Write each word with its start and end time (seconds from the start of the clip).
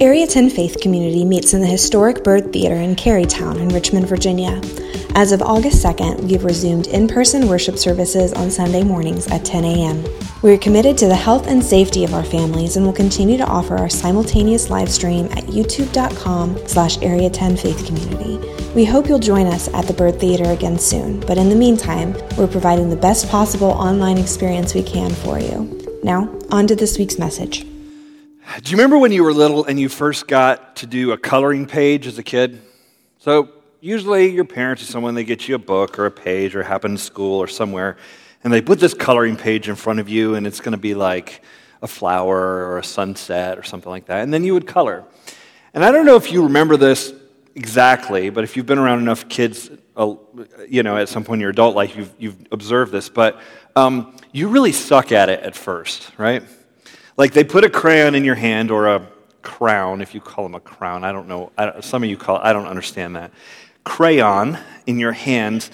Area 0.00 0.26
10 0.26 0.48
Faith 0.48 0.80
Community 0.80 1.26
meets 1.26 1.52
in 1.52 1.60
the 1.60 1.66
historic 1.66 2.24
Byrd 2.24 2.54
Theater 2.54 2.76
in 2.76 2.96
Carytown 2.96 3.56
in 3.56 3.68
Richmond, 3.68 4.08
Virginia. 4.08 4.58
As 5.14 5.30
of 5.30 5.42
August 5.42 5.84
2nd, 5.84 6.20
we 6.20 6.32
have 6.32 6.44
resumed 6.44 6.86
in 6.86 7.06
person 7.06 7.46
worship 7.46 7.76
services 7.76 8.32
on 8.32 8.50
Sunday 8.50 8.82
mornings 8.82 9.26
at 9.26 9.44
10 9.44 9.62
a.m. 9.62 10.02
We 10.40 10.54
are 10.54 10.58
committed 10.58 10.96
to 10.96 11.06
the 11.06 11.14
health 11.14 11.48
and 11.48 11.62
safety 11.62 12.02
of 12.02 12.14
our 12.14 12.24
families 12.24 12.78
and 12.78 12.86
will 12.86 12.94
continue 12.94 13.36
to 13.36 13.46
offer 13.46 13.76
our 13.76 13.90
simultaneous 13.90 14.70
live 14.70 14.88
stream 14.88 15.26
at 15.32 15.44
youtube.com 15.44 16.66
slash 16.66 16.96
area 17.02 17.28
10 17.28 17.58
faith 17.58 17.84
community. 17.84 18.38
We 18.74 18.86
hope 18.86 19.06
you'll 19.06 19.18
join 19.18 19.46
us 19.48 19.68
at 19.74 19.86
the 19.86 19.92
Byrd 19.92 20.18
Theater 20.18 20.50
again 20.50 20.78
soon, 20.78 21.20
but 21.20 21.36
in 21.36 21.50
the 21.50 21.56
meantime, 21.56 22.14
we're 22.38 22.46
providing 22.46 22.88
the 22.88 22.96
best 22.96 23.28
possible 23.28 23.68
online 23.68 24.16
experience 24.16 24.72
we 24.72 24.82
can 24.82 25.10
for 25.10 25.38
you. 25.38 25.78
Now, 26.02 26.34
on 26.50 26.66
to 26.68 26.74
this 26.74 26.96
week's 26.96 27.18
message. 27.18 27.69
Do 28.58 28.68
you 28.72 28.76
remember 28.76 28.98
when 28.98 29.12
you 29.12 29.22
were 29.22 29.32
little 29.32 29.64
and 29.64 29.78
you 29.78 29.88
first 29.88 30.26
got 30.26 30.74
to 30.76 30.86
do 30.86 31.12
a 31.12 31.16
coloring 31.16 31.66
page 31.66 32.08
as 32.08 32.18
a 32.18 32.22
kid? 32.24 32.60
So, 33.18 33.48
usually 33.80 34.32
your 34.32 34.44
parents 34.44 34.82
or 34.82 34.86
someone, 34.86 35.14
they 35.14 35.22
get 35.22 35.46
you 35.46 35.54
a 35.54 35.58
book 35.58 36.00
or 36.00 36.06
a 36.06 36.10
page 36.10 36.56
or 36.56 36.64
happen 36.64 36.92
in 36.92 36.98
school 36.98 37.38
or 37.38 37.46
somewhere, 37.46 37.96
and 38.42 38.52
they 38.52 38.60
put 38.60 38.80
this 38.80 38.92
coloring 38.92 39.36
page 39.36 39.68
in 39.68 39.76
front 39.76 40.00
of 40.00 40.08
you, 40.08 40.34
and 40.34 40.48
it's 40.48 40.60
going 40.60 40.72
to 40.72 40.78
be 40.78 40.94
like 40.94 41.42
a 41.80 41.86
flower 41.86 42.66
or 42.66 42.78
a 42.78 42.84
sunset 42.84 43.56
or 43.56 43.62
something 43.62 43.88
like 43.88 44.06
that. 44.06 44.24
And 44.24 44.34
then 44.34 44.42
you 44.42 44.52
would 44.54 44.66
color. 44.66 45.04
And 45.72 45.84
I 45.84 45.92
don't 45.92 46.04
know 46.04 46.16
if 46.16 46.32
you 46.32 46.42
remember 46.42 46.76
this 46.76 47.14
exactly, 47.54 48.30
but 48.30 48.42
if 48.42 48.56
you've 48.56 48.66
been 48.66 48.78
around 48.78 48.98
enough 48.98 49.28
kids, 49.28 49.70
uh, 49.96 50.14
you 50.68 50.82
know, 50.82 50.96
at 50.96 51.08
some 51.08 51.22
point 51.22 51.38
in 51.38 51.42
your 51.42 51.50
adult 51.50 51.76
life, 51.76 51.94
you've, 51.94 52.12
you've 52.18 52.46
observed 52.50 52.90
this, 52.90 53.08
but 53.08 53.40
um, 53.76 54.16
you 54.32 54.48
really 54.48 54.72
suck 54.72 55.12
at 55.12 55.28
it 55.28 55.40
at 55.40 55.54
first, 55.54 56.10
right? 56.18 56.42
Like 57.20 57.34
they 57.34 57.44
put 57.44 57.64
a 57.64 57.68
crayon 57.68 58.14
in 58.14 58.24
your 58.24 58.34
hand 58.34 58.70
or 58.70 58.88
a 58.88 59.06
crown, 59.42 60.00
if 60.00 60.14
you 60.14 60.22
call 60.22 60.42
them 60.42 60.54
a 60.54 60.60
crown. 60.60 61.04
I 61.04 61.12
don't 61.12 61.28
know. 61.28 61.52
I 61.58 61.82
some 61.82 62.02
of 62.02 62.08
you 62.08 62.16
call 62.16 62.36
it, 62.36 62.44
I 62.44 62.54
don't 62.54 62.64
understand 62.64 63.16
that. 63.16 63.30
Crayon 63.84 64.58
in 64.86 64.98
your 64.98 65.12
hand, 65.12 65.68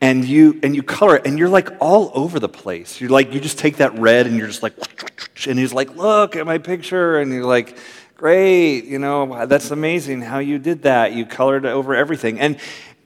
and 0.00 0.24
you 0.24 0.60
and 0.62 0.76
you 0.76 0.84
color 0.84 1.16
it, 1.16 1.26
and 1.26 1.40
you're 1.40 1.48
like 1.48 1.70
all 1.80 2.12
over 2.14 2.38
the 2.38 2.48
place. 2.48 3.00
You're 3.00 3.10
like 3.10 3.32
you 3.32 3.40
just 3.40 3.58
take 3.58 3.78
that 3.78 3.98
red, 3.98 4.28
and 4.28 4.36
you're 4.38 4.46
just 4.46 4.62
like, 4.62 4.74
and 5.48 5.58
he's 5.58 5.72
like, 5.72 5.96
look 5.96 6.36
at 6.36 6.46
my 6.46 6.58
picture, 6.58 7.18
and 7.18 7.32
you're 7.32 7.46
like, 7.46 7.76
great, 8.14 8.84
you 8.84 9.00
know, 9.00 9.44
that's 9.46 9.72
amazing 9.72 10.20
how 10.20 10.38
you 10.38 10.60
did 10.60 10.82
that. 10.82 11.14
You 11.14 11.26
colored 11.26 11.66
over 11.66 11.96
everything, 11.96 12.38
and 12.38 12.60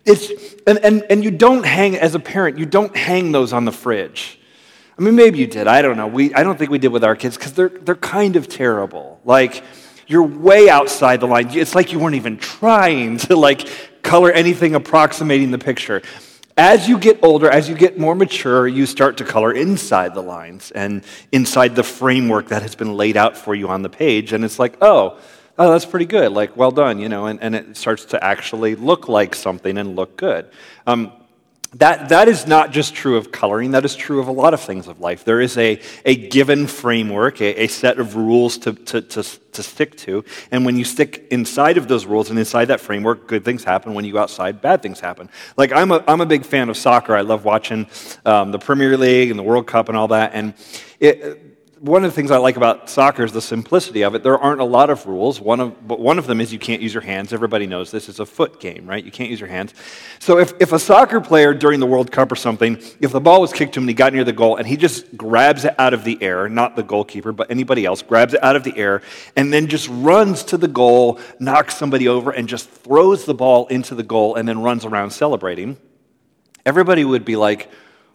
it's 0.05 0.31
and 0.67 0.79
and 0.85 1.03
and 1.09 1.25
you 1.25 1.31
don't 1.31 1.65
hang 1.65 1.97
as 1.97 2.15
a 2.15 2.21
parent. 2.21 2.59
You 2.59 2.67
don't 2.67 2.95
hang 2.95 3.33
those 3.33 3.55
on 3.55 3.65
the 3.65 3.73
fridge 3.73 4.39
I 4.99 5.03
mean, 5.03 5.15
maybe 5.15 5.39
you 5.39 5.47
did. 5.47 5.67
I 5.67 5.83
don't 5.83 5.97
know. 5.97 6.07
We, 6.07 6.33
I 6.33 6.43
don't 6.43 6.59
think 6.59 6.71
we 6.71 6.79
did 6.79 6.89
with 6.89 7.05
our 7.05 7.15
kids 7.15 7.37
because 7.37 7.53
they're, 7.53 7.69
they're 7.69 7.95
kind 7.95 8.37
of 8.37 8.49
terrible. 8.49 9.21
Like, 9.25 9.63
you're 10.07 10.23
way 10.23 10.69
outside 10.69 11.21
the 11.21 11.27
line. 11.27 11.51
It's 11.51 11.75
like 11.75 11.93
you 11.93 11.99
weren't 11.99 12.15
even 12.15 12.39
trying 12.39 13.19
to 13.19 13.37
like 13.37 13.69
color 14.03 14.31
anything 14.31 14.75
approximating 14.75 15.51
the 15.51 15.59
picture. 15.59 16.03
As 16.57 16.89
you 16.89 16.99
get 16.99 17.23
older, 17.23 17.51
as 17.51 17.69
you 17.69 17.75
get 17.75 17.99
more 17.99 18.15
mature, 18.15 18.67
you 18.67 18.87
start 18.87 19.19
to 19.19 19.25
color 19.25 19.53
inside 19.53 20.15
the 20.15 20.23
lines 20.23 20.71
and 20.71 21.05
inside 21.31 21.77
the 21.77 21.83
framework 21.83 22.49
that 22.49 22.63
has 22.63 22.75
been 22.75 22.95
laid 22.95 23.19
out 23.19 23.37
for 23.37 23.55
you 23.55 23.69
on 23.69 23.83
the 23.83 23.91
page. 23.91 24.33
And 24.33 24.45
it's 24.45 24.59
like, 24.59 24.79
oh, 24.81 25.19
oh, 25.59 25.73
that's 25.73 25.85
pretty 25.85 26.07
good. 26.07 26.33
Like, 26.33 26.57
well 26.57 26.71
done, 26.71 26.99
you 26.99 27.11
know, 27.11 27.27
and, 27.27 27.43
and 27.43 27.55
it 27.55 27.77
starts 27.77 28.07
to 28.07 28.25
actually 28.25 28.75
look 28.75 29.09
like 29.09 29.35
something 29.35 29.77
and 29.77 29.97
look 29.97 30.17
good. 30.17 30.49
Um, 30.87 31.13
that, 31.79 32.09
that 32.09 32.29
is 32.29 32.47
not 32.47 32.71
just 32.71 32.95
true 32.95 33.17
of 33.17 33.31
coloring, 33.31 33.73
that 33.73 33.85
is 33.85 33.95
true 33.95 34.21
of 34.21 34.29
a 34.29 34.33
lot 34.33 34.55
of 34.55 34.61
things 34.61 34.89
of 34.89 35.01
life. 35.01 35.25
There 35.25 35.41
is 35.41 35.59
a, 35.59 35.81
a 36.05 36.15
given 36.15 36.67
framework, 36.67 37.41
a, 37.41 37.65
a 37.65 37.67
set 37.67 37.99
of 37.99 38.17
rules 38.17 38.57
to, 38.59 38.73
to, 38.73 39.03
to, 39.03 39.23
to, 39.23 39.63
stick 39.63 39.97
to. 39.99 40.25
And 40.51 40.65
when 40.65 40.77
you 40.77 40.85
stick 40.85 41.27
inside 41.31 41.77
of 41.77 41.87
those 41.87 42.07
rules 42.07 42.31
and 42.31 42.39
inside 42.39 42.67
that 42.67 42.81
framework, 42.81 43.27
good 43.27 43.45
things 43.45 43.63
happen. 43.63 43.95
When 43.95 44.05
you 44.05 44.13
go 44.13 44.21
outside, 44.21 44.63
bad 44.63 44.81
things 44.81 45.01
happen. 45.01 45.29
Like, 45.57 45.73
I'm 45.73 45.91
a, 45.91 46.03
I'm 46.09 46.21
a 46.21 46.27
big 46.27 46.47
fan 46.47 46.71
of 46.71 46.77
soccer. 46.77 47.15
I 47.15 47.23
love 47.23 47.45
watching 47.45 47.87
um, 48.25 48.53
the 48.53 48.59
Premier 48.59 48.97
League 48.97 49.31
and 49.31 49.39
the 49.39 49.43
World 49.43 49.67
Cup 49.67 49.89
and 49.89 49.99
all 49.99 50.09
that. 50.09 50.33
And 50.35 50.55
it, 50.99 51.46
one 51.87 52.05
of 52.05 52.11
the 52.11 52.15
things 52.15 52.31
I 52.31 52.39
like 52.39 52.57
about 52.57 52.91
soccer 52.91 53.23
is 53.23 53.33
the 53.33 53.41
simplicity 53.41 54.03
of 54.03 54.15
it. 54.15 54.23
There 54.23 54.37
aren't 54.37 54.61
a 54.61 54.65
lot 54.65 54.91
of 54.91 55.07
rules. 55.07 55.41
One 55.41 55.61
of, 55.61 55.87
but 55.87 56.01
one 56.01 56.19
of 56.19 56.27
them 56.27 56.41
is 56.41 56.53
you 56.53 56.59
can't 56.59 56.83
use 56.83 56.93
your 56.93 57.03
hands. 57.03 57.33
Everybody 57.33 57.67
knows 57.67 57.93
this. 57.93 58.09
It's 58.09 58.19
a 58.19 58.27
foot 58.27 58.61
game, 58.61 58.87
right? 58.87 59.05
You 59.05 59.13
can't 59.13 59.31
use 59.31 59.39
your 59.39 59.49
hands. 59.49 59.73
So 60.19 60.39
if, 60.39 60.53
if 60.61 60.73
a 60.73 60.79
soccer 60.79 61.21
player 61.21 61.55
during 61.55 61.79
the 61.79 61.87
World 61.87 62.11
Cup 62.11 62.33
or 62.33 62.37
something, 62.37 62.77
if 63.01 63.13
the 63.13 63.21
ball 63.21 63.41
was 63.41 63.53
kicked 63.53 63.75
to 63.75 63.81
him 63.81 63.85
and 63.85 63.91
he 63.91 63.95
got 63.95 64.13
near 64.13 64.25
the 64.25 64.33
goal 64.33 64.57
and 64.57 64.67
he 64.67 64.77
just 64.77 65.17
grabs 65.17 65.65
it 65.65 65.75
out 65.79 65.95
of 65.95 66.03
the 66.03 66.21
air, 66.21 66.49
not 66.49 66.75
the 66.75 66.83
goalkeeper, 66.83 67.33
but 67.33 67.51
anybody 67.51 67.85
else, 67.87 68.03
grabs 68.03 68.35
it 68.35 68.43
out 68.43 68.57
of 68.57 68.65
the 68.65 68.77
air 68.77 69.01
and 69.37 69.53
then 69.53 69.69
just 69.69 69.89
runs 69.89 70.43
to 70.45 70.57
the 70.57 70.69
goal, 70.69 71.21
knocks 71.39 71.77
somebody 71.77 72.09
over, 72.09 72.33
and 72.33 72.49
just 72.49 72.69
throws 72.69 73.25
the 73.25 73.35
ball 73.35 73.67
into 73.69 73.95
the 73.95 74.03
goal 74.03 74.35
and 74.35 74.49
then 74.49 74.61
runs 74.61 74.85
around 74.85 75.11
celebrating, 75.11 75.77
everybody 76.65 77.05
would 77.05 77.25
be 77.25 77.37
like, 77.37 77.71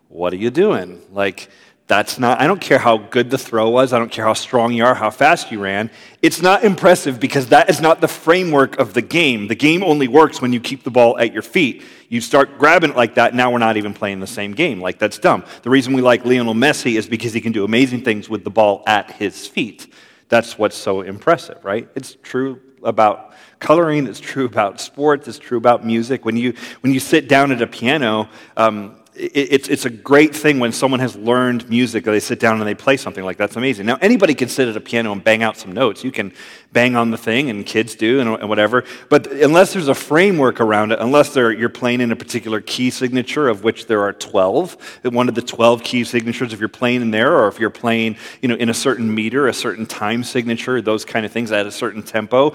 What 0.09 0.33
are 0.33 0.37
you 0.37 0.49
doing? 0.49 1.01
Like, 1.11 1.49
that's 1.87 2.17
not, 2.17 2.39
I 2.39 2.47
don't 2.47 2.61
care 2.61 2.79
how 2.79 2.97
good 2.97 3.29
the 3.29 3.37
throw 3.37 3.69
was. 3.69 3.91
I 3.91 3.99
don't 3.99 4.11
care 4.11 4.23
how 4.23 4.33
strong 4.33 4.71
you 4.71 4.85
are, 4.85 4.95
how 4.95 5.09
fast 5.09 5.51
you 5.51 5.61
ran. 5.61 5.89
It's 6.21 6.41
not 6.41 6.63
impressive 6.63 7.19
because 7.19 7.47
that 7.47 7.69
is 7.69 7.81
not 7.81 7.99
the 7.99 8.07
framework 8.07 8.79
of 8.79 8.93
the 8.93 9.01
game. 9.01 9.47
The 9.47 9.55
game 9.55 9.83
only 9.83 10.07
works 10.07 10.41
when 10.41 10.53
you 10.53 10.61
keep 10.61 10.83
the 10.83 10.91
ball 10.91 11.17
at 11.17 11.33
your 11.33 11.41
feet. 11.41 11.83
You 12.07 12.21
start 12.21 12.57
grabbing 12.57 12.91
it 12.91 12.95
like 12.95 13.15
that, 13.15 13.35
now 13.35 13.51
we're 13.51 13.57
not 13.57 13.75
even 13.75 13.93
playing 13.93 14.21
the 14.21 14.27
same 14.27 14.53
game. 14.53 14.79
Like, 14.79 14.99
that's 14.99 15.17
dumb. 15.17 15.43
The 15.63 15.69
reason 15.69 15.93
we 15.93 16.01
like 16.01 16.23
Lionel 16.23 16.53
Messi 16.53 16.97
is 16.97 17.07
because 17.07 17.33
he 17.33 17.41
can 17.41 17.51
do 17.51 17.65
amazing 17.65 18.03
things 18.03 18.29
with 18.29 18.45
the 18.45 18.49
ball 18.49 18.83
at 18.87 19.11
his 19.11 19.45
feet. 19.45 19.93
That's 20.29 20.57
what's 20.57 20.77
so 20.77 21.01
impressive, 21.01 21.63
right? 21.65 21.89
It's 21.93 22.15
true 22.23 22.61
about 22.83 23.33
coloring, 23.59 24.07
it's 24.07 24.19
true 24.19 24.45
about 24.45 24.79
sports, 24.79 25.27
it's 25.27 25.37
true 25.37 25.57
about 25.57 25.85
music. 25.85 26.23
When 26.23 26.37
you, 26.37 26.53
when 26.79 26.93
you 26.93 27.01
sit 27.01 27.27
down 27.27 27.51
at 27.51 27.61
a 27.61 27.67
piano, 27.67 28.29
um, 28.55 29.00
it's, 29.13 29.67
it's 29.67 29.83
a 29.83 29.89
great 29.89 30.33
thing 30.33 30.59
when 30.59 30.71
someone 30.71 31.01
has 31.01 31.17
learned 31.17 31.69
music, 31.69 32.05
they 32.05 32.19
sit 32.21 32.39
down 32.39 32.59
and 32.59 32.67
they 32.67 32.75
play 32.75 32.95
something 32.95 33.23
like 33.23 33.35
that's 33.35 33.57
amazing. 33.57 33.85
Now, 33.85 33.97
anybody 33.99 34.33
can 34.33 34.47
sit 34.47 34.69
at 34.69 34.77
a 34.77 34.79
piano 34.79 35.11
and 35.11 35.21
bang 35.21 35.43
out 35.43 35.57
some 35.57 35.73
notes. 35.73 36.03
You 36.03 36.11
can 36.11 36.31
bang 36.71 36.95
on 36.95 37.11
the 37.11 37.17
thing, 37.17 37.49
and 37.49 37.65
kids 37.65 37.95
do, 37.95 38.21
and, 38.21 38.29
and 38.29 38.47
whatever. 38.47 38.85
But 39.09 39.27
unless 39.27 39.73
there's 39.73 39.89
a 39.89 39.95
framework 39.95 40.61
around 40.61 40.93
it, 40.93 40.99
unless 41.01 41.35
you're 41.35 41.67
playing 41.67 41.99
in 41.99 42.13
a 42.13 42.15
particular 42.15 42.61
key 42.61 42.89
signature, 42.89 43.49
of 43.49 43.65
which 43.65 43.87
there 43.87 44.01
are 44.01 44.13
12, 44.13 45.01
one 45.03 45.27
of 45.27 45.35
the 45.35 45.41
12 45.41 45.83
key 45.83 46.05
signatures, 46.05 46.53
if 46.53 46.59
you're 46.61 46.69
playing 46.69 47.01
in 47.01 47.11
there, 47.11 47.37
or 47.37 47.49
if 47.49 47.59
you're 47.59 47.69
playing 47.69 48.15
you 48.41 48.47
know, 48.47 48.55
in 48.55 48.69
a 48.69 48.73
certain 48.73 49.13
meter, 49.13 49.47
a 49.47 49.53
certain 49.53 49.85
time 49.85 50.23
signature, 50.23 50.81
those 50.81 51.03
kind 51.03 51.25
of 51.25 51.33
things 51.33 51.51
at 51.51 51.65
a 51.65 51.71
certain 51.71 52.01
tempo, 52.01 52.51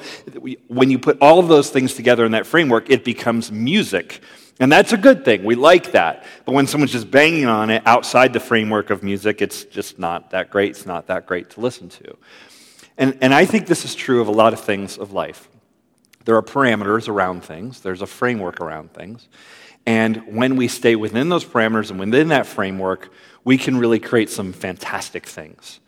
when 0.68 0.90
you 0.90 0.98
put 0.98 1.18
all 1.20 1.38
of 1.38 1.48
those 1.48 1.68
things 1.68 1.92
together 1.92 2.24
in 2.24 2.32
that 2.32 2.46
framework, 2.46 2.88
it 2.88 3.04
becomes 3.04 3.52
music. 3.52 4.22
And 4.58 4.72
that's 4.72 4.92
a 4.92 4.96
good 4.96 5.24
thing. 5.24 5.44
We 5.44 5.54
like 5.54 5.92
that. 5.92 6.24
But 6.44 6.52
when 6.52 6.66
someone's 6.66 6.92
just 6.92 7.10
banging 7.10 7.46
on 7.46 7.68
it 7.70 7.82
outside 7.84 8.32
the 8.32 8.40
framework 8.40 8.90
of 8.90 9.02
music, 9.02 9.42
it's 9.42 9.64
just 9.64 9.98
not 9.98 10.30
that 10.30 10.50
great. 10.50 10.70
It's 10.70 10.86
not 10.86 11.08
that 11.08 11.26
great 11.26 11.50
to 11.50 11.60
listen 11.60 11.88
to. 11.90 12.16
And, 12.96 13.18
and 13.20 13.34
I 13.34 13.44
think 13.44 13.66
this 13.66 13.84
is 13.84 13.94
true 13.94 14.22
of 14.22 14.28
a 14.28 14.32
lot 14.32 14.54
of 14.54 14.60
things 14.60 14.96
of 14.96 15.12
life. 15.12 15.48
There 16.24 16.36
are 16.36 16.42
parameters 16.42 17.08
around 17.08 17.44
things, 17.44 17.80
there's 17.80 18.02
a 18.02 18.06
framework 18.06 18.60
around 18.60 18.92
things. 18.92 19.28
And 19.86 20.36
when 20.36 20.56
we 20.56 20.66
stay 20.66 20.96
within 20.96 21.28
those 21.28 21.44
parameters 21.44 21.90
and 21.90 22.00
within 22.00 22.28
that 22.28 22.46
framework, 22.46 23.12
we 23.44 23.56
can 23.56 23.78
really 23.78 24.00
create 24.00 24.28
some 24.30 24.52
fantastic 24.52 25.26
things. 25.26 25.78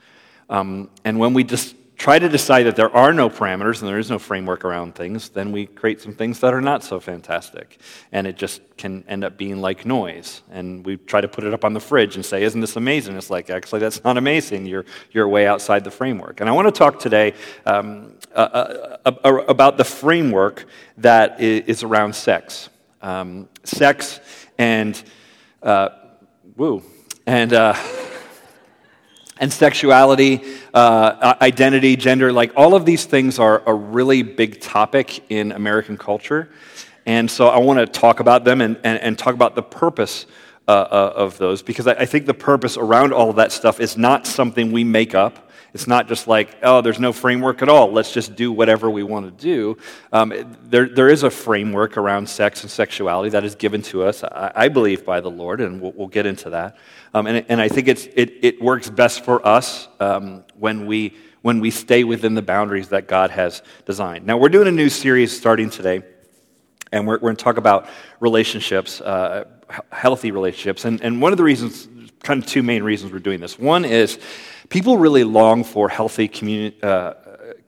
Um, 0.48 0.90
and 1.04 1.18
when 1.18 1.34
we 1.34 1.42
just 1.42 1.74
try 1.98 2.16
to 2.16 2.28
decide 2.28 2.62
that 2.62 2.76
there 2.76 2.94
are 2.96 3.12
no 3.12 3.28
parameters 3.28 3.80
and 3.80 3.88
there 3.88 3.98
is 3.98 4.08
no 4.08 4.20
framework 4.20 4.64
around 4.64 4.94
things, 4.94 5.30
then 5.30 5.50
we 5.50 5.66
create 5.66 6.00
some 6.00 6.14
things 6.14 6.38
that 6.38 6.54
are 6.54 6.60
not 6.60 6.84
so 6.84 7.00
fantastic. 7.00 7.76
And 8.12 8.24
it 8.24 8.36
just 8.36 8.62
can 8.76 9.04
end 9.08 9.24
up 9.24 9.36
being 9.36 9.60
like 9.60 9.84
noise. 9.84 10.42
And 10.52 10.86
we 10.86 10.96
try 10.96 11.20
to 11.20 11.26
put 11.26 11.42
it 11.42 11.52
up 11.52 11.64
on 11.64 11.72
the 11.72 11.80
fridge 11.80 12.14
and 12.14 12.24
say, 12.24 12.44
Isn't 12.44 12.60
this 12.60 12.76
amazing? 12.76 13.16
It's 13.16 13.30
like, 13.30 13.50
actually, 13.50 13.80
that's 13.80 14.04
not 14.04 14.16
amazing. 14.16 14.64
You're, 14.64 14.84
you're 15.10 15.28
way 15.28 15.48
outside 15.48 15.82
the 15.82 15.90
framework. 15.90 16.40
And 16.40 16.48
I 16.48 16.52
want 16.52 16.66
to 16.68 16.72
talk 16.72 17.00
today 17.00 17.34
um, 17.66 18.14
uh, 18.32 18.96
uh, 19.04 19.12
uh, 19.24 19.44
about 19.48 19.76
the 19.76 19.84
framework 19.84 20.66
that 20.98 21.40
is 21.40 21.82
around 21.82 22.14
sex. 22.14 22.68
Um, 23.02 23.48
sex 23.64 24.20
and, 24.56 25.00
uh, 25.64 25.88
woo, 26.56 26.84
and, 27.26 27.52
uh, 27.52 27.74
and 29.40 29.52
sexuality, 29.52 30.42
uh, 30.74 31.34
identity, 31.40 31.96
gender, 31.96 32.32
like 32.32 32.52
all 32.56 32.74
of 32.74 32.84
these 32.84 33.04
things 33.04 33.38
are 33.38 33.62
a 33.66 33.74
really 33.74 34.22
big 34.22 34.60
topic 34.60 35.30
in 35.30 35.52
American 35.52 35.96
culture. 35.96 36.48
And 37.06 37.30
so 37.30 37.48
I 37.48 37.58
want 37.58 37.78
to 37.78 37.86
talk 37.86 38.20
about 38.20 38.44
them 38.44 38.60
and, 38.60 38.76
and, 38.84 39.00
and 39.00 39.18
talk 39.18 39.34
about 39.34 39.54
the 39.54 39.62
purpose 39.62 40.26
uh, 40.66 40.70
uh, 40.70 41.12
of 41.16 41.38
those 41.38 41.62
because 41.62 41.86
I, 41.86 41.92
I 41.92 42.04
think 42.04 42.26
the 42.26 42.34
purpose 42.34 42.76
around 42.76 43.14
all 43.14 43.30
of 43.30 43.36
that 43.36 43.52
stuff 43.52 43.80
is 43.80 43.96
not 43.96 44.26
something 44.26 44.70
we 44.70 44.84
make 44.84 45.14
up. 45.14 45.47
It's 45.78 45.86
not 45.86 46.08
just 46.08 46.26
like, 46.26 46.56
oh, 46.64 46.80
there's 46.80 46.98
no 46.98 47.12
framework 47.12 47.62
at 47.62 47.68
all. 47.68 47.92
Let's 47.92 48.12
just 48.12 48.34
do 48.34 48.50
whatever 48.50 48.90
we 48.90 49.04
want 49.04 49.26
to 49.26 49.30
do. 49.44 49.78
Um, 50.12 50.56
there, 50.64 50.88
there 50.88 51.08
is 51.08 51.22
a 51.22 51.30
framework 51.30 51.96
around 51.96 52.28
sex 52.28 52.62
and 52.62 52.70
sexuality 52.70 53.30
that 53.30 53.44
is 53.44 53.54
given 53.54 53.82
to 53.82 54.02
us, 54.02 54.24
I, 54.24 54.50
I 54.56 54.68
believe, 54.70 55.04
by 55.04 55.20
the 55.20 55.30
Lord, 55.30 55.60
and 55.60 55.80
we'll, 55.80 55.92
we'll 55.92 56.08
get 56.08 56.26
into 56.26 56.50
that. 56.50 56.78
Um, 57.14 57.28
and, 57.28 57.46
and 57.48 57.60
I 57.60 57.68
think 57.68 57.86
it's, 57.86 58.06
it, 58.06 58.38
it 58.42 58.60
works 58.60 58.90
best 58.90 59.24
for 59.24 59.46
us 59.46 59.86
um, 60.00 60.42
when 60.58 60.86
we 60.86 61.14
when 61.42 61.60
we 61.60 61.70
stay 61.70 62.02
within 62.02 62.34
the 62.34 62.42
boundaries 62.42 62.88
that 62.88 63.06
God 63.06 63.30
has 63.30 63.62
designed. 63.86 64.26
Now, 64.26 64.36
we're 64.36 64.48
doing 64.48 64.66
a 64.66 64.72
new 64.72 64.88
series 64.88 65.30
starting 65.30 65.70
today, 65.70 66.02
and 66.90 67.06
we're, 67.06 67.14
we're 67.14 67.30
going 67.30 67.36
to 67.36 67.44
talk 67.44 67.56
about 67.56 67.86
relationships, 68.18 69.00
uh, 69.00 69.44
healthy 69.92 70.32
relationships. 70.32 70.84
And, 70.84 71.00
and 71.00 71.22
one 71.22 71.30
of 71.30 71.38
the 71.38 71.44
reasons, 71.44 71.86
kind 72.22 72.42
of 72.42 72.48
two 72.48 72.62
main 72.62 72.82
reasons 72.82 73.12
we're 73.12 73.18
doing 73.18 73.40
this. 73.40 73.58
One 73.58 73.84
is 73.84 74.18
people 74.68 74.98
really 74.98 75.24
long 75.24 75.64
for 75.64 75.88
healthy 75.88 76.28
communi- 76.28 76.82
uh, 76.82 77.14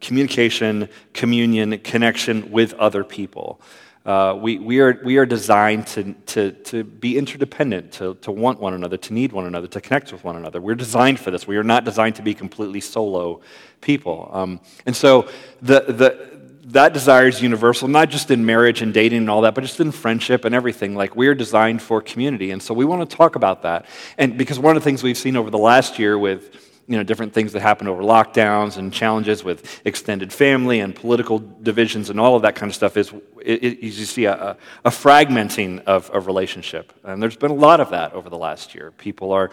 communication, 0.01 0.89
communion, 1.13 1.79
connection 1.79 2.51
with 2.51 2.75
other 2.75 3.05
people. 3.05 3.61
Uh, 4.07 4.35
we, 4.41 4.59
we, 4.59 4.81
are, 4.81 4.99
we 5.05 5.19
are 5.19 5.27
designed 5.27 5.87
to, 5.87 6.15
to, 6.25 6.53
to 6.53 6.85
be 6.85 7.19
interdependent, 7.19 7.93
to, 7.93 8.15
to 8.23 8.33
want 8.33 8.59
one 8.59 8.73
another, 8.73 8.97
to 8.97 9.13
need 9.13 9.31
one 9.31 9.45
another, 9.45 9.67
to 9.67 9.81
connect 9.81 10.11
with 10.11 10.25
one 10.25 10.37
another. 10.37 10.59
We're 10.59 10.75
designed 10.75 11.21
for 11.21 11.31
this. 11.31 11.47
We 11.47 11.59
are 11.59 11.63
not 11.63 11.85
designed 11.85 12.17
to 12.17 12.23
be 12.23 12.33
completely 12.33 12.81
solo 12.81 13.43
people. 13.83 14.31
Um, 14.33 14.61
and 14.87 14.97
so 14.97 15.29
the, 15.61 15.81
the, 15.81 16.40
that 16.73 16.93
desire 16.93 17.27
is 17.27 17.43
universal, 17.43 17.89
not 17.89 18.11
just 18.11 18.31
in 18.31 18.47
marriage 18.47 18.83
and 18.83 18.95
dating 18.95 19.19
and 19.19 19.31
all 19.31 19.43
that, 19.43 19.55
but 19.55 19.63
just 19.63 19.81
in 19.81 19.91
friendship 19.93 20.45
and 20.45 20.55
everything. 20.55 20.95
Like 20.95 21.17
we're 21.17 21.35
designed 21.35 21.83
for 21.83 22.01
community. 22.01 22.51
And 22.51 22.63
so 22.63 22.75
we 22.75 22.85
want 22.85 23.09
to 23.09 23.17
talk 23.17 23.37
about 23.37 23.63
that. 23.63 23.87
And 24.19 24.39
because 24.39 24.59
one 24.59 24.77
of 24.77 24.83
the 24.83 24.85
things 24.85 25.03
we've 25.03 25.19
seen 25.19 25.37
over 25.37 25.51
the 25.51 25.59
last 25.59 25.99
year 25.99 26.19
with 26.19 26.70
you 26.91 26.97
know, 26.97 27.05
different 27.05 27.33
things 27.33 27.53
that 27.53 27.61
happen 27.61 27.87
over 27.87 28.03
lockdowns 28.03 28.77
and 28.77 28.93
challenges 28.93 29.45
with 29.45 29.81
extended 29.85 30.33
family 30.33 30.81
and 30.81 30.93
political 30.93 31.39
divisions 31.39 32.11
and 32.11 32.19
all 32.19 32.35
of 32.35 32.43
that 32.43 32.57
kind 32.57 32.69
of 32.69 32.75
stuff 32.75 32.97
is 32.97 33.13
it, 33.41 33.63
it, 33.63 33.79
you 33.79 33.93
see 33.93 34.25
a, 34.25 34.57
a, 34.85 34.91
fragmenting 34.91 35.85
of 35.85 36.11
a 36.13 36.19
relationship. 36.19 36.93
And 37.05 37.23
there's 37.23 37.37
been 37.37 37.53
a 37.53 37.55
lot 37.55 37.79
of 37.79 37.91
that 37.91 38.13
over 38.13 38.29
the 38.29 38.37
last 38.37 38.75
year. 38.75 38.91
People 38.91 39.31
are, 39.31 39.53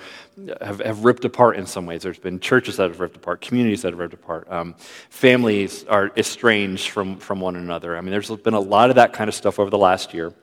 have, 0.61 0.79
have 0.79 1.05
ripped 1.05 1.25
apart 1.25 1.57
in 1.57 1.67
some 1.67 1.85
ways. 1.85 2.01
There's 2.01 2.17
been 2.17 2.39
churches 2.39 2.77
that 2.77 2.89
have 2.89 2.99
ripped 2.99 3.17
apart, 3.17 3.41
communities 3.41 3.83
that 3.83 3.91
have 3.91 3.99
ripped 3.99 4.15
apart, 4.15 4.51
um, 4.51 4.73
families 5.11 5.83
are 5.83 6.11
estranged 6.17 6.89
from, 6.89 7.17
from 7.17 7.39
one 7.39 7.55
another. 7.55 7.95
I 7.95 8.01
mean, 8.01 8.09
there's 8.09 8.31
been 8.31 8.55
a 8.55 8.59
lot 8.59 8.89
of 8.89 8.95
that 8.95 9.13
kind 9.13 9.27
of 9.27 9.35
stuff 9.35 9.59
over 9.59 9.69
the 9.69 9.77
last 9.77 10.11
year. 10.11 10.33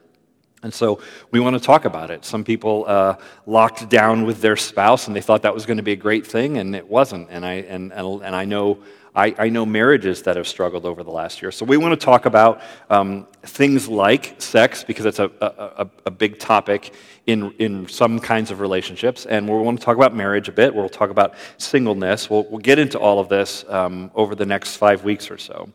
And 0.63 0.73
so 0.73 0.99
we 1.31 1.39
want 1.39 1.55
to 1.55 1.59
talk 1.59 1.85
about 1.85 2.09
it. 2.09 2.25
Some 2.25 2.43
people 2.43 2.85
uh, 2.87 3.17
locked 3.45 3.87
down 3.89 4.25
with 4.25 4.41
their 4.41 4.55
spouse 4.55 5.07
and 5.07 5.15
they 5.15 5.21
thought 5.21 5.43
that 5.43 5.53
was 5.53 5.65
going 5.65 5.77
to 5.77 5.83
be 5.83 5.91
a 5.91 5.97
great 5.97 6.25
thing, 6.25 6.57
and 6.57 6.75
it 6.75 6.87
wasn't. 6.87 7.27
And 7.29 7.45
I, 7.45 7.53
and, 7.53 7.93
and, 7.93 8.23
and 8.23 8.35
I, 8.35 8.45
know, 8.45 8.79
I, 9.13 9.35
I 9.37 9.49
know 9.49 9.65
marriages 9.65 10.23
that 10.23 10.37
have 10.37 10.47
struggled 10.47 10.85
over 10.85 11.03
the 11.03 11.11
last 11.11 11.41
year. 11.41 11.51
So 11.51 11.65
we 11.65 11.77
want 11.77 11.99
to 11.99 12.03
talk 12.03 12.25
about 12.25 12.61
um, 12.89 13.27
things 13.43 13.87
like 13.87 14.41
sex, 14.41 14.83
because 14.83 15.05
it's 15.05 15.19
a, 15.19 15.29
a, 15.39 15.87
a, 16.07 16.11
big 16.11 16.39
topic 16.39 16.93
in, 17.27 17.51
in 17.59 17.87
some 17.87 18.19
kinds 18.19 18.49
of 18.49 18.59
relationships. 18.59 19.27
And 19.27 19.47
we 19.47 19.55
want 19.59 19.79
to 19.79 19.85
talk 19.85 19.97
about 19.97 20.15
marriage 20.15 20.49
a 20.49 20.51
bit. 20.51 20.73
We'll 20.73 20.89
talk 20.89 21.11
about 21.11 21.35
singleness. 21.57 22.27
We'll, 22.29 22.45
we'll 22.49 22.59
get 22.59 22.79
into 22.79 22.97
all 22.97 23.19
of 23.19 23.29
this 23.29 23.65
um, 23.69 24.09
over 24.15 24.33
the 24.33 24.45
next 24.45 24.77
five 24.77 25.03
weeks 25.03 25.29
or 25.29 25.37
so. 25.37 25.69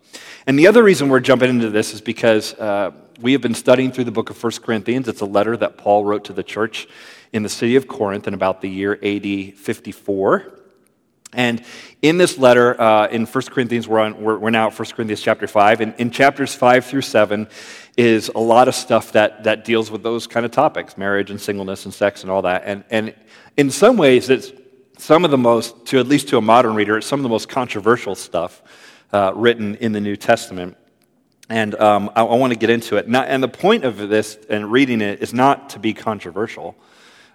And 0.48 0.58
the 0.58 0.66
other 0.66 0.82
reason 0.82 1.08
we're 1.08 1.20
jumping 1.20 1.50
into 1.50 1.70
this 1.70 1.94
is 1.94 2.00
because. 2.00 2.54
Uh, 2.54 2.90
we 3.20 3.32
have 3.32 3.42
been 3.42 3.54
studying 3.54 3.92
through 3.92 4.04
the 4.04 4.12
book 4.12 4.30
of 4.30 4.42
1 4.42 4.52
Corinthians. 4.62 5.06
It's 5.06 5.20
a 5.20 5.26
letter 5.26 5.56
that 5.56 5.76
Paul 5.76 6.04
wrote 6.04 6.24
to 6.24 6.32
the 6.32 6.42
church 6.42 6.88
in 7.32 7.42
the 7.42 7.48
city 7.48 7.76
of 7.76 7.86
Corinth 7.86 8.26
in 8.26 8.34
about 8.34 8.60
the 8.60 8.68
year 8.68 8.98
AD 9.02 9.54
54. 9.56 10.58
And 11.32 11.62
in 12.02 12.18
this 12.18 12.38
letter, 12.38 12.80
uh, 12.80 13.06
in 13.08 13.26
1 13.26 13.44
Corinthians, 13.44 13.86
we're, 13.86 14.00
on, 14.00 14.20
we're, 14.20 14.38
we're, 14.38 14.50
now 14.50 14.68
at 14.68 14.78
1 14.78 14.88
Corinthians 14.88 15.20
chapter 15.20 15.46
5. 15.46 15.80
And 15.80 15.94
in 15.98 16.10
chapters 16.10 16.54
5 16.54 16.84
through 16.86 17.02
7 17.02 17.46
is 17.96 18.30
a 18.34 18.40
lot 18.40 18.68
of 18.68 18.74
stuff 18.74 19.12
that, 19.12 19.44
that 19.44 19.64
deals 19.64 19.90
with 19.90 20.02
those 20.02 20.26
kind 20.26 20.46
of 20.46 20.50
topics 20.50 20.96
marriage 20.96 21.30
and 21.30 21.40
singleness 21.40 21.84
and 21.84 21.94
sex 21.94 22.22
and 22.22 22.30
all 22.30 22.42
that. 22.42 22.62
And, 22.64 22.84
and 22.90 23.14
in 23.56 23.70
some 23.70 23.96
ways, 23.96 24.30
it's 24.30 24.52
some 24.98 25.24
of 25.24 25.30
the 25.30 25.38
most, 25.38 25.86
to 25.86 26.00
at 26.00 26.08
least 26.08 26.28
to 26.28 26.38
a 26.38 26.42
modern 26.42 26.74
reader, 26.74 26.96
it's 26.96 27.06
some 27.06 27.20
of 27.20 27.24
the 27.24 27.28
most 27.28 27.48
controversial 27.48 28.14
stuff 28.14 28.62
uh, 29.12 29.32
written 29.34 29.76
in 29.76 29.92
the 29.92 30.00
New 30.00 30.16
Testament. 30.16 30.76
And 31.50 31.74
um, 31.74 32.10
I, 32.14 32.22
I 32.22 32.36
want 32.36 32.52
to 32.52 32.58
get 32.58 32.70
into 32.70 32.96
it. 32.96 33.08
Now, 33.08 33.22
and 33.22 33.42
the 33.42 33.48
point 33.48 33.84
of 33.84 33.98
this 34.08 34.38
and 34.48 34.70
reading 34.70 35.02
it 35.02 35.20
is 35.20 35.34
not 35.34 35.70
to 35.70 35.78
be 35.78 35.92
controversial. 35.92 36.76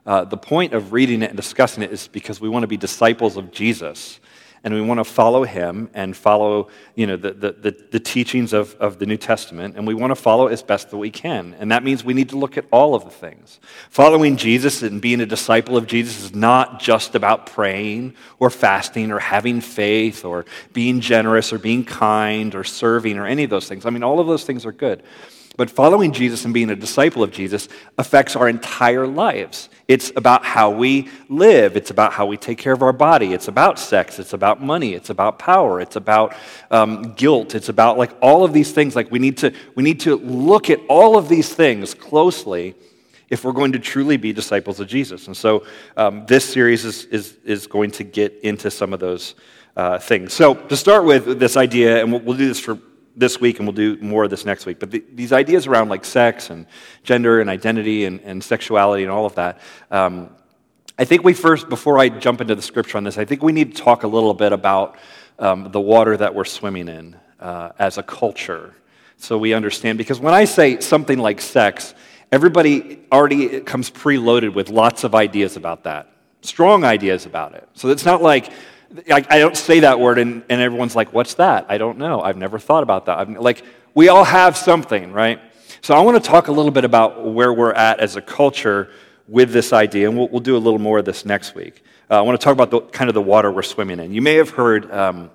Uh, 0.06 0.23
the 0.23 0.38
point 0.38 0.73
of 0.73 0.94
reading 0.94 1.21
it 1.21 1.29
and 1.29 1.38
discussing 1.38 1.83
it 1.83 1.91
is 1.91 2.07
because 2.07 2.39
we 2.39 2.47
want 2.47 2.63
to 2.63 2.67
be 2.67 2.77
disciples 2.77 3.38
of 3.38 3.51
Jesus 3.51 4.19
and 4.65 4.73
we 4.73 4.81
want 4.81 4.97
to 4.97 5.03
follow 5.03 5.44
him 5.44 5.91
and 5.94 6.17
follow 6.17 6.69
you 6.95 7.06
know, 7.06 7.15
the, 7.15 7.31
the, 7.33 7.51
the, 7.51 7.85
the, 7.91 8.00
teachings 8.00 8.51
of, 8.51 8.73
of 8.79 8.97
the 8.97 9.06
New 9.06 9.15
Testament, 9.15 9.75
and 9.77 9.85
we 9.85 9.94
want 9.94 10.09
to 10.09 10.15
follow 10.15 10.47
as 10.47 10.63
best 10.63 10.89
that 10.89 10.97
we 10.97 11.12
can. 11.12 11.56
And 11.59 11.71
that 11.71 11.83
means 11.83 12.03
we 12.03 12.15
need 12.15 12.29
to 12.29 12.38
look 12.38 12.57
at 12.57 12.65
all 12.71 12.95
of 12.95 13.03
the 13.03 13.12
things. 13.12 13.59
Following 13.91 14.38
Jesus 14.38 14.81
and 14.81 15.00
being 15.00 15.21
a 15.21 15.25
disciple 15.27 15.77
of 15.77 15.85
Jesus 15.85 16.23
is 16.23 16.33
not 16.33 16.79
just 16.79 17.13
about 17.13 17.45
praying 17.45 18.15
or 18.39 18.50
fasting 18.50 19.12
or 19.12 19.19
having 19.19 19.62
faith 19.62 20.25
or 20.25 20.45
being 20.73 21.00
generous 21.00 21.53
or 21.53 21.59
being 21.59 21.85
kind 21.85 22.56
or 22.56 22.63
serving 22.63 23.19
or 23.19 23.27
any 23.27 23.44
of 23.44 23.51
those 23.51 23.68
things. 23.68 23.85
I 23.85 23.91
mean, 23.91 24.03
all 24.03 24.19
of 24.19 24.25
those 24.25 24.45
things 24.45 24.65
are 24.65 24.71
good. 24.71 25.03
But 25.57 25.69
following 25.69 26.12
Jesus 26.12 26.44
and 26.44 26.53
being 26.53 26.69
a 26.69 26.75
disciple 26.75 27.24
of 27.24 27.31
Jesus 27.31 27.69
affects 27.97 28.36
our 28.36 28.50
entire 28.50 29.07
lives. 29.07 29.69
It's 29.88 30.12
about 30.15 30.44
how 30.44 30.69
we 30.71 31.09
live. 31.30 31.77
It's 31.77 31.92
about 31.92 32.12
how 32.12 32.25
we 32.25 32.38
take 32.38 32.57
care 32.57 32.74
of 32.74 32.81
our 32.81 32.92
body. 32.92 33.33
It's 33.33 33.47
about 33.47 33.80
sex. 33.80 34.19
It's 34.19 34.33
about 34.33 34.62
money. 34.62 34.94
It's 34.94 35.09
about 35.09 35.39
power. 35.39 35.80
It's 35.80 35.95
about 35.95 36.36
um, 36.71 37.13
guilt. 37.13 37.56
It's 37.56 37.69
about 37.69 37.97
like 37.97 38.12
all 38.21 38.44
of 38.44 38.51
these 38.51 38.71
things. 38.71 38.95
Like 38.95 39.12
we 39.12 39.19
need 39.19 39.38
to 39.38 39.53
we 39.75 39.83
need 39.83 40.01
to 40.01 40.18
look 40.18 40.69
at 40.69 40.80
all 40.89 41.18
of 41.18 41.30
these 41.30 41.53
things 41.53 41.94
closely 41.94 42.75
if 43.30 43.44
we're 43.44 43.53
going 43.53 43.71
to 43.71 43.80
truly 43.80 44.18
be 44.18 44.33
disciples 44.33 44.80
of 44.80 44.88
Jesus. 44.88 45.27
And 45.27 45.38
so 45.38 45.65
um, 45.95 46.25
this 46.25 46.44
series 46.44 46.83
is, 46.83 47.06
is 47.06 47.38
is 47.45 47.68
going 47.68 47.92
to 47.92 48.03
get 48.03 48.39
into 48.44 48.69
some 48.69 48.92
of 48.92 49.00
those 49.00 49.36
uh, 49.77 50.00
things. 50.00 50.33
So 50.33 50.53
to 50.53 50.75
start 50.75 51.06
with 51.06 51.39
this 51.39 51.56
idea, 51.56 52.01
and 52.01 52.12
we'll, 52.12 52.21
we'll 52.21 52.38
do 52.38 52.47
this 52.47 52.59
for 52.59 52.80
this 53.15 53.39
week, 53.39 53.59
and 53.59 53.67
we'll 53.67 53.75
do 53.75 53.97
more 54.01 54.23
of 54.25 54.29
this 54.29 54.45
next 54.45 54.65
week. 54.65 54.79
But 54.79 54.91
the, 54.91 55.03
these 55.13 55.31
ideas 55.31 55.67
around 55.67 55.89
like 55.89 56.06
sex 56.06 56.50
and 56.50 56.65
gender 57.03 57.39
and 57.39 57.50
identity 57.50 58.06
and, 58.06 58.19
and 58.21 58.44
sexuality 58.44 59.03
and 59.03 59.12
all 59.12 59.25
of 59.25 59.35
that, 59.35 59.59
um, 59.91 60.29
I 60.97 61.06
think 61.06 61.23
we 61.23 61.33
first, 61.33 61.67
before 61.69 62.00
I 62.00 62.09
jump 62.09 62.41
into 62.41 62.56
the 62.56 62.62
scripture 62.62 62.97
on 62.97 63.03
this, 63.03 63.17
I 63.17 63.25
think 63.25 63.44
we 63.44 63.51
need 63.51 63.75
to 63.75 63.81
talk 63.83 64.03
a 64.03 64.07
little 64.07 64.33
bit 64.33 64.53
about 64.53 64.97
um, 65.39 65.71
the 65.71 65.81
water 65.81 66.15
that 66.15 66.33
we're 66.33 66.45
swimming 66.45 66.88
in 66.88 67.15
uh, 67.39 67.71
as 67.77 67.97
a 67.97 68.03
culture, 68.03 68.73
so 69.18 69.38
we 69.38 69.53
understand. 69.53 69.97
Because 69.97 70.19
when 70.19 70.33
I 70.33 70.45
say 70.45 70.79
something 70.79 71.19
like 71.19 71.41
sex, 71.41 71.94
everybody 72.31 73.01
already 73.11 73.59
comes 73.61 73.91
preloaded 73.91 74.53
with 74.53 74.69
lots 74.69 75.03
of 75.03 75.13
ideas 75.13 75.57
about 75.57 75.83
that, 75.83 76.09
strong 76.41 76.83
ideas 76.83 77.25
about 77.25 77.53
it. 77.56 77.68
So 77.73 77.89
it's 77.89 78.06
not 78.06 78.21
like 78.21 78.51
I, 79.12 79.25
I 79.30 79.39
don't 79.39 79.57
say 79.57 79.81
that 79.81 80.00
word 80.00 80.18
and, 80.18 80.44
and 80.50 80.62
everyone's 80.62 80.95
like, 80.95 81.13
what's 81.13 81.36
that? 81.36 81.65
I 81.69 81.77
don't 81.77 81.97
know. 81.97 82.21
I've 82.21 82.38
never 82.38 82.59
thought 82.59 82.83
about 82.83 83.06
that. 83.06 83.19
I'm, 83.19 83.36
like, 83.36 83.63
we 83.94 84.09
all 84.09 84.24
have 84.24 84.57
something, 84.57 85.11
right? 85.11 85.40
So 85.81 85.94
I 85.94 86.02
want 86.02 86.21
to 86.21 86.30
talk 86.30 86.47
a 86.47 86.52
little 86.52 86.71
bit 86.71 86.83
about 86.83 87.25
where 87.25 87.54
we're 87.54 87.73
at 87.73 87.99
as 87.99 88.16
a 88.16 88.21
culture 88.21 88.90
with 89.28 89.52
this 89.52 89.73
idea, 89.73 90.09
and 90.09 90.18
we'll, 90.18 90.28
we'll 90.30 90.42
do 90.42 90.56
a 90.56 90.59
little 90.59 90.80
more 90.80 90.99
of 90.99 91.06
this 91.06 91.25
next 91.25 91.56
week. 91.56 91.83
Uh, 92.09 92.19
I 92.19 92.21
want 92.21 92.40
to 92.40 92.44
talk 92.44 92.54
about 92.54 92.71
the, 92.71 92.81
kind 92.81 93.09
of 93.09 93.14
the 93.14 93.21
water 93.21 93.52
we're 93.52 93.64
swimming 93.64 93.99
in. 93.99 94.14
You 94.14 94.21
may 94.21 94.35
have 94.35 94.52
heard 94.52 94.92
um, 94.92 95.31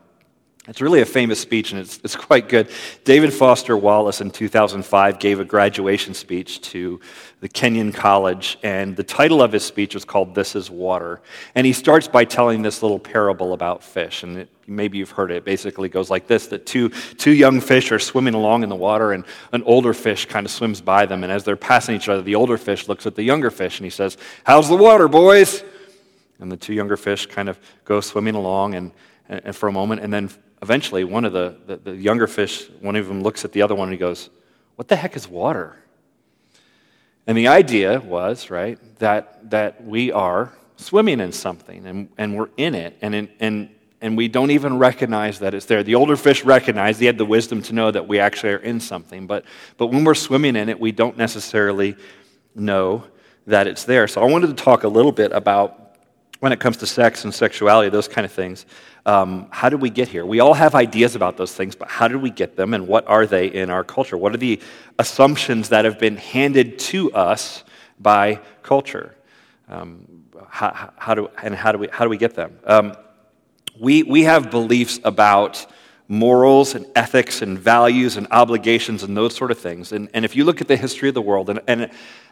it's 0.68 0.82
really 0.82 1.00
a 1.00 1.06
famous 1.06 1.40
speech, 1.40 1.72
and 1.72 1.80
it's, 1.80 1.98
it's 2.04 2.14
quite 2.14 2.50
good. 2.50 2.68
David 3.04 3.32
Foster 3.32 3.78
Wallace 3.78 4.20
in 4.20 4.30
2005 4.30 5.18
gave 5.18 5.40
a 5.40 5.44
graduation 5.44 6.12
speech 6.12 6.60
to 6.60 7.00
the 7.40 7.48
Kenyon 7.48 7.92
College, 7.92 8.58
and 8.62 8.94
the 8.94 9.02
title 9.02 9.42
of 9.42 9.52
his 9.52 9.64
speech 9.64 9.94
was 9.94 10.04
called 10.04 10.34
This 10.34 10.54
is 10.54 10.70
Water. 10.70 11.22
And 11.54 11.66
he 11.66 11.72
starts 11.72 12.08
by 12.08 12.26
telling 12.26 12.60
this 12.60 12.82
little 12.82 12.98
parable 12.98 13.54
about 13.54 13.82
fish, 13.82 14.22
and 14.22 14.36
it, 14.36 14.50
maybe 14.66 14.98
you've 14.98 15.12
heard 15.12 15.30
it. 15.30 15.36
It 15.36 15.44
basically 15.46 15.88
goes 15.88 16.10
like 16.10 16.26
this 16.26 16.48
that 16.48 16.66
two, 16.66 16.90
two 16.90 17.32
young 17.32 17.62
fish 17.62 17.90
are 17.90 17.98
swimming 17.98 18.34
along 18.34 18.62
in 18.62 18.68
the 18.68 18.76
water, 18.76 19.12
and 19.12 19.24
an 19.52 19.62
older 19.62 19.94
fish 19.94 20.26
kind 20.26 20.44
of 20.44 20.52
swims 20.52 20.82
by 20.82 21.06
them, 21.06 21.24
and 21.24 21.32
as 21.32 21.42
they're 21.42 21.56
passing 21.56 21.96
each 21.96 22.10
other, 22.10 22.20
the 22.20 22.34
older 22.34 22.58
fish 22.58 22.86
looks 22.86 23.06
at 23.06 23.14
the 23.14 23.22
younger 23.22 23.50
fish, 23.50 23.78
and 23.78 23.86
he 23.86 23.90
says, 23.90 24.18
How's 24.44 24.68
the 24.68 24.76
water, 24.76 25.08
boys? 25.08 25.64
And 26.38 26.52
the 26.52 26.58
two 26.58 26.74
younger 26.74 26.98
fish 26.98 27.24
kind 27.24 27.48
of 27.48 27.58
go 27.86 28.02
swimming 28.02 28.34
along 28.34 28.74
and, 28.74 28.92
and 29.26 29.56
for 29.56 29.68
a 29.68 29.72
moment, 29.72 30.02
and 30.02 30.12
then 30.12 30.30
eventually 30.62 31.04
one 31.04 31.24
of 31.24 31.32
the, 31.32 31.56
the, 31.66 31.76
the, 31.76 31.96
younger 31.96 32.26
fish, 32.26 32.68
one 32.80 32.96
of 32.96 33.06
them 33.06 33.22
looks 33.22 33.44
at 33.44 33.52
the 33.52 33.62
other 33.62 33.74
one 33.74 33.88
and 33.88 33.92
he 33.92 33.98
goes, 33.98 34.30
What 34.76 34.88
the 34.88 34.96
heck 34.96 35.16
is 35.16 35.28
water? 35.28 35.76
And 37.26 37.36
the 37.36 37.48
idea 37.48 38.00
was, 38.00 38.50
right, 38.50 38.78
that, 38.98 39.50
that 39.50 39.84
we 39.84 40.10
are 40.10 40.52
swimming 40.76 41.20
in 41.20 41.32
something 41.32 41.86
and, 41.86 42.08
and 42.16 42.36
we're 42.36 42.48
in 42.56 42.74
it 42.74 42.96
and, 43.02 43.14
in, 43.14 43.28
and, 43.38 43.70
and 44.00 44.16
we 44.16 44.28
don't 44.28 44.50
even 44.50 44.78
recognize 44.78 45.38
that 45.40 45.54
it's 45.54 45.66
there. 45.66 45.82
The 45.82 45.94
older 45.94 46.16
fish 46.16 46.44
recognized, 46.44 47.00
he 47.00 47.06
had 47.06 47.18
the 47.18 47.26
wisdom 47.26 47.62
to 47.62 47.74
know 47.74 47.90
that 47.90 48.08
we 48.08 48.18
actually 48.18 48.54
are 48.54 48.58
in 48.58 48.80
something. 48.80 49.26
But, 49.26 49.44
but 49.76 49.88
when 49.88 50.04
we're 50.04 50.14
swimming 50.14 50.56
in 50.56 50.68
it, 50.68 50.80
we 50.80 50.90
don't 50.92 51.16
necessarily 51.16 51.96
know 52.54 53.04
that 53.46 53.66
it's 53.66 53.84
there. 53.84 54.08
So 54.08 54.22
I 54.22 54.24
wanted 54.24 54.48
to 54.48 54.54
talk 54.54 54.84
a 54.84 54.88
little 54.88 55.12
bit 55.12 55.32
about 55.32 55.79
when 56.40 56.52
it 56.52 56.58
comes 56.58 56.78
to 56.78 56.86
sex 56.86 57.24
and 57.24 57.32
sexuality, 57.32 57.90
those 57.90 58.08
kind 58.08 58.24
of 58.24 58.32
things. 58.32 58.66
Um, 59.06 59.46
how 59.50 59.68
did 59.68 59.80
we 59.80 59.90
get 59.90 60.08
here? 60.08 60.26
We 60.26 60.40
all 60.40 60.54
have 60.54 60.74
ideas 60.74 61.14
about 61.14 61.36
those 61.36 61.54
things, 61.54 61.74
but 61.74 61.88
how 61.88 62.08
did 62.08 62.16
we 62.16 62.30
get 62.30 62.56
them 62.56 62.74
and 62.74 62.88
what 62.88 63.06
are 63.06 63.26
they 63.26 63.46
in 63.46 63.70
our 63.70 63.84
culture? 63.84 64.16
What 64.16 64.34
are 64.34 64.38
the 64.38 64.60
assumptions 64.98 65.68
that 65.68 65.84
have 65.84 65.98
been 65.98 66.16
handed 66.16 66.78
to 66.80 67.12
us 67.12 67.64
by 67.98 68.40
culture? 68.62 69.14
Um, 69.68 70.24
how, 70.48 70.92
how, 70.96 71.14
do, 71.14 71.30
and 71.42 71.54
how 71.54 71.72
do, 71.72 71.78
we, 71.78 71.88
how 71.88 72.04
do 72.04 72.10
we 72.10 72.16
get 72.18 72.34
them? 72.34 72.58
Um, 72.64 72.94
we, 73.78 74.02
we 74.02 74.24
have 74.24 74.50
beliefs 74.50 74.98
about 75.04 75.66
morals 76.10 76.74
and 76.74 76.84
ethics 76.96 77.40
and 77.40 77.56
values 77.56 78.16
and 78.16 78.26
obligations 78.32 79.04
and 79.04 79.16
those 79.16 79.32
sort 79.32 79.52
of 79.52 79.58
things. 79.60 79.92
And, 79.92 80.10
and 80.12 80.24
if 80.24 80.34
you 80.34 80.42
look 80.44 80.60
at 80.60 80.66
the 80.66 80.76
history 80.76 81.08
of 81.08 81.14
the 81.14 81.22
world, 81.22 81.48
and, 81.48 81.60
and 81.68 81.88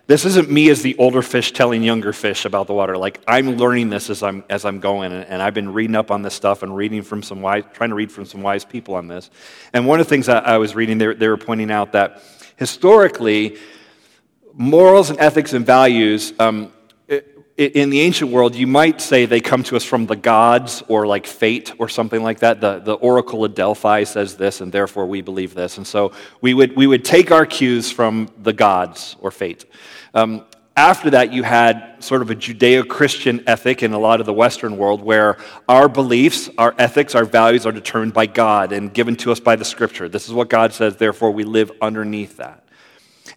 this 0.09 0.25
isn't 0.25 0.51
me 0.51 0.69
as 0.69 0.83
the 0.83 0.97
older 0.97 1.23
fish 1.23 1.53
telling 1.53 1.85
younger 1.85 2.13
fish 2.13 2.45
about 2.45 2.67
the 2.67 2.75
water. 2.75 2.99
Like 2.99 3.21
I'm 3.29 3.57
learning 3.57 3.89
this 3.89 4.11
as 4.11 4.25
I'm 4.25 4.43
as 4.51 4.65
I'm 4.65 4.81
going, 4.81 5.13
and, 5.13 5.25
and 5.27 5.41
I've 5.41 5.55
been 5.55 5.73
reading 5.73 5.95
up 5.95 6.11
on 6.11 6.23
this 6.23 6.35
stuff 6.35 6.65
and 6.65 6.75
reading 6.75 7.03
from 7.03 7.23
some 7.23 7.41
wise, 7.41 7.63
trying 7.73 7.91
to 7.91 7.95
read 7.95 8.11
from 8.11 8.25
some 8.25 8.43
wise 8.43 8.65
people 8.65 8.97
on 8.97 9.07
this. 9.07 9.31
And 9.73 9.87
one 9.87 10.01
of 10.01 10.07
the 10.07 10.11
things 10.11 10.29
I, 10.29 10.39
I 10.39 10.59
was 10.59 10.75
reading, 10.75 10.99
they, 10.99 11.15
they 11.15 11.29
were 11.29 11.37
pointing 11.37 11.71
out 11.71 11.93
that 11.93 12.21
historically, 12.57 13.59
morals 14.55 15.11
and 15.11 15.21
ethics 15.21 15.53
and 15.53 15.65
values 15.65 16.33
um, 16.41 16.73
in 17.59 17.91
the 17.91 18.01
ancient 18.01 18.31
world, 18.31 18.55
you 18.55 18.69
might 18.69 19.01
say 19.01 19.27
they 19.27 19.41
come 19.41 19.65
to 19.65 19.75
us 19.75 19.83
from 19.83 20.07
the 20.07 20.15
gods 20.15 20.85
or 20.87 21.09
like 21.09 21.27
fate 21.27 21.73
or 21.79 21.89
something 21.89 22.23
like 22.23 22.39
that. 22.39 22.61
The, 22.61 22.79
the 22.79 22.95
Oracle 22.95 23.45
of 23.45 23.57
Delphi 23.57 24.05
says 24.05 24.37
this, 24.37 24.61
and 24.61 24.71
therefore 24.71 25.07
we 25.07 25.23
believe 25.23 25.55
this. 25.55 25.77
And 25.77 25.85
so 25.85 26.13
we 26.41 26.55
would, 26.55 26.77
we 26.77 26.87
would 26.87 27.05
take 27.05 27.33
our 27.33 27.45
cues 27.45 27.91
from 27.91 28.29
the 28.39 28.53
gods 28.53 29.17
or 29.21 29.33
fate. 29.33 29.65
Um, 30.15 30.45
after 30.77 31.11
that, 31.11 31.33
you 31.33 31.43
had 31.43 31.97
sort 31.99 32.23
of 32.23 32.31
a 32.31 32.37
Judeo 32.37 32.87
Christian 32.87 33.43
ethic 33.49 33.83
in 33.83 33.93
a 33.93 33.99
lot 33.99 34.21
of 34.21 34.27
the 34.27 34.33
Western 34.33 34.77
world 34.77 35.03
where 35.03 35.37
our 35.69 35.89
beliefs, 35.89 36.49
our 36.57 36.73
ethics, 36.79 37.17
our 37.17 37.25
values 37.25 37.67
are 37.67 37.73
determined 37.73 38.15
by 38.15 38.27
God 38.27 38.71
and 38.71 38.95
given 38.95 39.17
to 39.17 39.33
us 39.33 39.41
by 39.41 39.57
the 39.57 39.65
scripture. 39.65 40.09
This 40.09 40.29
is 40.29 40.33
what 40.33 40.49
God 40.49 40.73
says, 40.73 40.97
therefore 40.97 41.33
we 41.33 41.43
live 41.43 41.73
underneath 41.83 42.37
that. 42.37 42.68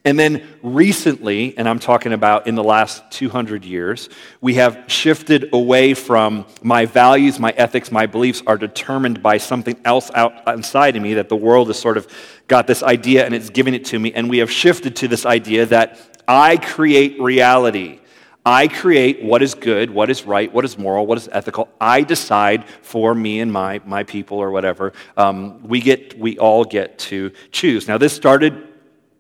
And 0.04 0.18
then 0.18 0.48
recently, 0.64 1.56
and 1.58 1.70
I'm 1.70 1.78
talking 1.78 2.12
about 2.12 2.48
in 2.48 2.56
the 2.56 2.64
last 2.64 3.04
200 3.12 3.64
years, 3.64 4.10
we 4.42 4.56
have 4.56 4.86
shifted 4.88 5.54
away 5.54 5.94
from 5.94 6.48
my 6.64 6.88
values, 6.88 7.40
my 7.40 7.52
ethics, 7.52 7.92
my 7.92 8.08
beliefs 8.08 8.42
are 8.48 8.58
determined 8.58 9.22
by 9.22 9.38
something 9.38 9.80
else 9.86 10.10
out 10.16 10.48
inside 10.48 10.96
of 10.96 11.04
me 11.04 11.14
that 11.16 11.30
the 11.30 11.36
world 11.36 11.68
has 11.68 11.78
sort 11.78 11.98
of 11.98 12.08
got 12.48 12.66
this 12.66 12.82
idea 12.82 13.26
and 13.26 13.36
it's 13.36 13.52
giving 13.52 13.76
it 13.76 13.86
to 13.86 14.00
me. 14.00 14.12
And 14.14 14.28
we 14.28 14.40
have 14.40 14.52
shifted 14.52 14.96
to 14.98 15.08
this 15.08 15.24
idea 15.24 15.68
that 15.68 16.00
I 16.28 16.58
create 16.58 17.22
reality. 17.22 18.00
I 18.44 18.70
create 18.70 19.22
what 19.22 19.44
is 19.44 19.54
good, 19.54 19.92
what 19.92 20.10
is 20.10 20.24
right, 20.26 20.52
what 20.52 20.66
is 20.66 20.80
moral, 20.80 21.06
what 21.06 21.20
is 21.20 21.30
ethical. 21.32 21.70
I 21.80 22.02
decide 22.02 22.66
for 22.82 23.14
me 23.14 23.40
and 23.40 23.54
my, 23.54 23.82
my 23.86 24.04
people 24.04 24.40
or 24.40 24.50
whatever. 24.50 24.94
Um, 25.16 25.62
we, 25.62 25.80
get, 25.80 26.18
we 26.18 26.40
all 26.40 26.66
get 26.66 26.98
to 27.00 27.32
choose. 27.52 27.88
Now, 27.88 28.00
this 28.00 28.14
started 28.14 28.71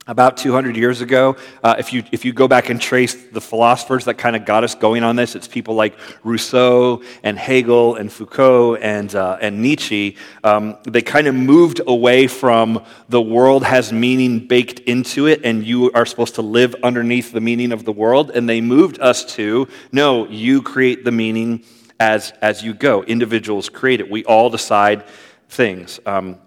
about 0.07 0.35
200 0.35 0.75
years 0.75 1.01
ago. 1.01 1.35
Uh, 1.63 1.75
if, 1.77 1.93
you, 1.93 2.03
if 2.11 2.25
you 2.25 2.33
go 2.33 2.47
back 2.47 2.69
and 2.69 2.81
trace 2.81 3.13
the 3.13 3.39
philosophers 3.39 4.05
that 4.05 4.15
kind 4.15 4.35
of 4.35 4.45
got 4.45 4.63
us 4.63 4.73
going 4.73 5.03
on 5.03 5.15
this, 5.15 5.35
it's 5.35 5.47
people 5.47 5.75
like 5.75 5.95
Rousseau 6.23 7.03
and 7.21 7.37
Hegel 7.37 7.95
and 7.95 8.11
Foucault 8.11 8.77
and, 8.77 9.13
uh, 9.13 9.37
and 9.39 9.61
Nietzsche. 9.61 10.17
Um, 10.43 10.77
they 10.85 11.03
kind 11.03 11.27
of 11.27 11.35
moved 11.35 11.81
away 11.85 12.25
from 12.25 12.83
the 13.09 13.21
world 13.21 13.63
has 13.63 13.93
meaning 13.93 14.47
baked 14.47 14.79
into 14.79 15.27
it 15.27 15.41
and 15.43 15.63
you 15.63 15.91
are 15.91 16.07
supposed 16.07 16.35
to 16.35 16.41
live 16.41 16.75
underneath 16.81 17.31
the 17.31 17.41
meaning 17.41 17.71
of 17.71 17.85
the 17.85 17.93
world. 17.93 18.31
And 18.31 18.49
they 18.49 18.59
moved 18.59 18.99
us 18.99 19.23
to 19.35 19.67
no, 19.91 20.27
you 20.27 20.63
create 20.63 21.05
the 21.05 21.11
meaning 21.11 21.63
as, 21.99 22.33
as 22.41 22.63
you 22.63 22.73
go. 22.73 23.03
Individuals 23.03 23.69
create 23.69 23.99
it. 23.99 24.09
We 24.09 24.25
all 24.25 24.49
decide 24.49 25.05
things 25.47 25.99
um, 26.07 26.39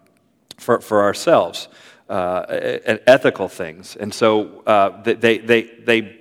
for, 0.59 0.81
for 0.81 1.05
ourselves 1.05 1.69
uh, 2.09 2.45
ethical 3.07 3.49
things. 3.49 3.97
And 3.97 4.13
so 4.13 4.63
uh, 4.67 5.03
they, 5.03 5.39
they, 5.39 5.63
they 5.63 6.21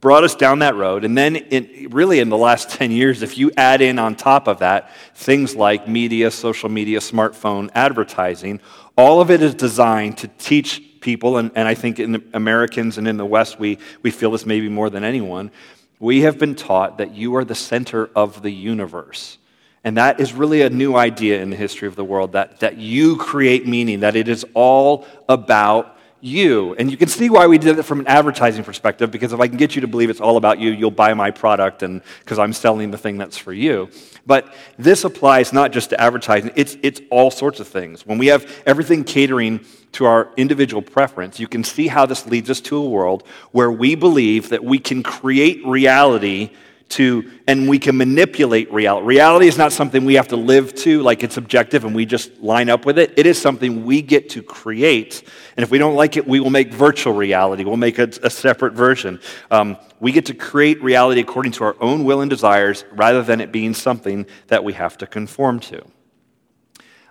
brought 0.00 0.24
us 0.24 0.34
down 0.34 0.58
that 0.58 0.74
road. 0.74 1.04
And 1.04 1.16
then, 1.16 1.36
in, 1.36 1.90
really, 1.90 2.18
in 2.18 2.28
the 2.28 2.36
last 2.36 2.70
10 2.70 2.90
years, 2.90 3.22
if 3.22 3.38
you 3.38 3.52
add 3.56 3.80
in 3.80 3.98
on 3.98 4.16
top 4.16 4.48
of 4.48 4.58
that 4.58 4.90
things 5.14 5.54
like 5.54 5.86
media, 5.88 6.30
social 6.30 6.68
media, 6.68 6.98
smartphone, 6.98 7.70
advertising, 7.74 8.60
all 8.96 9.20
of 9.20 9.30
it 9.30 9.42
is 9.42 9.54
designed 9.54 10.18
to 10.18 10.28
teach 10.28 10.82
people, 11.00 11.36
and, 11.38 11.52
and 11.54 11.68
I 11.68 11.74
think 11.74 11.98
in 11.98 12.28
Americans 12.34 12.98
and 12.98 13.06
in 13.06 13.16
the 13.16 13.26
West, 13.26 13.58
we, 13.58 13.78
we 14.02 14.10
feel 14.10 14.32
this 14.32 14.44
maybe 14.44 14.68
more 14.68 14.90
than 14.90 15.04
anyone. 15.04 15.50
We 15.98 16.22
have 16.22 16.38
been 16.38 16.56
taught 16.56 16.98
that 16.98 17.14
you 17.14 17.36
are 17.36 17.44
the 17.44 17.54
center 17.54 18.10
of 18.16 18.42
the 18.42 18.50
universe. 18.50 19.38
And 19.84 19.96
that 19.96 20.20
is 20.20 20.32
really 20.32 20.62
a 20.62 20.70
new 20.70 20.94
idea 20.94 21.42
in 21.42 21.50
the 21.50 21.56
history 21.56 21.88
of 21.88 21.96
the 21.96 22.04
world 22.04 22.32
that, 22.32 22.60
that 22.60 22.78
you 22.78 23.16
create 23.16 23.66
meaning, 23.66 24.00
that 24.00 24.14
it 24.14 24.28
is 24.28 24.46
all 24.54 25.06
about 25.28 25.98
you. 26.20 26.74
And 26.76 26.88
you 26.88 26.96
can 26.96 27.08
see 27.08 27.28
why 27.28 27.48
we 27.48 27.58
did 27.58 27.78
it 27.78 27.82
from 27.82 27.98
an 27.98 28.06
advertising 28.06 28.62
perspective, 28.62 29.10
because 29.10 29.32
if 29.32 29.40
I 29.40 29.48
can 29.48 29.56
get 29.56 29.74
you 29.74 29.80
to 29.80 29.88
believe 29.88 30.08
it's 30.08 30.20
all 30.20 30.36
about 30.36 30.60
you, 30.60 30.70
you'll 30.70 30.92
buy 30.92 31.14
my 31.14 31.32
product 31.32 31.82
and 31.82 32.00
because 32.20 32.38
I'm 32.38 32.52
selling 32.52 32.92
the 32.92 32.96
thing 32.96 33.18
that's 33.18 33.36
for 33.36 33.52
you. 33.52 33.90
But 34.24 34.54
this 34.78 35.02
applies 35.02 35.52
not 35.52 35.72
just 35.72 35.90
to 35.90 36.00
advertising, 36.00 36.52
it's, 36.54 36.76
it's 36.82 37.00
all 37.10 37.32
sorts 37.32 37.58
of 37.58 37.66
things. 37.66 38.06
When 38.06 38.18
we 38.18 38.28
have 38.28 38.48
everything 38.64 39.02
catering 39.02 39.64
to 39.92 40.04
our 40.04 40.32
individual 40.36 40.80
preference, 40.80 41.40
you 41.40 41.48
can 41.48 41.64
see 41.64 41.88
how 41.88 42.06
this 42.06 42.24
leads 42.26 42.48
us 42.48 42.60
to 42.62 42.76
a 42.76 42.88
world 42.88 43.26
where 43.50 43.70
we 43.70 43.96
believe 43.96 44.50
that 44.50 44.62
we 44.64 44.78
can 44.78 45.02
create 45.02 45.66
reality 45.66 46.50
to, 46.92 47.30
and 47.46 47.68
we 47.68 47.78
can 47.78 47.96
manipulate 47.96 48.72
reality. 48.72 49.06
Reality 49.06 49.46
is 49.46 49.58
not 49.58 49.72
something 49.72 50.04
we 50.04 50.14
have 50.14 50.28
to 50.28 50.36
live 50.36 50.74
to, 50.76 51.02
like 51.02 51.22
it's 51.22 51.36
objective 51.36 51.84
and 51.84 51.94
we 51.94 52.06
just 52.06 52.40
line 52.40 52.68
up 52.68 52.86
with 52.86 52.98
it. 52.98 53.12
It 53.16 53.26
is 53.26 53.40
something 53.40 53.84
we 53.84 54.02
get 54.02 54.30
to 54.30 54.42
create. 54.42 55.22
And 55.56 55.64
if 55.64 55.70
we 55.70 55.78
don't 55.78 55.94
like 55.94 56.16
it, 56.16 56.26
we 56.26 56.40
will 56.40 56.50
make 56.50 56.72
virtual 56.72 57.12
reality. 57.12 57.64
We'll 57.64 57.76
make 57.76 57.98
a, 57.98 58.08
a 58.22 58.30
separate 58.30 58.74
version. 58.74 59.20
Um, 59.50 59.76
we 60.00 60.12
get 60.12 60.26
to 60.26 60.34
create 60.34 60.82
reality 60.82 61.20
according 61.20 61.52
to 61.52 61.64
our 61.64 61.76
own 61.80 62.04
will 62.04 62.20
and 62.20 62.30
desires 62.30 62.84
rather 62.92 63.22
than 63.22 63.40
it 63.40 63.52
being 63.52 63.74
something 63.74 64.26
that 64.48 64.64
we 64.64 64.72
have 64.72 64.96
to 64.98 65.06
conform 65.06 65.60
to. 65.60 65.84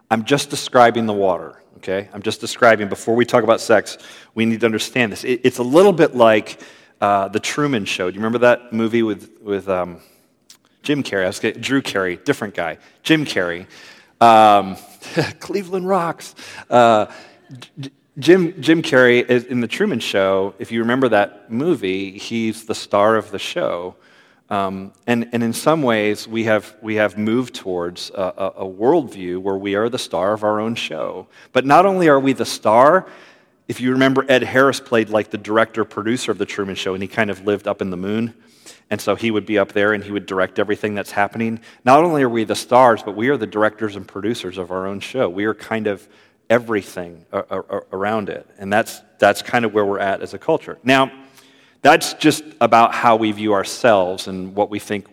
I'm 0.09 0.25
just 0.25 0.49
describing 0.49 1.05
the 1.05 1.13
water, 1.13 1.61
okay? 1.77 2.09
I'm 2.13 2.21
just 2.21 2.41
describing, 2.41 2.89
before 2.89 3.15
we 3.15 3.25
talk 3.25 3.43
about 3.43 3.61
sex, 3.61 3.97
we 4.35 4.45
need 4.45 4.59
to 4.59 4.65
understand 4.65 5.11
this. 5.11 5.23
It, 5.23 5.41
it's 5.43 5.59
a 5.59 5.63
little 5.63 5.93
bit 5.93 6.15
like, 6.15 6.59
uh, 7.01 7.27
the 7.27 7.39
Truman 7.39 7.85
Show. 7.85 8.09
Do 8.09 8.15
you 8.15 8.19
remember 8.19 8.37
that 8.39 8.71
movie 8.71 9.03
with, 9.03 9.29
with 9.41 9.67
um, 9.67 9.99
Jim 10.83 11.03
Carrey? 11.03 11.23
I 11.23 11.27
was 11.27 11.39
getting, 11.39 11.61
Drew 11.61 11.81
Carey, 11.81 12.17
different 12.17 12.53
guy. 12.53 12.77
Jim 13.03 13.25
Carrey. 13.25 13.65
Um, 14.21 14.77
Cleveland 15.39 15.87
rocks. 15.87 16.35
Uh, 16.69 17.07
Jim, 18.19 18.61
Jim 18.61 18.81
Carrey 18.83 19.27
is 19.27 19.45
in 19.45 19.61
the 19.61 19.67
Truman 19.67 19.99
Show. 19.99 20.53
If 20.59 20.71
you 20.71 20.81
remember 20.81 21.09
that 21.09 21.51
movie, 21.51 22.17
he's 22.17 22.65
the 22.65 22.75
star 22.75 23.15
of 23.15 23.31
the 23.31 23.39
show. 23.39 23.95
Um, 24.51 24.91
and, 25.07 25.29
and 25.31 25.41
in 25.43 25.53
some 25.53 25.81
ways, 25.81 26.27
we 26.27 26.43
have, 26.43 26.75
we 26.81 26.95
have 26.95 27.17
moved 27.17 27.55
towards 27.55 28.11
a, 28.11 28.21
a, 28.21 28.47
a 28.57 28.65
worldview 28.65 29.37
where 29.39 29.57
we 29.57 29.75
are 29.75 29.87
the 29.87 29.97
star 29.97 30.33
of 30.33 30.43
our 30.43 30.59
own 30.59 30.75
show. 30.75 31.27
But 31.53 31.65
not 31.65 31.85
only 31.85 32.09
are 32.09 32.19
we 32.19 32.33
the 32.33 32.45
star, 32.45 33.07
if 33.71 33.79
you 33.79 33.93
remember, 33.93 34.25
Ed 34.27 34.43
Harris 34.43 34.81
played 34.81 35.07
like 35.07 35.31
the 35.31 35.37
director 35.37 35.85
producer 35.85 36.29
of 36.29 36.37
The 36.37 36.45
Truman 36.45 36.75
Show, 36.75 36.93
and 36.93 37.01
he 37.01 37.07
kind 37.07 37.29
of 37.29 37.45
lived 37.45 37.69
up 37.69 37.81
in 37.81 37.89
the 37.89 37.95
moon. 37.95 38.33
And 38.89 38.99
so 38.99 39.15
he 39.15 39.31
would 39.31 39.45
be 39.45 39.57
up 39.57 39.71
there 39.71 39.93
and 39.93 40.03
he 40.03 40.11
would 40.11 40.25
direct 40.25 40.59
everything 40.59 40.93
that's 40.93 41.11
happening. 41.11 41.61
Not 41.85 42.03
only 42.03 42.21
are 42.23 42.27
we 42.27 42.43
the 42.43 42.53
stars, 42.53 43.01
but 43.01 43.15
we 43.15 43.29
are 43.29 43.37
the 43.37 43.47
directors 43.47 43.95
and 43.95 44.05
producers 44.05 44.57
of 44.57 44.71
our 44.71 44.87
own 44.87 44.99
show. 44.99 45.29
We 45.29 45.45
are 45.45 45.53
kind 45.53 45.87
of 45.87 46.05
everything 46.49 47.25
around 47.31 48.27
it. 48.27 48.45
And 48.57 48.73
that's, 48.73 49.01
that's 49.19 49.41
kind 49.41 49.63
of 49.63 49.73
where 49.73 49.85
we're 49.85 49.99
at 49.99 50.21
as 50.21 50.33
a 50.33 50.37
culture. 50.37 50.77
Now, 50.83 51.09
that's 51.81 52.13
just 52.15 52.43
about 52.59 52.93
how 52.93 53.15
we 53.15 53.31
view 53.31 53.53
ourselves 53.53 54.27
and 54.27 54.53
what 54.53 54.69
we 54.69 54.79
think 54.79 55.07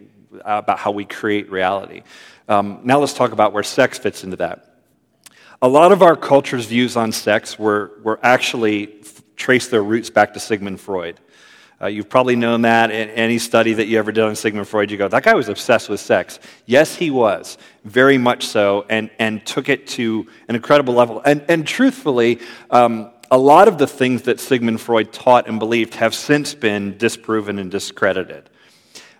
about 0.44 0.80
how 0.80 0.90
we 0.90 1.04
create 1.04 1.48
reality. 1.48 2.02
Um, 2.48 2.80
now 2.82 2.98
let's 2.98 3.14
talk 3.14 3.30
about 3.30 3.52
where 3.52 3.62
sex 3.62 3.98
fits 3.98 4.24
into 4.24 4.38
that. 4.38 4.67
A 5.60 5.66
lot 5.66 5.90
of 5.90 6.02
our 6.02 6.14
culture's 6.14 6.66
views 6.66 6.96
on 6.96 7.10
sex 7.10 7.58
were, 7.58 7.90
were 8.04 8.20
actually 8.22 8.94
trace 9.34 9.66
their 9.66 9.82
roots 9.82 10.08
back 10.08 10.34
to 10.34 10.40
Sigmund 10.40 10.80
Freud. 10.80 11.18
Uh, 11.82 11.88
you've 11.88 12.08
probably 12.08 12.36
known 12.36 12.62
that 12.62 12.92
in 12.92 13.10
any 13.10 13.38
study 13.38 13.72
that 13.72 13.86
you 13.86 13.98
ever 13.98 14.12
did 14.12 14.22
on 14.22 14.36
Sigmund 14.36 14.68
Freud. 14.68 14.88
You 14.88 14.96
go, 14.96 15.08
that 15.08 15.24
guy 15.24 15.34
was 15.34 15.48
obsessed 15.48 15.88
with 15.88 15.98
sex. 15.98 16.38
Yes, 16.66 16.94
he 16.94 17.10
was, 17.10 17.58
very 17.84 18.18
much 18.18 18.46
so, 18.46 18.86
and, 18.88 19.10
and 19.18 19.44
took 19.44 19.68
it 19.68 19.88
to 19.88 20.28
an 20.46 20.54
incredible 20.54 20.94
level. 20.94 21.22
And, 21.24 21.44
and 21.48 21.66
truthfully, 21.66 22.38
um, 22.70 23.10
a 23.28 23.38
lot 23.38 23.66
of 23.66 23.78
the 23.78 23.86
things 23.88 24.22
that 24.22 24.38
Sigmund 24.38 24.80
Freud 24.80 25.12
taught 25.12 25.48
and 25.48 25.58
believed 25.58 25.94
have 25.94 26.14
since 26.14 26.54
been 26.54 26.96
disproven 26.98 27.58
and 27.58 27.68
discredited. 27.68 28.48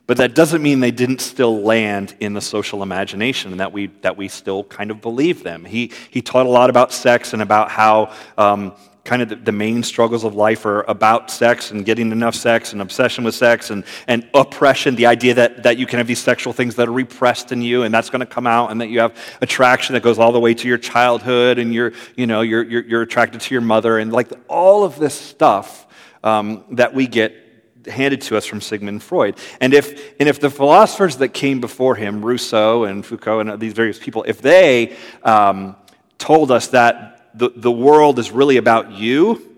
But 0.09 0.17
that 0.17 0.35
doesn't 0.35 0.63
mean 0.63 0.81
they 0.81 0.91
didn't 0.91 1.21
still 1.21 1.61
land 1.61 2.15
in 2.19 2.33
the 2.33 2.41
social 2.41 2.83
imagination 2.83 3.51
and 3.51 3.61
that 3.61 3.73
we, 3.73 3.89
that 4.01 4.17
we 4.17 4.29
still 4.29 4.65
kind 4.65 4.91
of 4.91 5.03
believe 5.03 5.43
them. 5.43 5.67
He, 5.67 5.93
he 6.11 6.23
taught 6.23 6.47
a 6.47 6.49
lot 6.49 6.71
about 6.71 6.95
sex 6.95 7.35
and 7.35 7.43
about 7.43 7.71
how 7.71 8.15
um, 8.39 8.73
kind 9.05 9.21
of 9.21 9.29
the, 9.29 9.37
the, 9.37 9.53
main 9.53 9.83
struggles 9.83 10.25
of 10.25 10.35
life 10.35 10.65
are 10.65 10.81
about 10.85 11.31
sex 11.31 11.73
and 11.73 11.85
getting 11.85 12.11
enough 12.11 12.35
sex 12.35 12.73
and 12.73 12.81
obsession 12.81 13.23
with 13.23 13.35
sex 13.35 13.69
and, 13.69 13.85
and 14.07 14.27
oppression, 14.33 14.95
the 14.97 15.05
idea 15.05 15.35
that, 15.35 15.63
that 15.65 15.77
you 15.77 15.85
can 15.85 15.99
have 15.99 16.07
these 16.07 16.19
sexual 16.19 16.55
things 16.55 16.75
that 16.77 16.89
are 16.89 16.93
repressed 16.93 17.53
in 17.53 17.61
you 17.61 17.83
and 17.83 17.93
that's 17.93 18.09
going 18.09 18.21
to 18.21 18.27
come 18.27 18.47
out 18.47 18.71
and 18.71 18.81
that 18.81 18.89
you 18.89 19.01
have 19.01 19.15
attraction 19.43 19.93
that 19.93 20.03
goes 20.03 20.19
all 20.19 20.33
the 20.33 20.41
way 20.41 20.55
to 20.55 20.67
your 20.67 20.79
childhood 20.79 21.59
and 21.59 21.75
you're, 21.75 21.93
you 22.17 22.27
know, 22.27 22.41
you're, 22.41 22.63
you're, 22.63 22.85
you're 22.87 23.03
attracted 23.03 23.43
to 23.43 23.55
your 23.55 23.61
mother 23.61 23.99
and 23.99 24.11
like 24.11 24.31
all 24.49 24.85
of 24.85 24.99
this 24.99 25.13
stuff 25.13 25.87
um, 26.25 26.65
that 26.71 26.95
we 26.95 27.07
get 27.07 27.48
handed 27.89 28.21
to 28.23 28.37
us 28.37 28.47
from 28.47 28.61
Sigmund 28.61 29.03
Freud. 29.03 29.37
And 29.61 29.75
if, 29.75 30.15
and 30.21 30.29
if 30.29 30.41
the 30.41 30.51
philosophers 30.51 31.17
that 31.19 31.31
came 31.31 31.61
before 31.61 31.95
him, 31.95 32.25
Rousseau 32.25 32.85
and 32.85 33.05
Foucault 33.05 33.41
and 33.41 33.61
these 33.61 33.73
various 33.73 33.99
people, 33.99 34.25
if 34.27 34.41
they 34.41 34.97
um, 35.23 35.77
told 36.19 36.51
us 36.51 36.69
that 36.69 37.31
the, 37.35 37.51
the 37.55 37.71
world 37.71 38.19
is 38.19 38.31
really 38.31 38.57
about 38.57 38.93
you, 38.93 39.57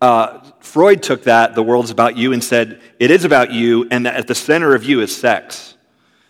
uh, 0.00 0.40
Freud 0.60 1.02
took 1.02 1.24
that, 1.24 1.54
the 1.54 1.62
world 1.62 1.84
is 1.84 1.90
about 1.90 2.16
you, 2.16 2.32
and 2.32 2.42
said, 2.42 2.80
it 2.98 3.10
is 3.10 3.24
about 3.24 3.52
you, 3.52 3.86
and 3.90 4.06
that 4.06 4.16
at 4.16 4.26
the 4.26 4.34
center 4.34 4.74
of 4.74 4.84
you 4.84 5.00
is 5.00 5.14
sex. 5.14 5.76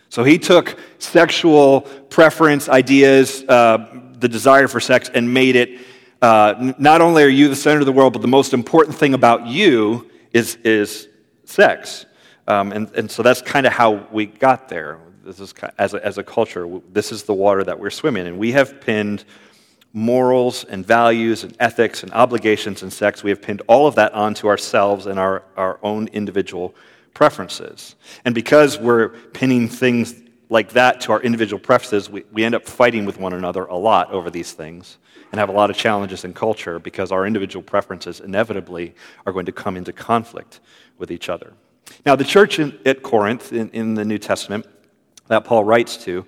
So 0.09 0.23
he 0.23 0.37
took 0.37 0.77
sexual 0.99 1.81
preference, 1.81 2.69
ideas, 2.69 3.43
uh, 3.49 3.99
the 4.19 4.27
desire 4.27 4.67
for 4.67 4.79
sex, 4.79 5.09
and 5.11 5.33
made 5.33 5.55
it 5.55 5.81
uh, 6.23 6.73
not 6.77 7.01
only 7.01 7.21
are 7.21 7.27
you 7.27 7.49
the 7.49 7.55
center 7.55 7.81
of 7.81 7.85
the 7.85 7.91
world, 7.91 8.13
but 8.13 8.21
the 8.21 8.29
most 8.29 8.53
important 8.53 8.95
thing 8.97 9.13
about 9.13 9.45
you 9.45 10.09
is, 10.33 10.55
is 10.63 11.07
sex. 11.45 12.05
Um, 12.47 12.71
and, 12.73 12.91
and 12.95 13.09
so 13.09 13.23
that's 13.23 13.41
kind 13.41 13.65
of 13.65 13.73
how 13.73 14.07
we 14.11 14.25
got 14.25 14.67
there. 14.67 14.99
This 15.23 15.39
is, 15.39 15.53
as, 15.77 15.93
a, 15.93 16.05
as 16.05 16.17
a 16.17 16.23
culture, 16.23 16.67
this 16.91 17.11
is 17.11 17.23
the 17.23 17.33
water 17.33 17.63
that 17.63 17.79
we're 17.79 17.89
swimming 17.89 18.21
in. 18.21 18.27
And 18.27 18.37
we 18.37 18.51
have 18.51 18.81
pinned 18.81 19.23
morals 19.93 20.65
and 20.65 20.85
values 20.85 21.43
and 21.43 21.55
ethics 21.59 22.03
and 22.03 22.11
obligations 22.13 22.81
and 22.81 22.91
sex. 22.91 23.23
We 23.23 23.29
have 23.29 23.41
pinned 23.41 23.61
all 23.67 23.87
of 23.87 23.95
that 23.95 24.13
onto 24.13 24.47
ourselves 24.47 25.05
and 25.05 25.19
our, 25.19 25.43
our 25.55 25.79
own 25.83 26.07
individual 26.07 26.75
preferences. 27.13 27.95
And 28.25 28.33
because 28.33 28.79
we're 28.79 29.09
pinning 29.09 29.69
things 29.69 30.15
like 30.53 30.73
that 30.73 31.01
to 31.01 31.11
our 31.11 31.19
individual 31.23 31.59
preferences, 31.59 32.11
we, 32.11 32.23
we 32.31 32.43
end 32.43 32.53
up 32.53 32.65
fighting 32.67 33.05
with 33.05 33.19
one 33.19 33.33
another 33.33 33.65
a 33.65 33.75
lot 33.75 34.11
over 34.11 34.29
these 34.29 34.51
things 34.51 34.99
and 35.31 35.39
have 35.39 35.49
a 35.49 35.51
lot 35.51 35.71
of 35.71 35.75
challenges 35.75 36.23
in 36.25 36.31
culture 36.31 36.77
because 36.77 37.11
our 37.11 37.25
individual 37.25 37.63
preferences 37.63 38.19
inevitably 38.19 38.93
are 39.25 39.33
going 39.33 39.47
to 39.47 39.51
come 39.51 39.75
into 39.75 39.91
conflict 39.91 40.59
with 40.99 41.09
each 41.09 41.27
other. 41.27 41.53
Now, 42.05 42.15
the 42.15 42.23
church 42.23 42.59
in, 42.59 42.77
at 42.85 43.01
Corinth 43.01 43.51
in, 43.51 43.71
in 43.71 43.95
the 43.95 44.05
New 44.05 44.19
Testament 44.19 44.67
that 45.25 45.43
Paul 45.43 45.63
writes 45.63 45.97
to, 46.05 46.23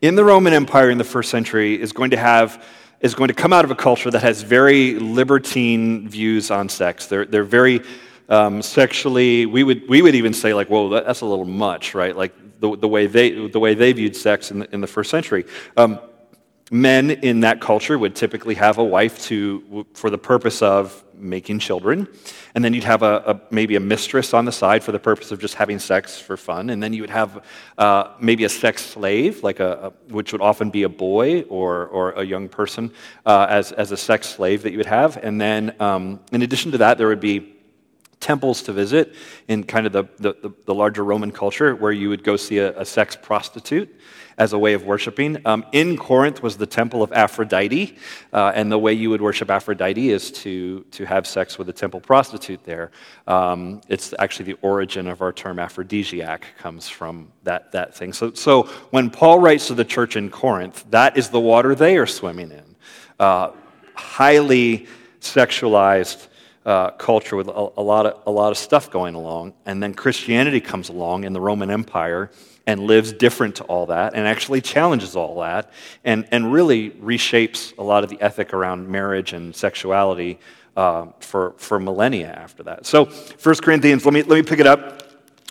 in 0.00 0.14
the 0.14 0.24
Roman 0.24 0.54
Empire 0.54 0.88
in 0.88 0.96
the 0.96 1.04
first 1.04 1.30
century, 1.30 1.78
is 1.78 1.92
going 1.92 2.10
to 2.12 2.16
have 2.16 2.64
is 3.02 3.14
going 3.14 3.28
to 3.28 3.34
come 3.34 3.52
out 3.52 3.66
of 3.66 3.70
a 3.70 3.74
culture 3.74 4.10
that 4.10 4.22
has 4.22 4.40
very 4.40 4.98
libertine 4.98 6.08
views 6.08 6.50
on 6.50 6.66
sex. 6.66 7.06
They're, 7.08 7.26
they're 7.26 7.44
very 7.44 7.82
um, 8.30 8.62
sexually, 8.62 9.44
we 9.44 9.64
would, 9.64 9.86
we 9.86 10.00
would 10.00 10.14
even 10.14 10.32
say, 10.32 10.54
like, 10.54 10.68
whoa, 10.68 10.88
that's 10.88 11.20
a 11.20 11.26
little 11.26 11.44
much, 11.44 11.94
right? 11.94 12.16
Like 12.16 12.32
the, 12.60 12.76
the, 12.76 12.88
way, 12.88 13.06
they, 13.06 13.48
the 13.48 13.60
way 13.60 13.74
they 13.74 13.92
viewed 13.92 14.16
sex 14.16 14.50
in 14.50 14.60
the, 14.60 14.74
in 14.74 14.80
the 14.80 14.86
first 14.86 15.10
century. 15.10 15.44
Um, 15.76 15.98
men 16.70 17.10
in 17.10 17.40
that 17.40 17.60
culture 17.60 17.96
would 17.96 18.16
typically 18.16 18.54
have 18.54 18.78
a 18.78 18.84
wife 18.84 19.22
to, 19.22 19.86
for 19.94 20.10
the 20.10 20.18
purpose 20.18 20.62
of 20.62 21.04
making 21.14 21.58
children. 21.58 22.08
And 22.54 22.64
then 22.64 22.74
you'd 22.74 22.84
have 22.84 23.02
a, 23.02 23.22
a, 23.26 23.40
maybe 23.50 23.76
a 23.76 23.80
mistress 23.80 24.34
on 24.34 24.44
the 24.44 24.52
side 24.52 24.82
for 24.82 24.92
the 24.92 24.98
purpose 24.98 25.30
of 25.30 25.40
just 25.40 25.54
having 25.54 25.78
sex 25.78 26.18
for 26.18 26.36
fun. 26.36 26.70
And 26.70 26.82
then 26.82 26.92
you 26.92 27.02
would 27.02 27.10
have 27.10 27.44
uh, 27.78 28.14
maybe 28.20 28.44
a 28.44 28.48
sex 28.48 28.84
slave, 28.84 29.42
like 29.42 29.60
a, 29.60 29.92
a, 30.08 30.12
which 30.12 30.32
would 30.32 30.40
often 30.40 30.70
be 30.70 30.82
a 30.82 30.88
boy 30.88 31.42
or, 31.42 31.86
or 31.86 32.12
a 32.12 32.24
young 32.24 32.48
person 32.48 32.92
uh, 33.24 33.46
as, 33.48 33.72
as 33.72 33.92
a 33.92 33.96
sex 33.96 34.28
slave 34.28 34.62
that 34.62 34.72
you 34.72 34.78
would 34.78 34.86
have. 34.86 35.16
And 35.18 35.40
then 35.40 35.74
um, 35.80 36.20
in 36.32 36.42
addition 36.42 36.72
to 36.72 36.78
that, 36.78 36.98
there 36.98 37.08
would 37.08 37.20
be 37.20 37.55
temples 38.26 38.60
to 38.60 38.72
visit 38.72 39.14
in 39.46 39.62
kind 39.62 39.86
of 39.86 39.92
the, 39.92 40.04
the, 40.18 40.52
the 40.64 40.74
larger 40.74 41.04
Roman 41.04 41.30
culture 41.30 41.76
where 41.76 41.92
you 41.92 42.08
would 42.08 42.24
go 42.24 42.36
see 42.36 42.58
a, 42.58 42.76
a 42.80 42.84
sex 42.84 43.14
prostitute 43.14 43.88
as 44.36 44.52
a 44.52 44.58
way 44.58 44.74
of 44.74 44.82
worshiping. 44.84 45.40
Um, 45.44 45.64
in 45.70 45.96
Corinth 45.96 46.42
was 46.42 46.56
the 46.56 46.66
temple 46.66 47.04
of 47.04 47.12
Aphrodite, 47.12 47.96
uh, 48.32 48.52
and 48.52 48.70
the 48.70 48.78
way 48.78 48.92
you 48.92 49.10
would 49.10 49.22
worship 49.22 49.48
Aphrodite 49.48 50.10
is 50.10 50.32
to, 50.42 50.84
to 50.90 51.04
have 51.04 51.24
sex 51.24 51.56
with 51.56 51.68
a 51.68 51.72
temple 51.72 52.00
prostitute 52.00 52.64
there. 52.64 52.90
Um, 53.28 53.80
it's 53.88 54.12
actually 54.18 54.52
the 54.52 54.58
origin 54.60 55.06
of 55.06 55.22
our 55.22 55.32
term 55.32 55.60
aphrodisiac 55.60 56.46
comes 56.58 56.88
from 56.88 57.28
that, 57.44 57.70
that 57.72 57.94
thing. 57.94 58.12
So, 58.12 58.32
so 58.32 58.64
when 58.90 59.08
Paul 59.08 59.38
writes 59.38 59.68
to 59.68 59.74
the 59.74 59.84
church 59.84 60.16
in 60.16 60.30
Corinth, 60.30 60.84
that 60.90 61.16
is 61.16 61.28
the 61.28 61.40
water 61.40 61.76
they 61.76 61.96
are 61.96 62.06
swimming 62.06 62.50
in. 62.50 62.76
Uh, 63.20 63.52
highly 63.94 64.88
sexualized 65.20 66.26
uh, 66.66 66.90
culture 66.90 67.36
with 67.36 67.46
a, 67.46 67.68
a, 67.76 67.82
lot 67.82 68.06
of, 68.06 68.20
a 68.26 68.30
lot 68.30 68.50
of 68.50 68.58
stuff 68.58 68.90
going 68.90 69.14
along. 69.14 69.54
And 69.64 69.80
then 69.80 69.94
Christianity 69.94 70.60
comes 70.60 70.88
along 70.88 71.24
in 71.24 71.32
the 71.32 71.40
Roman 71.40 71.70
Empire 71.70 72.30
and 72.66 72.80
lives 72.80 73.12
different 73.12 73.54
to 73.56 73.64
all 73.64 73.86
that 73.86 74.14
and 74.14 74.26
actually 74.26 74.60
challenges 74.60 75.14
all 75.14 75.40
that 75.40 75.70
and, 76.04 76.26
and 76.32 76.52
really 76.52 76.90
reshapes 76.90 77.72
a 77.78 77.82
lot 77.84 78.02
of 78.02 78.10
the 78.10 78.20
ethic 78.20 78.52
around 78.52 78.88
marriage 78.88 79.32
and 79.32 79.54
sexuality 79.54 80.40
uh, 80.76 81.06
for, 81.20 81.54
for 81.56 81.78
millennia 81.78 82.32
after 82.32 82.64
that. 82.64 82.84
So, 82.84 83.04
1 83.04 83.54
Corinthians, 83.62 84.04
let 84.04 84.12
me, 84.12 84.22
let 84.24 84.36
me 84.36 84.42
pick 84.42 84.58
it 84.58 84.66
up. 84.66 85.05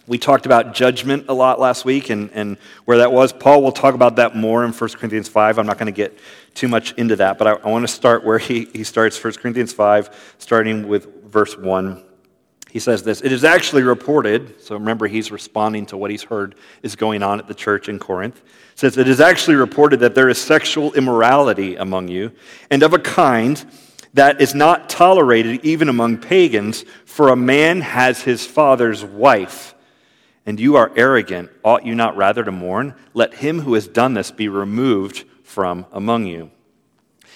We 0.08 0.20
talked 0.20 0.46
about 0.46 0.76
judgment 0.76 1.26
a 1.30 1.34
lot 1.34 1.60
last 1.60 1.84
week 1.84 2.12
and, 2.12 2.30
and 2.34 2.58
where 2.86 3.00
that 3.00 3.12
was. 3.12 3.34
Paul 3.34 3.64
will 3.64 3.72
talk 3.72 3.96
about 3.96 4.18
that 4.18 4.36
more 4.36 4.64
in 4.64 4.72
1 4.72 4.90
Corinthians 4.92 5.28
5. 5.28 5.58
I'm 5.58 5.66
not 5.66 5.80
going 5.80 5.88
to 5.88 5.92
get 5.92 6.18
too 6.54 6.68
much 6.68 6.94
into 6.94 7.16
that, 7.16 7.40
but 7.40 7.48
I, 7.48 7.52
I 7.54 7.70
want 7.72 7.88
to 7.88 7.94
start 7.94 8.24
where 8.24 8.38
he, 8.38 8.66
he 8.66 8.84
starts 8.84 9.22
1 9.22 9.34
Corinthians 9.34 9.74
5, 9.74 10.36
starting 10.38 10.88
with 10.88 11.26
verse 11.26 11.58
1. 11.58 12.04
He 12.70 12.80
says 12.80 13.02
this 13.02 13.22
It 13.22 13.32
is 13.32 13.44
actually 13.44 13.82
reported, 13.82 14.62
so 14.62 14.76
remember 14.76 15.08
he's 15.08 15.32
responding 15.32 15.88
to 15.88 15.98
what 15.98 16.12
he's 16.12 16.24
heard 16.24 16.56
is 16.84 16.96
going 16.96 17.24
on 17.24 17.40
at 17.40 17.48
the 17.48 17.56
church 17.56 17.90
in 17.90 17.98
Corinth. 17.98 18.38
It 18.38 18.80
says, 18.80 18.98
It 18.98 19.08
is 19.08 19.20
actually 19.20 19.56
reported 19.56 20.02
that 20.02 20.14
there 20.14 20.30
is 20.30 20.38
sexual 20.38 20.94
immorality 20.94 21.78
among 21.78 22.10
you, 22.10 22.32
and 22.70 22.84
of 22.84 22.94
a 22.94 23.00
kind 23.00 23.66
that 24.14 24.40
is 24.40 24.54
not 24.54 24.88
tolerated 24.88 25.66
even 25.66 25.90
among 25.90 26.20
pagans, 26.20 26.86
for 27.06 27.30
a 27.30 27.36
man 27.36 27.82
has 27.82 28.22
his 28.22 28.46
father's 28.46 29.04
wife 29.04 29.75
and 30.46 30.60
you 30.60 30.76
are 30.76 30.92
arrogant, 30.96 31.50
ought 31.64 31.86
you 31.86 31.96
not 31.96 32.16
rather 32.16 32.44
to 32.44 32.52
mourn? 32.52 32.94
Let 33.14 33.36
him 33.36 33.62
who 33.62 33.74
has 33.74 33.88
done 33.88 34.14
this 34.14 34.32
be 34.32 34.48
removed 34.48 35.26
from 35.44 35.86
among 35.92 36.26
you. 36.26 36.52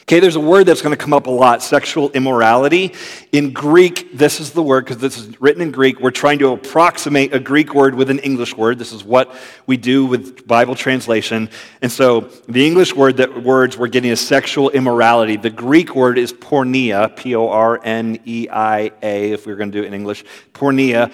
Okay, 0.10 0.20
there's 0.20 0.36
a 0.36 0.40
word 0.40 0.66
that's 0.66 0.82
going 0.82 0.98
to 0.98 0.98
come 0.98 1.14
up 1.14 1.28
a 1.28 1.30
lot 1.30 1.62
sexual 1.62 2.10
immorality. 2.14 2.96
In 3.32 3.54
Greek, 3.54 4.18
this 4.18 4.40
is 4.40 4.50
the 4.50 4.64
word, 4.64 4.86
because 4.86 4.98
this 4.98 5.20
is 5.20 5.40
written 5.40 5.62
in 5.62 5.70
Greek. 5.70 6.00
We're 6.00 6.10
trying 6.10 6.40
to 6.40 6.48
approximate 6.48 7.32
a 7.32 7.40
Greek 7.40 7.76
word 7.76 7.94
with 7.94 8.10
an 8.10 8.18
English 8.18 8.58
word. 8.58 8.80
This 8.80 8.92
is 8.92 9.04
what 9.04 9.36
we 9.68 9.78
do 9.78 10.08
with 10.08 10.48
Bible 10.48 10.74
translation. 10.74 11.48
And 11.84 11.92
so 11.92 12.22
the 12.48 12.66
English 12.66 12.96
word 12.96 13.18
that 13.18 13.44
words 13.44 13.78
we're 13.78 13.88
getting 13.88 14.10
is 14.10 14.20
sexual 14.20 14.72
immorality. 14.72 15.38
The 15.38 15.52
Greek 15.52 15.94
word 15.94 16.18
is 16.18 16.34
porneia, 16.34 17.16
P 17.16 17.36
O 17.36 17.48
R 17.48 17.80
N 17.84 18.18
E 18.26 18.48
I 18.52 18.92
A, 19.04 19.34
if 19.34 19.46
we 19.46 19.54
we're 19.54 19.58
going 19.58 19.72
to 19.72 19.78
do 19.78 19.84
it 19.84 19.88
in 19.90 19.94
English. 19.94 20.26
Porneia. 20.56 21.14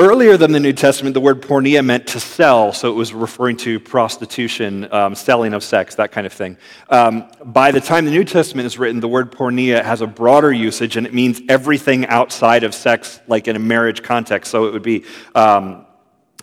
Earlier 0.00 0.38
than 0.38 0.52
the 0.52 0.60
New 0.60 0.72
Testament, 0.72 1.12
the 1.12 1.20
word 1.20 1.42
porneia 1.42 1.84
meant 1.84 2.06
to 2.06 2.20
sell, 2.20 2.72
so 2.72 2.90
it 2.90 2.94
was 2.94 3.12
referring 3.12 3.58
to 3.58 3.78
prostitution, 3.78 4.90
um, 4.90 5.14
selling 5.14 5.52
of 5.52 5.62
sex, 5.62 5.96
that 5.96 6.10
kind 6.10 6.26
of 6.26 6.32
thing. 6.32 6.56
Um, 6.88 7.30
by 7.44 7.70
the 7.70 7.82
time 7.82 8.06
the 8.06 8.10
New 8.10 8.24
Testament 8.24 8.64
is 8.64 8.78
written, 8.78 9.00
the 9.00 9.08
word 9.08 9.30
porneia 9.30 9.84
has 9.84 10.00
a 10.00 10.06
broader 10.06 10.50
usage, 10.50 10.96
and 10.96 11.06
it 11.06 11.12
means 11.12 11.42
everything 11.50 12.06
outside 12.06 12.64
of 12.64 12.74
sex, 12.74 13.20
like 13.28 13.46
in 13.46 13.56
a 13.56 13.58
marriage 13.58 14.02
context. 14.02 14.50
So 14.50 14.64
it 14.68 14.72
would 14.72 14.82
be 14.82 15.04
um, 15.34 15.84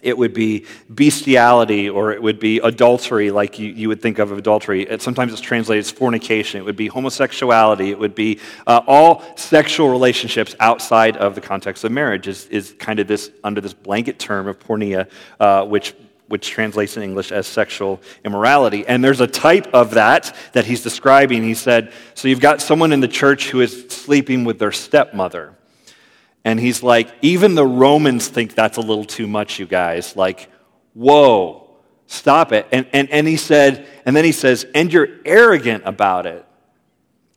it 0.08 0.18
would 0.18 0.34
be 0.34 0.66
bestiality 0.90 1.90
or 1.90 2.14
it 2.14 2.22
would 2.22 2.40
be 2.40 2.60
adultery, 2.60 3.30
like 3.30 3.60
you, 3.60 3.70
you 3.70 3.90
would 3.90 4.02
think 4.02 4.20
of 4.20 4.32
adultery. 4.32 4.84
It, 4.84 5.02
sometimes 5.02 5.34
it's 5.34 5.42
translated 5.42 5.84
as 5.84 5.92
fornication. 5.92 6.62
It 6.62 6.64
would 6.64 6.78
be 6.78 6.88
homosexuality. 6.88 7.92
It 7.92 8.00
would 8.00 8.16
be 8.16 8.40
uh, 8.66 8.82
all 8.88 9.22
sexual 9.36 9.90
relationships 9.90 10.56
outside 10.62 11.18
of 11.18 11.36
the 11.36 11.42
context 11.42 11.84
of 11.84 11.92
marriage, 11.92 12.30
is, 12.30 12.46
is 12.46 12.74
kind 12.80 13.00
of 13.00 13.08
this 13.08 13.32
under 13.44 13.60
this 13.60 13.74
blanket 13.74 14.18
term 14.18 14.48
of 14.48 14.58
porneia, 14.60 15.10
uh, 15.42 15.66
which 15.66 15.94
which 16.30 16.50
translates 16.50 16.98
in 16.98 17.04
English 17.04 17.32
as 17.32 17.48
sexual 17.48 18.02
immorality. 18.26 18.86
And 18.86 19.02
there's 19.02 19.22
a 19.22 19.28
type 19.28 19.68
of 19.74 19.92
that 19.92 20.36
that 20.52 20.66
he's 20.66 20.84
describing. 20.84 21.42
He 21.44 21.54
said, 21.54 21.94
So 22.16 22.28
you've 22.28 22.42
got 22.42 22.62
someone 22.62 22.92
in 22.92 23.00
the 23.00 23.08
church 23.08 23.50
who 23.50 23.62
is 23.62 23.88
sleeping 23.88 24.44
with 24.44 24.60
their 24.60 24.74
stepmother. 24.74 25.54
And 26.48 26.62
he's 26.62 26.82
like, 26.82 27.14
even 27.22 27.56
the 27.56 27.66
Romans 27.66 28.30
think 28.30 28.56
that's 28.56 28.78
a 28.78 28.82
little 28.82 29.04
too 29.04 29.28
much, 29.28 29.60
you 29.60 29.66
guys. 29.66 30.16
Like, 30.16 30.50
whoa, 30.94 31.70
stop 32.06 32.54
it. 32.54 32.66
And, 32.72 32.88
and, 32.94 33.10
and 33.12 33.28
he 33.28 33.36
said, 33.36 33.86
and 34.06 34.16
then 34.16 34.24
he 34.24 34.32
says, 34.32 34.66
and 34.74 34.92
you're 34.94 35.10
arrogant 35.26 35.84
about 35.86 36.26
it. 36.26 36.46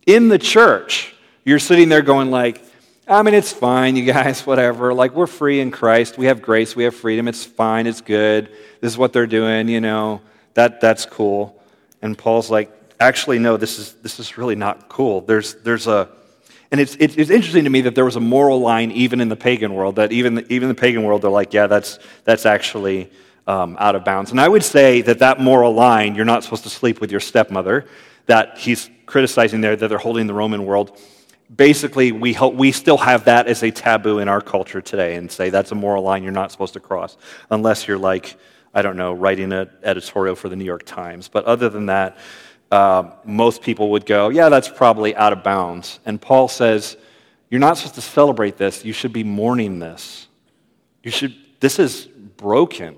In 0.06 0.28
the 0.28 0.38
church, 0.38 1.12
you're 1.44 1.58
sitting 1.58 1.88
there 1.88 2.02
going 2.02 2.30
like, 2.30 2.62
I 3.08 3.24
mean, 3.24 3.34
it's 3.34 3.52
fine, 3.52 3.96
you 3.96 4.04
guys, 4.04 4.42
whatever. 4.46 4.94
Like, 4.94 5.12
we're 5.12 5.26
free 5.26 5.58
in 5.58 5.72
Christ. 5.72 6.16
We 6.16 6.26
have 6.26 6.40
grace. 6.40 6.76
We 6.76 6.84
have 6.84 6.94
freedom. 6.94 7.26
It's 7.26 7.44
fine. 7.44 7.88
It's 7.88 8.02
good. 8.02 8.46
This 8.80 8.92
is 8.92 8.96
what 8.96 9.12
they're 9.12 9.26
doing, 9.26 9.66
you 9.66 9.80
know. 9.80 10.20
That, 10.54 10.80
that's 10.80 11.04
cool. 11.04 11.60
And 12.00 12.16
Paul's 12.16 12.48
like, 12.48 12.70
actually, 13.00 13.40
no, 13.40 13.56
this 13.56 13.80
is, 13.80 13.92
this 13.94 14.20
is 14.20 14.38
really 14.38 14.54
not 14.54 14.88
cool. 14.88 15.22
There's, 15.22 15.54
there's 15.54 15.88
a, 15.88 16.10
and 16.70 16.80
it's, 16.80 16.94
it's 16.96 17.16
interesting 17.16 17.64
to 17.64 17.70
me 17.70 17.80
that 17.82 17.94
there 17.96 18.04
was 18.04 18.16
a 18.16 18.20
moral 18.20 18.60
line 18.60 18.92
even 18.92 19.20
in 19.20 19.28
the 19.28 19.36
pagan 19.36 19.74
world, 19.74 19.96
that 19.96 20.12
even, 20.12 20.46
even 20.50 20.68
the 20.68 20.74
pagan 20.74 21.02
world, 21.02 21.22
they're 21.22 21.30
like, 21.30 21.52
yeah, 21.52 21.66
that's, 21.66 21.98
that's 22.24 22.46
actually 22.46 23.10
um, 23.46 23.76
out 23.80 23.96
of 23.96 24.04
bounds. 24.04 24.30
And 24.30 24.40
I 24.40 24.48
would 24.48 24.62
say 24.62 25.02
that 25.02 25.18
that 25.18 25.40
moral 25.40 25.72
line, 25.72 26.14
you're 26.14 26.24
not 26.24 26.44
supposed 26.44 26.62
to 26.62 26.70
sleep 26.70 27.00
with 27.00 27.10
your 27.10 27.20
stepmother, 27.20 27.88
that 28.26 28.58
he's 28.58 28.88
criticizing 29.06 29.60
there, 29.60 29.74
that 29.74 29.88
they're 29.88 29.98
holding 29.98 30.28
the 30.28 30.34
Roman 30.34 30.64
world, 30.64 30.96
basically, 31.54 32.12
we, 32.12 32.32
help, 32.32 32.54
we 32.54 32.70
still 32.70 32.98
have 32.98 33.24
that 33.24 33.48
as 33.48 33.62
a 33.64 33.70
taboo 33.72 34.20
in 34.20 34.28
our 34.28 34.40
culture 34.40 34.80
today 34.80 35.16
and 35.16 35.30
say 35.30 35.50
that's 35.50 35.72
a 35.72 35.74
moral 35.74 36.04
line 36.04 36.22
you're 36.22 36.32
not 36.32 36.52
supposed 36.52 36.74
to 36.74 36.80
cross 36.80 37.16
unless 37.50 37.88
you're 37.88 37.98
like, 37.98 38.36
I 38.72 38.82
don't 38.82 38.96
know, 38.96 39.12
writing 39.12 39.52
an 39.52 39.68
editorial 39.82 40.36
for 40.36 40.48
the 40.48 40.54
New 40.54 40.64
York 40.64 40.84
Times. 40.84 41.28
But 41.28 41.44
other 41.46 41.68
than 41.68 41.86
that, 41.86 42.18
uh, 42.70 43.10
most 43.24 43.62
people 43.62 43.90
would 43.90 44.06
go, 44.06 44.28
yeah, 44.28 44.48
that's 44.48 44.68
probably 44.68 45.14
out 45.16 45.32
of 45.32 45.42
bounds. 45.42 46.00
And 46.06 46.20
Paul 46.20 46.48
says, 46.48 46.96
you're 47.50 47.60
not 47.60 47.76
supposed 47.76 47.96
to 47.96 48.00
celebrate 48.00 48.56
this. 48.56 48.84
You 48.84 48.92
should 48.92 49.12
be 49.12 49.24
mourning 49.24 49.80
this. 49.80 50.28
You 51.02 51.10
should, 51.10 51.34
this 51.58 51.78
is 51.78 52.06
broken. 52.36 52.96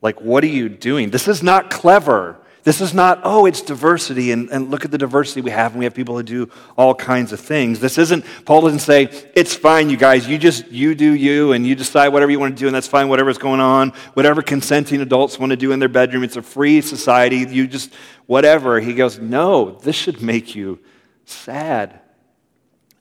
Like, 0.00 0.20
what 0.20 0.42
are 0.42 0.48
you 0.48 0.68
doing? 0.68 1.10
This 1.10 1.28
is 1.28 1.42
not 1.42 1.70
clever. 1.70 2.38
This 2.66 2.80
is 2.80 2.92
not, 2.92 3.20
oh, 3.22 3.46
it's 3.46 3.62
diversity, 3.62 4.32
and, 4.32 4.50
and 4.50 4.72
look 4.72 4.84
at 4.84 4.90
the 4.90 4.98
diversity 4.98 5.40
we 5.40 5.52
have, 5.52 5.70
and 5.70 5.78
we 5.78 5.84
have 5.84 5.94
people 5.94 6.16
who 6.16 6.24
do 6.24 6.50
all 6.76 6.96
kinds 6.96 7.32
of 7.32 7.38
things. 7.38 7.78
This 7.78 7.96
isn't, 7.96 8.24
Paul 8.44 8.62
doesn't 8.62 8.80
say, 8.80 9.04
it's 9.36 9.54
fine, 9.54 9.88
you 9.88 9.96
guys, 9.96 10.26
you 10.26 10.36
just, 10.36 10.66
you 10.66 10.96
do 10.96 11.12
you, 11.12 11.52
and 11.52 11.64
you 11.64 11.76
decide 11.76 12.08
whatever 12.08 12.32
you 12.32 12.40
want 12.40 12.56
to 12.56 12.60
do, 12.60 12.66
and 12.66 12.74
that's 12.74 12.88
fine, 12.88 13.08
whatever's 13.08 13.38
going 13.38 13.60
on, 13.60 13.90
whatever 14.14 14.42
consenting 14.42 15.00
adults 15.00 15.38
want 15.38 15.50
to 15.50 15.56
do 15.56 15.70
in 15.70 15.78
their 15.78 15.88
bedroom, 15.88 16.24
it's 16.24 16.34
a 16.34 16.42
free 16.42 16.80
society, 16.80 17.36
you 17.48 17.68
just, 17.68 17.94
whatever. 18.26 18.80
He 18.80 18.94
goes, 18.94 19.20
no, 19.20 19.70
this 19.70 19.94
should 19.94 20.20
make 20.20 20.56
you 20.56 20.80
sad. 21.24 22.00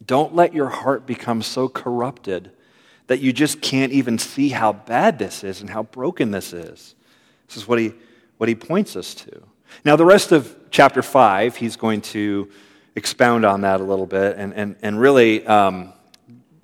Don't 0.06 0.36
let 0.36 0.54
your 0.54 0.70
heart 0.70 1.08
become 1.08 1.42
so 1.42 1.70
corrupted 1.70 2.52
that 3.08 3.20
you 3.20 3.34
just 3.34 3.62
can't 3.62 3.94
even 3.94 4.20
see 4.20 4.50
how 4.50 4.74
bad 4.74 5.18
this 5.18 5.44
is 5.44 5.62
and 5.62 5.72
how 5.72 5.82
broken 5.82 6.30
this 6.30 6.54
is. 6.54 6.94
This 7.48 7.58
is 7.58 7.68
what 7.68 7.80
he, 7.80 7.94
what 8.38 8.48
he 8.48 8.54
points 8.54 8.96
us 8.96 9.16
to. 9.16 9.42
Now, 9.84 9.96
the 9.96 10.06
rest 10.06 10.32
of 10.32 10.56
chapter 10.72 11.02
5, 11.02 11.56
he's 11.56 11.76
going 11.76 12.02
to 12.02 12.50
expound 12.96 13.46
on 13.46 13.62
that 13.62 13.82
a 13.82 13.84
little 13.84 14.06
bit. 14.06 14.38
And, 14.38 14.54
and, 14.54 14.76
and 14.82 15.00
really, 15.00 15.46
um, 15.46 15.94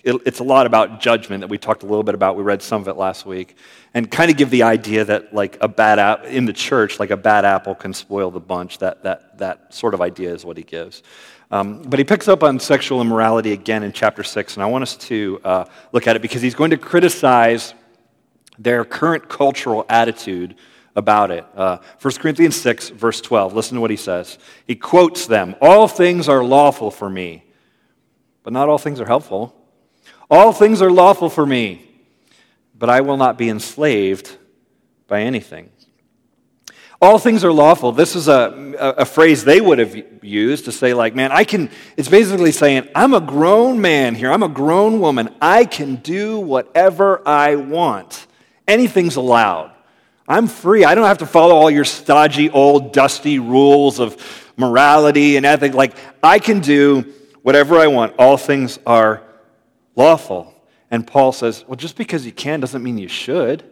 it, 0.04 0.16
it's 0.26 0.40
a 0.40 0.44
lot 0.44 0.66
about 0.66 1.00
judgment 1.00 1.42
that 1.42 1.50
we 1.50 1.58
talked 1.58 1.84
a 1.84 1.86
little 1.86 2.04
bit 2.04 2.16
about. 2.16 2.36
We 2.36 2.44
read 2.44 2.62
some 2.62 2.82
of 2.82 2.88
it 2.88 2.96
last 2.96 3.26
week. 3.26 3.56
And 3.94 4.10
kind 4.10 4.32
of 4.32 4.38
give 4.38 4.50
the 4.50 4.64
idea 4.64 5.04
that, 5.06 5.34
like, 5.34 5.58
a 5.62 5.68
bad 5.68 6.00
apple 6.00 6.30
in 6.30 6.46
the 6.46 6.54
church, 6.54 7.00
like 7.00 7.12
a 7.12 7.18
bad 7.18 7.44
apple 7.44 7.76
can 7.76 7.94
spoil 7.94 8.32
the 8.32 8.40
bunch. 8.40 8.78
That, 8.78 9.04
that, 9.04 9.38
that 9.40 9.74
sort 9.74 9.94
of 9.94 10.02
idea 10.02 10.34
is 10.34 10.46
what 10.46 10.58
he 10.58 10.64
gives. 10.64 11.04
Um, 11.52 11.82
but 11.82 12.00
he 12.00 12.06
picks 12.06 12.30
up 12.30 12.44
on 12.44 12.60
sexual 12.60 13.02
immorality 13.02 13.52
again 13.52 13.84
in 13.84 13.92
chapter 13.92 14.24
6. 14.24 14.56
And 14.56 14.64
I 14.64 14.68
want 14.68 14.84
us 14.84 14.96
to 14.98 15.42
uh, 15.44 15.66
look 15.92 16.08
at 16.08 16.16
it 16.16 16.22
because 16.22 16.42
he's 16.42 16.56
going 16.56 16.72
to 16.72 16.78
criticize 16.78 17.74
their 18.58 18.86
current 18.86 19.28
cultural 19.28 19.86
attitude 19.90 20.56
about 20.96 21.32
it. 21.32 21.46
Uh, 21.56 21.78
1 22.02 22.14
Corinthians 22.16 22.56
6, 22.60 22.90
verse 22.90 23.22
12. 23.22 23.54
Listen 23.54 23.76
to 23.76 23.82
what 23.82 23.92
he 23.92 23.98
says. 23.98 24.38
He 24.68 24.76
quotes 24.76 25.26
them 25.26 25.56
All 25.62 25.88
things 25.88 26.28
are 26.28 26.44
lawful 26.44 26.92
for 26.92 27.10
me, 27.10 27.44
but 28.44 28.54
not 28.54 28.70
all 28.70 28.78
things 28.78 29.00
are 29.00 29.06
helpful. 29.06 29.56
All 30.30 30.54
things 30.54 30.82
are 30.82 30.92
lawful 30.92 31.30
for 31.30 31.46
me, 31.46 31.86
but 32.78 32.90
I 32.90 33.02
will 33.02 33.18
not 33.18 33.38
be 33.38 33.50
enslaved 33.50 34.38
by 35.08 35.22
anything. 35.22 35.70
All 37.02 37.18
things 37.18 37.44
are 37.44 37.52
lawful. 37.52 37.92
This 37.92 38.16
is 38.16 38.28
a, 38.28 38.76
a, 38.80 38.90
a, 39.02 39.06
phrase 39.06 39.44
they 39.44 39.60
would 39.60 39.80
have 39.80 40.24
used 40.24 40.66
to 40.66 40.72
say, 40.72 40.94
like, 40.94 41.16
man, 41.16 41.32
I 41.32 41.46
can, 41.46 41.72
it's 41.98 42.08
basically 42.08 42.52
saying, 42.52 42.88
I'm 42.94 43.16
a 43.16 43.20
grown 43.20 43.82
man 43.82 44.14
here. 44.14 44.32
I'm 44.32 44.44
a 44.44 44.48
grown 44.48 45.00
woman. 45.00 45.34
I 45.42 45.66
can 45.66 45.96
do 45.96 46.40
whatever 46.40 47.28
I 47.28 47.56
want. 47.56 48.28
Anything's 48.68 49.16
allowed. 49.16 49.72
I'm 50.32 50.48
free. 50.48 50.86
I 50.86 50.96
don't 50.96 51.06
have 51.06 51.18
to 51.18 51.26
follow 51.26 51.56
all 51.56 51.70
your 51.70 51.84
stodgy, 51.84 52.50
old, 52.50 52.94
dusty 52.94 53.38
rules 53.38 54.00
of 54.00 54.16
morality 54.56 55.36
and 55.36 55.46
ethics. 55.46 55.76
Like, 55.76 55.94
I 56.24 56.40
can 56.40 56.62
do 56.62 57.02
whatever 57.42 57.78
I 57.78 57.88
want. 57.88 58.16
All 58.18 58.38
things 58.38 58.80
are 58.86 59.24
lawful. 59.94 60.56
And 60.90 61.06
Paul 61.06 61.34
says, 61.34 61.66
well, 61.68 61.76
just 61.76 61.98
because 61.98 62.26
you 62.26 62.32
can 62.32 62.62
doesn't 62.62 62.82
mean 62.82 62.98
you 62.98 63.10
should. 63.10 63.70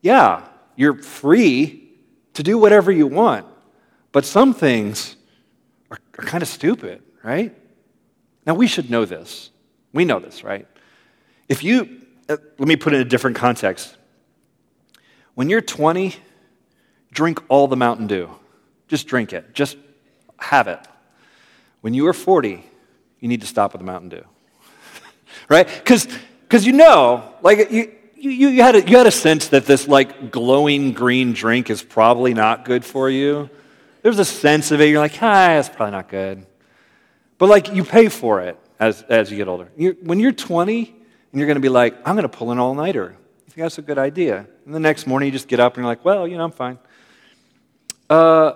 Yeah, 0.00 0.48
you're 0.74 1.00
free 1.00 1.92
to 2.34 2.42
do 2.42 2.58
whatever 2.58 2.90
you 2.90 3.06
want. 3.06 3.46
But 4.10 4.24
some 4.24 4.52
things 4.52 5.14
are, 5.92 5.98
are 6.18 6.24
kind 6.24 6.42
of 6.42 6.48
stupid, 6.48 7.04
right? 7.22 7.56
Now, 8.46 8.54
we 8.54 8.66
should 8.66 8.90
know 8.90 9.04
this. 9.04 9.50
We 9.92 10.04
know 10.04 10.18
this, 10.18 10.42
right? 10.42 10.66
If 11.48 11.62
you, 11.62 12.00
uh, 12.28 12.36
let 12.58 12.66
me 12.66 12.74
put 12.74 12.94
it 12.94 12.96
in 12.96 13.02
a 13.02 13.08
different 13.08 13.36
context. 13.36 13.96
When 15.34 15.48
you're 15.48 15.60
20, 15.60 16.16
drink 17.12 17.42
all 17.48 17.68
the 17.68 17.76
Mountain 17.76 18.06
Dew. 18.06 18.30
Just 18.88 19.06
drink 19.06 19.32
it. 19.32 19.54
Just 19.54 19.76
have 20.38 20.68
it. 20.68 20.80
When 21.80 21.94
you 21.94 22.06
are 22.08 22.12
40, 22.12 22.64
you 23.20 23.28
need 23.28 23.40
to 23.42 23.46
stop 23.46 23.72
with 23.72 23.80
the 23.80 23.86
Mountain 23.86 24.10
Dew. 24.10 24.24
right? 25.48 25.66
Because 25.66 26.06
you 26.66 26.72
know, 26.72 27.32
like, 27.42 27.70
you, 27.70 27.92
you, 28.16 28.30
you, 28.30 28.62
had 28.62 28.76
a, 28.76 28.88
you 28.88 28.96
had 28.96 29.06
a 29.06 29.12
sense 29.12 29.48
that 29.48 29.66
this, 29.66 29.88
like, 29.88 30.30
glowing 30.30 30.92
green 30.92 31.32
drink 31.32 31.70
is 31.70 31.82
probably 31.82 32.34
not 32.34 32.64
good 32.64 32.84
for 32.84 33.08
you. 33.08 33.48
There's 34.02 34.18
a 34.18 34.24
sense 34.24 34.70
of 34.70 34.80
it. 34.80 34.86
You're 34.86 35.00
like, 35.00 35.22
ah, 35.22 35.58
it's 35.58 35.68
probably 35.68 35.92
not 35.92 36.08
good. 36.08 36.46
But, 37.38 37.48
like, 37.48 37.72
you 37.72 37.84
pay 37.84 38.08
for 38.08 38.40
it 38.40 38.58
as, 38.78 39.02
as 39.02 39.30
you 39.30 39.36
get 39.36 39.48
older. 39.48 39.70
You're, 39.76 39.94
when 39.94 40.18
you're 40.20 40.32
20, 40.32 40.96
and 41.32 41.38
you're 41.38 41.46
going 41.46 41.56
to 41.56 41.60
be 41.60 41.68
like, 41.68 41.96
I'm 42.04 42.16
going 42.16 42.28
to 42.28 42.36
pull 42.36 42.50
an 42.50 42.58
all 42.58 42.74
nighter. 42.74 43.16
You 43.50 43.54
think 43.54 43.64
that's 43.64 43.78
a 43.78 43.82
good 43.82 43.98
idea. 43.98 44.46
And 44.64 44.72
the 44.72 44.78
next 44.78 45.08
morning 45.08 45.26
you 45.26 45.32
just 45.32 45.48
get 45.48 45.58
up 45.58 45.74
and 45.74 45.82
you're 45.82 45.90
like, 45.90 46.04
well, 46.04 46.28
you 46.28 46.36
know, 46.36 46.44
I'm 46.44 46.52
fine. 46.52 46.78
Uh, 48.08 48.52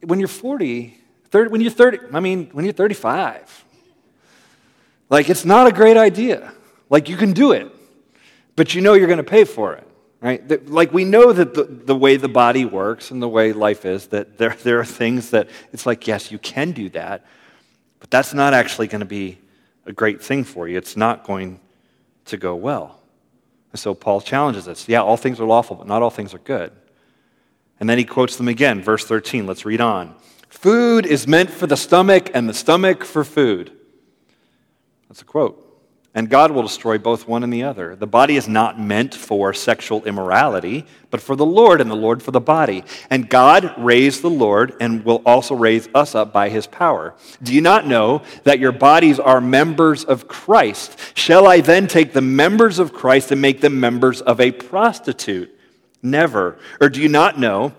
when 0.00 0.18
you're 0.18 0.28
40, 0.28 0.96
30, 1.28 1.50
when 1.50 1.60
you're 1.60 1.70
30, 1.70 1.98
I 2.14 2.20
mean, 2.20 2.48
when 2.52 2.64
you're 2.64 2.72
35, 2.72 3.64
like 5.10 5.28
it's 5.28 5.44
not 5.44 5.66
a 5.66 5.72
great 5.72 5.98
idea. 5.98 6.54
Like 6.88 7.10
you 7.10 7.18
can 7.18 7.34
do 7.34 7.52
it, 7.52 7.70
but 8.56 8.74
you 8.74 8.80
know 8.80 8.94
you're 8.94 9.08
going 9.08 9.18
to 9.18 9.22
pay 9.22 9.44
for 9.44 9.74
it, 9.74 9.86
right? 10.22 10.66
Like 10.70 10.90
we 10.90 11.04
know 11.04 11.34
that 11.34 11.52
the, 11.52 11.64
the 11.64 11.94
way 11.94 12.16
the 12.16 12.26
body 12.26 12.64
works 12.64 13.10
and 13.10 13.20
the 13.20 13.28
way 13.28 13.52
life 13.52 13.84
is, 13.84 14.06
that 14.06 14.38
there, 14.38 14.56
there 14.62 14.80
are 14.80 14.86
things 14.86 15.28
that 15.32 15.50
it's 15.70 15.84
like, 15.84 16.06
yes, 16.06 16.32
you 16.32 16.38
can 16.38 16.72
do 16.72 16.88
that, 16.90 17.26
but 17.98 18.10
that's 18.10 18.32
not 18.32 18.54
actually 18.54 18.86
going 18.86 19.00
to 19.00 19.04
be 19.04 19.36
a 19.84 19.92
great 19.92 20.22
thing 20.22 20.44
for 20.44 20.66
you. 20.66 20.78
It's 20.78 20.96
not 20.96 21.24
going 21.24 21.60
to 22.24 22.38
go 22.38 22.54
well. 22.54 22.99
And 23.72 23.78
so 23.78 23.94
Paul 23.94 24.20
challenges 24.20 24.66
us. 24.66 24.88
Yeah, 24.88 25.02
all 25.02 25.16
things 25.16 25.40
are 25.40 25.46
lawful, 25.46 25.76
but 25.76 25.86
not 25.86 26.02
all 26.02 26.10
things 26.10 26.34
are 26.34 26.38
good. 26.38 26.72
And 27.78 27.88
then 27.88 27.98
he 27.98 28.04
quotes 28.04 28.36
them 28.36 28.48
again, 28.48 28.82
verse 28.82 29.04
13. 29.04 29.46
Let's 29.46 29.64
read 29.64 29.80
on. 29.80 30.14
Food 30.48 31.06
is 31.06 31.26
meant 31.26 31.50
for 31.50 31.66
the 31.66 31.76
stomach, 31.76 32.30
and 32.34 32.48
the 32.48 32.54
stomach 32.54 33.04
for 33.04 33.24
food. 33.24 33.72
That's 35.08 35.22
a 35.22 35.24
quote 35.24 35.69
and 36.12 36.28
God 36.28 36.50
will 36.50 36.62
destroy 36.62 36.98
both 36.98 37.28
one 37.28 37.44
and 37.44 37.52
the 37.52 37.62
other. 37.62 37.94
The 37.94 38.06
body 38.06 38.36
is 38.36 38.48
not 38.48 38.80
meant 38.80 39.14
for 39.14 39.54
sexual 39.54 40.04
immorality, 40.04 40.84
but 41.10 41.20
for 41.20 41.36
the 41.36 41.46
Lord, 41.46 41.80
and 41.80 41.88
the 41.88 41.94
Lord 41.94 42.20
for 42.20 42.32
the 42.32 42.40
body. 42.40 42.82
And 43.10 43.28
God 43.28 43.74
raised 43.78 44.22
the 44.22 44.30
Lord 44.30 44.74
and 44.80 45.04
will 45.04 45.22
also 45.24 45.54
raise 45.54 45.88
us 45.94 46.16
up 46.16 46.32
by 46.32 46.48
his 46.48 46.66
power. 46.66 47.14
Do 47.42 47.54
you 47.54 47.60
not 47.60 47.86
know 47.86 48.22
that 48.42 48.58
your 48.58 48.72
bodies 48.72 49.20
are 49.20 49.40
members 49.40 50.04
of 50.04 50.26
Christ? 50.26 50.98
Shall 51.14 51.46
I 51.46 51.60
then 51.60 51.86
take 51.86 52.12
the 52.12 52.20
members 52.20 52.80
of 52.80 52.92
Christ 52.92 53.30
and 53.30 53.40
make 53.40 53.60
them 53.60 53.78
members 53.78 54.20
of 54.20 54.40
a 54.40 54.50
prostitute? 54.50 55.56
Never. 56.02 56.58
Or 56.80 56.88
do 56.88 57.00
you 57.00 57.08
not 57.08 57.38
know? 57.38 57.72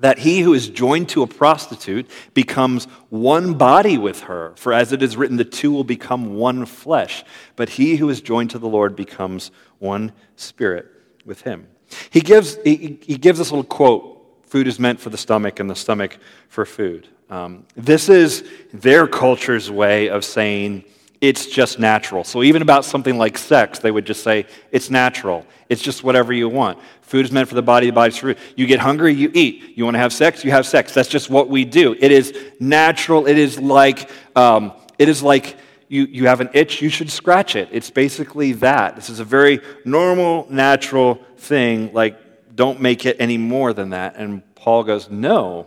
That 0.00 0.18
he 0.18 0.40
who 0.40 0.54
is 0.54 0.68
joined 0.68 1.08
to 1.10 1.22
a 1.22 1.26
prostitute 1.26 2.08
becomes 2.34 2.84
one 3.10 3.54
body 3.54 3.98
with 3.98 4.20
her. 4.20 4.52
For 4.56 4.72
as 4.72 4.92
it 4.92 5.02
is 5.02 5.16
written, 5.16 5.36
the 5.36 5.44
two 5.44 5.72
will 5.72 5.84
become 5.84 6.36
one 6.36 6.66
flesh. 6.66 7.24
But 7.56 7.70
he 7.70 7.96
who 7.96 8.08
is 8.08 8.20
joined 8.20 8.50
to 8.50 8.58
the 8.58 8.68
Lord 8.68 8.94
becomes 8.96 9.50
one 9.78 10.12
spirit 10.36 10.86
with 11.24 11.42
him. 11.42 11.66
He 12.10 12.20
gives, 12.20 12.56
he, 12.64 12.98
he 13.02 13.16
gives 13.16 13.38
this 13.38 13.50
little 13.50 13.64
quote 13.64 14.16
food 14.48 14.66
is 14.66 14.78
meant 14.78 14.98
for 14.98 15.10
the 15.10 15.18
stomach, 15.18 15.60
and 15.60 15.68
the 15.68 15.76
stomach 15.76 16.16
for 16.48 16.64
food. 16.64 17.06
Um, 17.30 17.66
this 17.76 18.08
is 18.08 18.48
their 18.72 19.06
culture's 19.06 19.70
way 19.70 20.08
of 20.08 20.24
saying 20.24 20.84
it's 21.20 21.46
just 21.46 21.78
natural. 21.78 22.22
So, 22.24 22.42
even 22.42 22.62
about 22.62 22.84
something 22.84 23.18
like 23.18 23.36
sex, 23.38 23.80
they 23.80 23.90
would 23.90 24.04
just 24.04 24.22
say, 24.22 24.46
it's 24.70 24.88
natural. 24.90 25.44
It's 25.68 25.82
just 25.82 26.04
whatever 26.04 26.32
you 26.32 26.48
want. 26.48 26.78
Food 27.02 27.24
is 27.24 27.32
meant 27.32 27.48
for 27.48 27.54
the 27.54 27.62
body, 27.62 27.86
the 27.86 27.92
body's 27.92 28.18
food. 28.18 28.38
You 28.56 28.66
get 28.66 28.80
hungry, 28.80 29.14
you 29.14 29.30
eat. 29.34 29.76
You 29.76 29.84
want 29.84 29.94
to 29.94 29.98
have 29.98 30.12
sex, 30.12 30.44
you 30.44 30.50
have 30.50 30.66
sex. 30.66 30.94
That's 30.94 31.08
just 31.08 31.30
what 31.30 31.48
we 31.48 31.64
do. 31.64 31.96
It 31.98 32.12
is 32.12 32.36
natural. 32.60 33.26
It 33.26 33.38
is 33.38 33.58
like, 33.58 34.10
um, 34.36 34.72
it 34.98 35.08
is 35.08 35.22
like 35.22 35.56
you, 35.88 36.04
you 36.04 36.26
have 36.26 36.40
an 36.40 36.50
itch, 36.52 36.82
you 36.82 36.88
should 36.88 37.10
scratch 37.10 37.56
it. 37.56 37.68
It's 37.72 37.90
basically 37.90 38.52
that. 38.54 38.94
This 38.94 39.10
is 39.10 39.20
a 39.20 39.24
very 39.24 39.60
normal, 39.84 40.46
natural 40.50 41.16
thing. 41.36 41.92
Like, 41.92 42.54
don't 42.54 42.80
make 42.80 43.06
it 43.06 43.16
any 43.18 43.38
more 43.38 43.72
than 43.72 43.90
that. 43.90 44.16
And 44.16 44.42
Paul 44.54 44.84
goes, 44.84 45.08
no, 45.10 45.66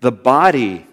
the 0.00 0.12
body 0.12 0.86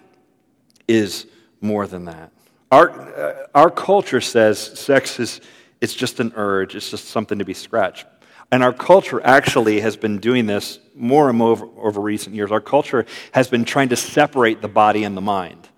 is 0.88 1.26
more 1.60 1.86
than 1.86 2.06
that. 2.06 2.32
Our, 2.70 2.90
uh, 2.90 3.46
our 3.54 3.70
culture 3.70 4.20
says 4.20 4.58
sex 4.78 5.18
is 5.18 5.40
it's 5.80 5.94
just 5.94 6.20
an 6.20 6.32
urge, 6.36 6.76
it's 6.76 6.90
just 6.90 7.06
something 7.06 7.38
to 7.38 7.44
be 7.44 7.54
scratched. 7.54 8.06
And 8.52 8.62
our 8.62 8.72
culture 8.72 9.20
actually 9.24 9.80
has 9.80 9.96
been 9.96 10.18
doing 10.18 10.46
this 10.46 10.78
more 10.94 11.28
and 11.28 11.38
more 11.38 11.50
over, 11.50 11.66
over 11.76 12.00
recent 12.00 12.34
years. 12.34 12.50
Our 12.50 12.60
culture 12.60 13.06
has 13.32 13.48
been 13.48 13.64
trying 13.64 13.90
to 13.90 13.96
separate 13.96 14.60
the 14.60 14.68
body 14.68 15.04
and 15.04 15.16
the 15.16 15.20
mind. 15.20 15.68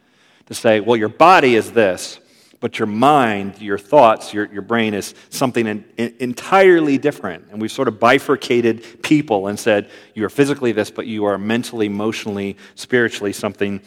to 0.46 0.54
say, 0.54 0.80
well, 0.80 0.96
your 0.96 1.08
body 1.08 1.54
is 1.54 1.72
this, 1.72 2.18
but 2.60 2.78
your 2.78 2.86
mind, 2.86 3.60
your 3.60 3.78
thoughts, 3.78 4.32
your, 4.32 4.52
your 4.52 4.62
brain 4.62 4.94
is 4.94 5.14
something 5.30 5.66
in, 5.66 5.84
in, 5.96 6.14
entirely 6.20 6.98
different. 6.98 7.46
And 7.50 7.60
we've 7.60 7.72
sort 7.72 7.88
of 7.88 7.98
bifurcated 7.98 9.02
people 9.02 9.48
and 9.48 9.58
said, 9.58 9.90
you 10.14 10.24
are 10.24 10.30
physically 10.30 10.72
this, 10.72 10.90
but 10.90 11.06
you 11.06 11.24
are 11.24 11.38
mentally, 11.38 11.86
emotionally, 11.86 12.56
spiritually 12.74 13.32
something 13.32 13.80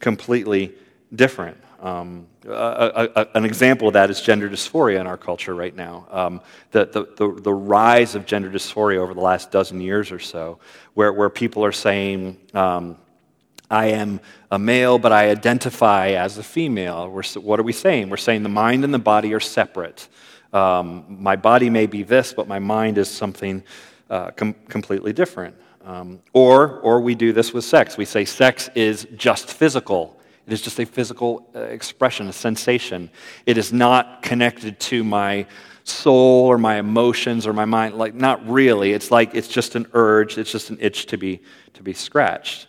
completely 0.00 0.74
different. 1.14 1.61
Um, 1.82 2.28
a, 2.46 3.08
a, 3.16 3.26
an 3.34 3.44
example 3.44 3.88
of 3.88 3.94
that 3.94 4.08
is 4.08 4.20
gender 4.20 4.48
dysphoria 4.48 5.00
in 5.00 5.08
our 5.08 5.16
culture 5.16 5.52
right 5.52 5.74
now. 5.74 6.06
Um, 6.12 6.40
the, 6.70 6.84
the, 6.86 7.08
the, 7.16 7.40
the, 7.40 7.52
rise 7.52 8.14
of 8.14 8.24
gender 8.24 8.48
dysphoria 8.48 8.98
over 8.98 9.14
the 9.14 9.20
last 9.20 9.50
dozen 9.50 9.80
years 9.80 10.12
or 10.12 10.20
so, 10.20 10.60
where, 10.94 11.12
where 11.12 11.28
people 11.28 11.64
are 11.64 11.72
saying, 11.72 12.38
um, 12.54 12.96
I 13.68 13.86
am 13.86 14.20
a 14.52 14.60
male, 14.60 15.00
but 15.00 15.10
I 15.10 15.30
identify 15.30 16.10
as 16.10 16.38
a 16.38 16.42
female. 16.44 17.10
We're, 17.10 17.24
what 17.40 17.58
are 17.58 17.64
we 17.64 17.72
saying? 17.72 18.10
We're 18.10 18.16
saying 18.16 18.44
the 18.44 18.48
mind 18.48 18.84
and 18.84 18.94
the 18.94 19.00
body 19.00 19.34
are 19.34 19.40
separate. 19.40 20.08
Um, 20.52 21.04
my 21.08 21.34
body 21.34 21.68
may 21.68 21.86
be 21.86 22.04
this, 22.04 22.32
but 22.32 22.46
my 22.46 22.60
mind 22.60 22.96
is 22.96 23.10
something 23.10 23.64
uh, 24.08 24.30
com- 24.32 24.54
completely 24.68 25.12
different. 25.12 25.56
Um, 25.84 26.20
or, 26.32 26.78
or 26.80 27.00
we 27.00 27.16
do 27.16 27.32
this 27.32 27.52
with 27.52 27.64
sex. 27.64 27.96
We 27.96 28.04
say 28.04 28.24
sex 28.24 28.70
is 28.76 29.08
just 29.16 29.50
physical. 29.50 30.20
It 30.46 30.52
is 30.52 30.62
just 30.62 30.78
a 30.78 30.86
physical 30.86 31.48
uh, 31.54 31.60
expression, 31.60 32.28
a 32.28 32.32
sensation. 32.32 33.10
It 33.46 33.58
is 33.58 33.72
not 33.72 34.22
connected 34.22 34.80
to 34.80 35.04
my 35.04 35.46
soul 35.84 36.46
or 36.46 36.58
my 36.58 36.78
emotions 36.78 37.46
or 37.46 37.52
my 37.52 37.64
mind. 37.64 37.96
Like, 37.96 38.14
not 38.14 38.46
really. 38.48 38.92
It's 38.92 39.10
like 39.10 39.34
it's 39.34 39.48
just 39.48 39.74
an 39.74 39.86
urge, 39.92 40.38
it's 40.38 40.50
just 40.50 40.70
an 40.70 40.78
itch 40.80 41.06
to 41.06 41.16
be, 41.16 41.40
to 41.74 41.82
be 41.82 41.92
scratched. 41.92 42.66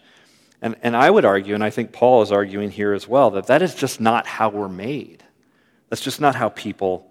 And, 0.61 0.75
and 0.81 0.95
I 0.95 1.09
would 1.09 1.25
argue, 1.25 1.55
and 1.55 1.63
I 1.63 1.69
think 1.69 1.91
Paul 1.91 2.21
is 2.21 2.31
arguing 2.31 2.71
here 2.71 2.93
as 2.93 3.07
well, 3.07 3.31
that 3.31 3.47
that 3.47 3.61
is 3.61 3.75
just 3.75 3.99
not 3.99 4.25
how 4.25 4.49
we're 4.49 4.69
made. 4.69 5.23
That's 5.89 6.01
just 6.01 6.21
not 6.21 6.35
how 6.35 6.49
people 6.49 7.09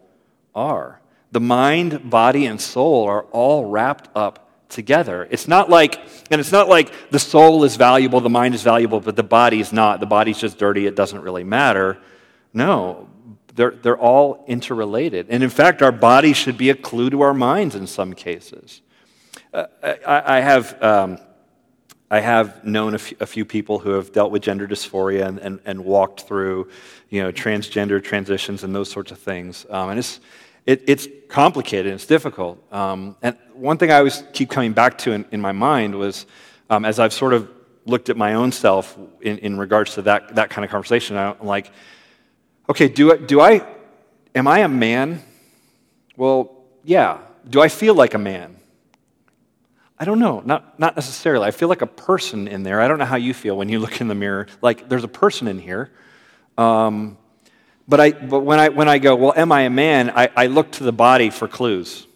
are. 0.54 1.00
The 1.32 1.40
mind, 1.40 2.10
body, 2.10 2.46
and 2.46 2.60
soul 2.60 3.04
are 3.04 3.24
all 3.24 3.66
wrapped 3.66 4.08
up 4.14 4.48
together. 4.72 5.28
It's 5.30 5.46
not 5.46 5.70
like, 5.70 6.00
and 6.30 6.40
it's 6.40 6.52
not 6.52 6.68
like 6.68 6.92
the 7.10 7.18
soul 7.18 7.64
is 7.64 7.76
valuable, 7.76 8.20
the 8.20 8.30
mind 8.30 8.54
is 8.54 8.62
valuable, 8.62 9.00
but 9.00 9.16
the 9.16 9.22
body 9.22 9.60
is 9.60 9.72
not. 9.72 10.00
The 10.00 10.06
body's 10.06 10.38
just 10.38 10.58
dirty, 10.58 10.86
it 10.86 10.96
doesn't 10.96 11.20
really 11.20 11.44
matter. 11.44 11.98
No, 12.52 13.08
they're, 13.54 13.70
they're 13.70 13.98
all 13.98 14.44
interrelated. 14.46 15.26
And 15.28 15.42
in 15.42 15.50
fact, 15.50 15.82
our 15.82 15.92
body 15.92 16.32
should 16.32 16.56
be 16.56 16.70
a 16.70 16.74
clue 16.74 17.10
to 17.10 17.20
our 17.20 17.34
minds 17.34 17.74
in 17.74 17.86
some 17.86 18.14
cases. 18.14 18.80
Uh, 19.52 19.66
I, 19.82 20.38
I, 20.38 20.40
have. 20.40 20.82
Um, 20.82 21.18
I 22.10 22.20
have 22.20 22.62
known 22.62 22.94
a 22.94 22.98
few, 22.98 23.16
few, 23.24 23.44
people 23.46 23.78
who 23.78 23.92
have 23.92 24.12
dealt 24.12 24.32
with 24.32 24.42
gender 24.42 24.68
dysphoria 24.68 25.26
and, 25.26 25.38
and, 25.38 25.60
and, 25.64 25.82
walked 25.82 26.20
through, 26.20 26.68
you 27.08 27.22
know, 27.22 27.32
transgender 27.32 28.04
transitions 28.04 28.64
and 28.64 28.74
those 28.74 28.90
sorts 28.90 29.12
of 29.12 29.18
things. 29.18 29.64
Um, 29.70 29.88
and 29.88 29.98
it's, 29.98 30.20
it, 30.66 30.84
it's 30.86 31.08
complicated, 31.28 31.92
it's 31.92 32.06
difficult. 32.06 32.62
Um, 32.72 33.16
and 33.22 33.36
one 33.54 33.78
thing 33.78 33.90
I 33.90 33.98
always 33.98 34.22
keep 34.32 34.50
coming 34.50 34.72
back 34.72 34.98
to 34.98 35.12
in, 35.12 35.24
in 35.32 35.40
my 35.40 35.52
mind 35.52 35.94
was 35.94 36.26
um, 36.70 36.84
as 36.84 36.98
I've 36.98 37.12
sort 37.12 37.32
of 37.32 37.50
looked 37.84 38.08
at 38.08 38.16
my 38.16 38.34
own 38.34 38.52
self 38.52 38.96
in, 39.20 39.38
in 39.38 39.58
regards 39.58 39.94
to 39.94 40.02
that, 40.02 40.36
that 40.36 40.50
kind 40.50 40.64
of 40.64 40.70
conversation, 40.70 41.16
I'm 41.16 41.36
like, 41.42 41.70
okay, 42.68 42.88
do 42.88 43.12
I, 43.12 43.16
do 43.16 43.40
I, 43.40 43.66
am 44.34 44.46
I 44.46 44.60
a 44.60 44.68
man? 44.68 45.22
Well, 46.16 46.64
yeah. 46.84 47.18
Do 47.48 47.60
I 47.60 47.68
feel 47.68 47.94
like 47.94 48.14
a 48.14 48.18
man? 48.18 48.56
I 49.98 50.04
don't 50.04 50.18
know, 50.18 50.42
not, 50.44 50.78
not 50.78 50.96
necessarily. 50.96 51.46
I 51.46 51.50
feel 51.50 51.68
like 51.68 51.82
a 51.82 51.86
person 51.86 52.48
in 52.48 52.62
there. 52.62 52.80
I 52.80 52.88
don't 52.88 52.98
know 52.98 53.04
how 53.04 53.16
you 53.16 53.34
feel 53.34 53.56
when 53.56 53.68
you 53.68 53.78
look 53.78 54.00
in 54.00 54.08
the 54.08 54.14
mirror. 54.14 54.46
Like 54.60 54.88
there's 54.88 55.04
a 55.04 55.08
person 55.08 55.48
in 55.48 55.58
here. 55.58 55.90
Um, 56.58 57.18
but, 57.88 58.00
I, 58.00 58.12
but 58.12 58.40
when, 58.40 58.58
I, 58.58 58.68
when 58.68 58.88
I 58.88 58.98
go, 58.98 59.16
well, 59.16 59.32
am 59.36 59.52
I 59.52 59.62
a 59.62 59.70
man? 59.70 60.10
I, 60.10 60.30
I 60.36 60.46
look 60.46 60.70
to 60.72 60.84
the 60.84 60.92
body 60.92 61.30
for 61.30 61.48
clues 61.48 62.06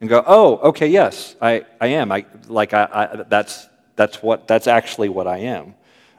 and 0.00 0.10
go, 0.10 0.22
oh, 0.26 0.56
okay, 0.58 0.88
yes, 0.88 1.36
I, 1.40 1.64
I 1.80 1.88
am. 1.88 2.12
I, 2.12 2.26
like 2.48 2.74
I, 2.74 2.88
I, 2.92 3.22
that's, 3.28 3.68
that's, 3.96 4.22
what, 4.22 4.46
that's 4.46 4.66
actually 4.66 5.08
what 5.08 5.26
I 5.26 5.38
am. 5.38 5.74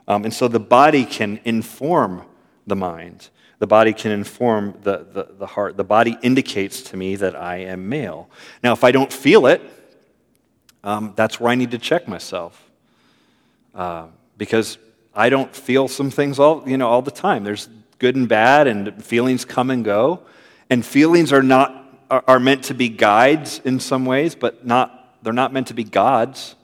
Um, 0.07 0.23
and 0.23 0.33
so 0.33 0.47
the 0.47 0.59
body 0.59 1.05
can 1.05 1.39
inform 1.45 2.23
the 2.65 2.75
mind. 2.75 3.29
The 3.59 3.67
body 3.67 3.93
can 3.93 4.11
inform 4.11 4.75
the, 4.83 5.05
the, 5.11 5.27
the 5.37 5.45
heart. 5.47 5.77
The 5.77 5.83
body 5.83 6.17
indicates 6.21 6.81
to 6.83 6.97
me 6.97 7.15
that 7.17 7.35
I 7.35 7.57
am 7.57 7.89
male. 7.89 8.29
Now, 8.63 8.73
if 8.73 8.83
I 8.83 8.91
don't 8.91 9.11
feel 9.11 9.47
it, 9.47 9.61
um, 10.83 11.13
that's 11.15 11.39
where 11.39 11.51
I 11.51 11.55
need 11.55 11.71
to 11.71 11.77
check 11.77 12.07
myself. 12.07 12.69
Uh, 13.73 14.07
because 14.37 14.77
I 15.13 15.29
don't 15.29 15.53
feel 15.55 15.87
some 15.87 16.09
things 16.09 16.39
all, 16.39 16.67
you 16.67 16.77
know, 16.77 16.87
all 16.87 17.01
the 17.01 17.11
time. 17.11 17.43
There's 17.43 17.67
good 17.99 18.15
and 18.15 18.27
bad, 18.27 18.67
and 18.67 19.03
feelings 19.03 19.45
come 19.45 19.69
and 19.69 19.83
go. 19.83 20.21
And 20.69 20.85
feelings 20.85 21.31
are, 21.31 21.43
not, 21.43 22.01
are, 22.09 22.39
meant 22.39 22.65
to 22.65 22.73
be 22.73 22.89
guides 22.89 23.61
in 23.63 23.79
some 23.79 24.05
ways, 24.05 24.35
but 24.35 24.65
not, 24.65 25.17
they're 25.23 25.33
not 25.33 25.53
meant 25.53 25.67
to 25.67 25.73
be 25.73 25.83
gods 25.83 26.55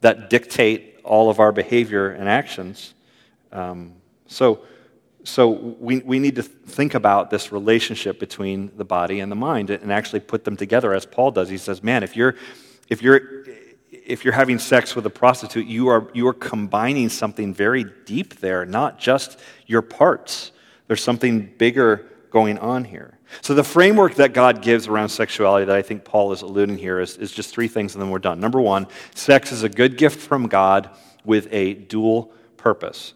that 0.00 0.30
dictate 0.30 1.00
all 1.04 1.30
of 1.30 1.40
our 1.40 1.52
behavior 1.52 2.10
and 2.10 2.28
actions. 2.28 2.94
Um, 3.50 3.94
so, 4.26 4.60
so 5.24 5.48
we, 5.48 5.98
we 5.98 6.18
need 6.18 6.36
to 6.36 6.42
think 6.42 6.94
about 6.94 7.30
this 7.30 7.50
relationship 7.50 8.20
between 8.20 8.70
the 8.76 8.84
body 8.84 9.20
and 9.20 9.30
the 9.32 9.36
mind 9.36 9.70
and 9.70 9.92
actually 9.92 10.20
put 10.20 10.44
them 10.44 10.56
together 10.56 10.94
as 10.94 11.04
paul 11.04 11.30
does 11.30 11.48
he 11.48 11.58
says 11.58 11.82
man 11.82 12.02
if 12.02 12.16
you're 12.16 12.34
if 12.88 13.02
you're 13.02 13.44
if 13.90 14.24
you're 14.24 14.34
having 14.34 14.58
sex 14.58 14.96
with 14.96 15.04
a 15.06 15.10
prostitute, 15.10 15.66
you 15.66 15.88
are, 15.88 16.08
you 16.14 16.26
are 16.26 16.34
combining 16.34 17.10
something 17.10 17.52
very 17.52 17.84
deep 18.06 18.40
there, 18.40 18.64
not 18.64 18.98
just 18.98 19.38
your 19.66 19.82
parts. 19.82 20.50
There's 20.88 21.02
something 21.02 21.52
bigger 21.58 22.06
going 22.30 22.58
on 22.58 22.84
here. 22.84 23.18
So, 23.42 23.54
the 23.54 23.64
framework 23.64 24.14
that 24.14 24.32
God 24.32 24.62
gives 24.62 24.88
around 24.88 25.10
sexuality 25.10 25.66
that 25.66 25.76
I 25.76 25.82
think 25.82 26.04
Paul 26.04 26.32
is 26.32 26.42
alluding 26.42 26.78
here 26.78 26.98
is, 26.98 27.16
is 27.18 27.30
just 27.30 27.50
three 27.50 27.68
things, 27.68 27.94
and 27.94 28.02
then 28.02 28.10
we're 28.10 28.18
done. 28.18 28.40
Number 28.40 28.60
one, 28.60 28.86
sex 29.14 29.52
is 29.52 29.62
a 29.62 29.68
good 29.68 29.98
gift 29.98 30.18
from 30.20 30.48
God 30.48 30.90
with 31.24 31.46
a 31.52 31.74
dual 31.74 32.32
purpose. 32.56 33.14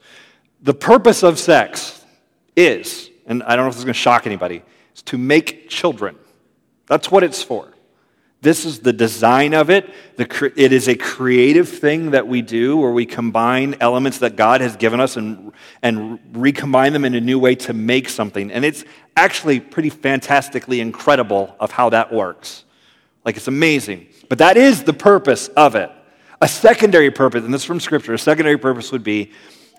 The 0.60 0.74
purpose 0.74 1.22
of 1.22 1.38
sex 1.38 2.04
is, 2.54 3.10
and 3.26 3.42
I 3.42 3.56
don't 3.56 3.64
know 3.64 3.68
if 3.68 3.74
this 3.74 3.80
is 3.80 3.84
going 3.84 3.94
to 3.94 3.98
shock 3.98 4.26
anybody, 4.26 4.62
is 4.94 5.02
to 5.02 5.18
make 5.18 5.68
children. 5.68 6.16
That's 6.86 7.10
what 7.10 7.22
it's 7.22 7.42
for. 7.42 7.71
This 8.42 8.64
is 8.64 8.80
the 8.80 8.92
design 8.92 9.54
of 9.54 9.70
it. 9.70 9.88
The, 10.16 10.52
it 10.56 10.72
is 10.72 10.88
a 10.88 10.96
creative 10.96 11.68
thing 11.68 12.10
that 12.10 12.26
we 12.26 12.42
do 12.42 12.76
where 12.76 12.90
we 12.90 13.06
combine 13.06 13.76
elements 13.80 14.18
that 14.18 14.34
God 14.34 14.60
has 14.60 14.76
given 14.76 14.98
us 14.98 15.16
and, 15.16 15.52
and 15.80 16.18
recombine 16.32 16.92
them 16.92 17.04
in 17.04 17.14
a 17.14 17.20
new 17.20 17.38
way 17.38 17.54
to 17.54 17.72
make 17.72 18.08
something. 18.08 18.50
And 18.50 18.64
it's 18.64 18.84
actually 19.16 19.60
pretty 19.60 19.90
fantastically 19.90 20.80
incredible 20.80 21.54
of 21.60 21.70
how 21.70 21.90
that 21.90 22.12
works. 22.12 22.64
Like 23.24 23.36
it's 23.36 23.46
amazing. 23.46 24.08
But 24.28 24.38
that 24.38 24.56
is 24.56 24.82
the 24.82 24.92
purpose 24.92 25.46
of 25.48 25.76
it. 25.76 25.92
A 26.40 26.48
secondary 26.48 27.12
purpose, 27.12 27.44
and 27.44 27.54
this 27.54 27.62
is 27.62 27.66
from 27.66 27.78
Scripture, 27.78 28.12
a 28.12 28.18
secondary 28.18 28.58
purpose 28.58 28.90
would 28.90 29.04
be 29.04 29.30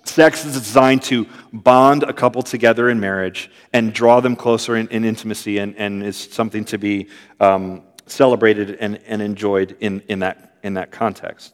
sex 0.06 0.46
is 0.46 0.54
designed 0.54 1.02
to 1.02 1.28
bond 1.52 2.04
a 2.04 2.14
couple 2.14 2.42
together 2.42 2.90
in 2.90 3.02
marriage 3.02 3.52
and 3.74 3.94
draw 3.94 4.22
them 4.22 4.38
closer 4.38 4.78
in, 4.78 4.88
in 4.88 5.04
intimacy 5.04 5.58
and, 5.58 5.76
and 5.76 6.02
is 6.02 6.16
something 6.16 6.64
to 6.64 6.78
be. 6.78 7.10
Um, 7.42 7.84
celebrated 8.06 8.78
and, 8.80 9.00
and 9.06 9.22
enjoyed 9.22 9.76
in, 9.80 10.02
in, 10.08 10.20
that, 10.20 10.58
in 10.64 10.76
that 10.76 10.92
context. 10.92 11.54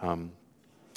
Um, 0.00 0.32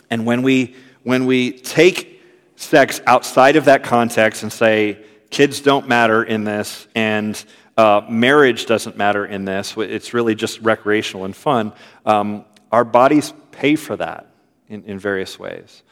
and 0.09 0.25
when 0.25 0.43
we, 0.43 0.75
when 1.03 1.25
we 1.25 1.51
take 1.51 2.21
sex 2.55 3.01
outside 3.05 3.55
of 3.55 3.65
that 3.65 3.83
context 3.83 4.43
and 4.43 4.51
say, 4.51 5.03
kids 5.29 5.61
don't 5.61 5.87
matter 5.87 6.23
in 6.23 6.43
this, 6.43 6.87
and 6.95 7.43
uh, 7.77 8.01
marriage 8.09 8.65
doesn't 8.65 8.97
matter 8.97 9.25
in 9.25 9.45
this, 9.45 9.75
it's 9.77 10.13
really 10.13 10.35
just 10.35 10.59
recreational 10.61 11.25
and 11.25 11.35
fun, 11.35 11.73
um, 12.05 12.45
our 12.71 12.83
bodies 12.83 13.33
pay 13.51 13.75
for 13.75 13.95
that 13.95 14.27
in, 14.69 14.83
in 14.83 14.99
various 14.99 15.39
ways. 15.39 15.83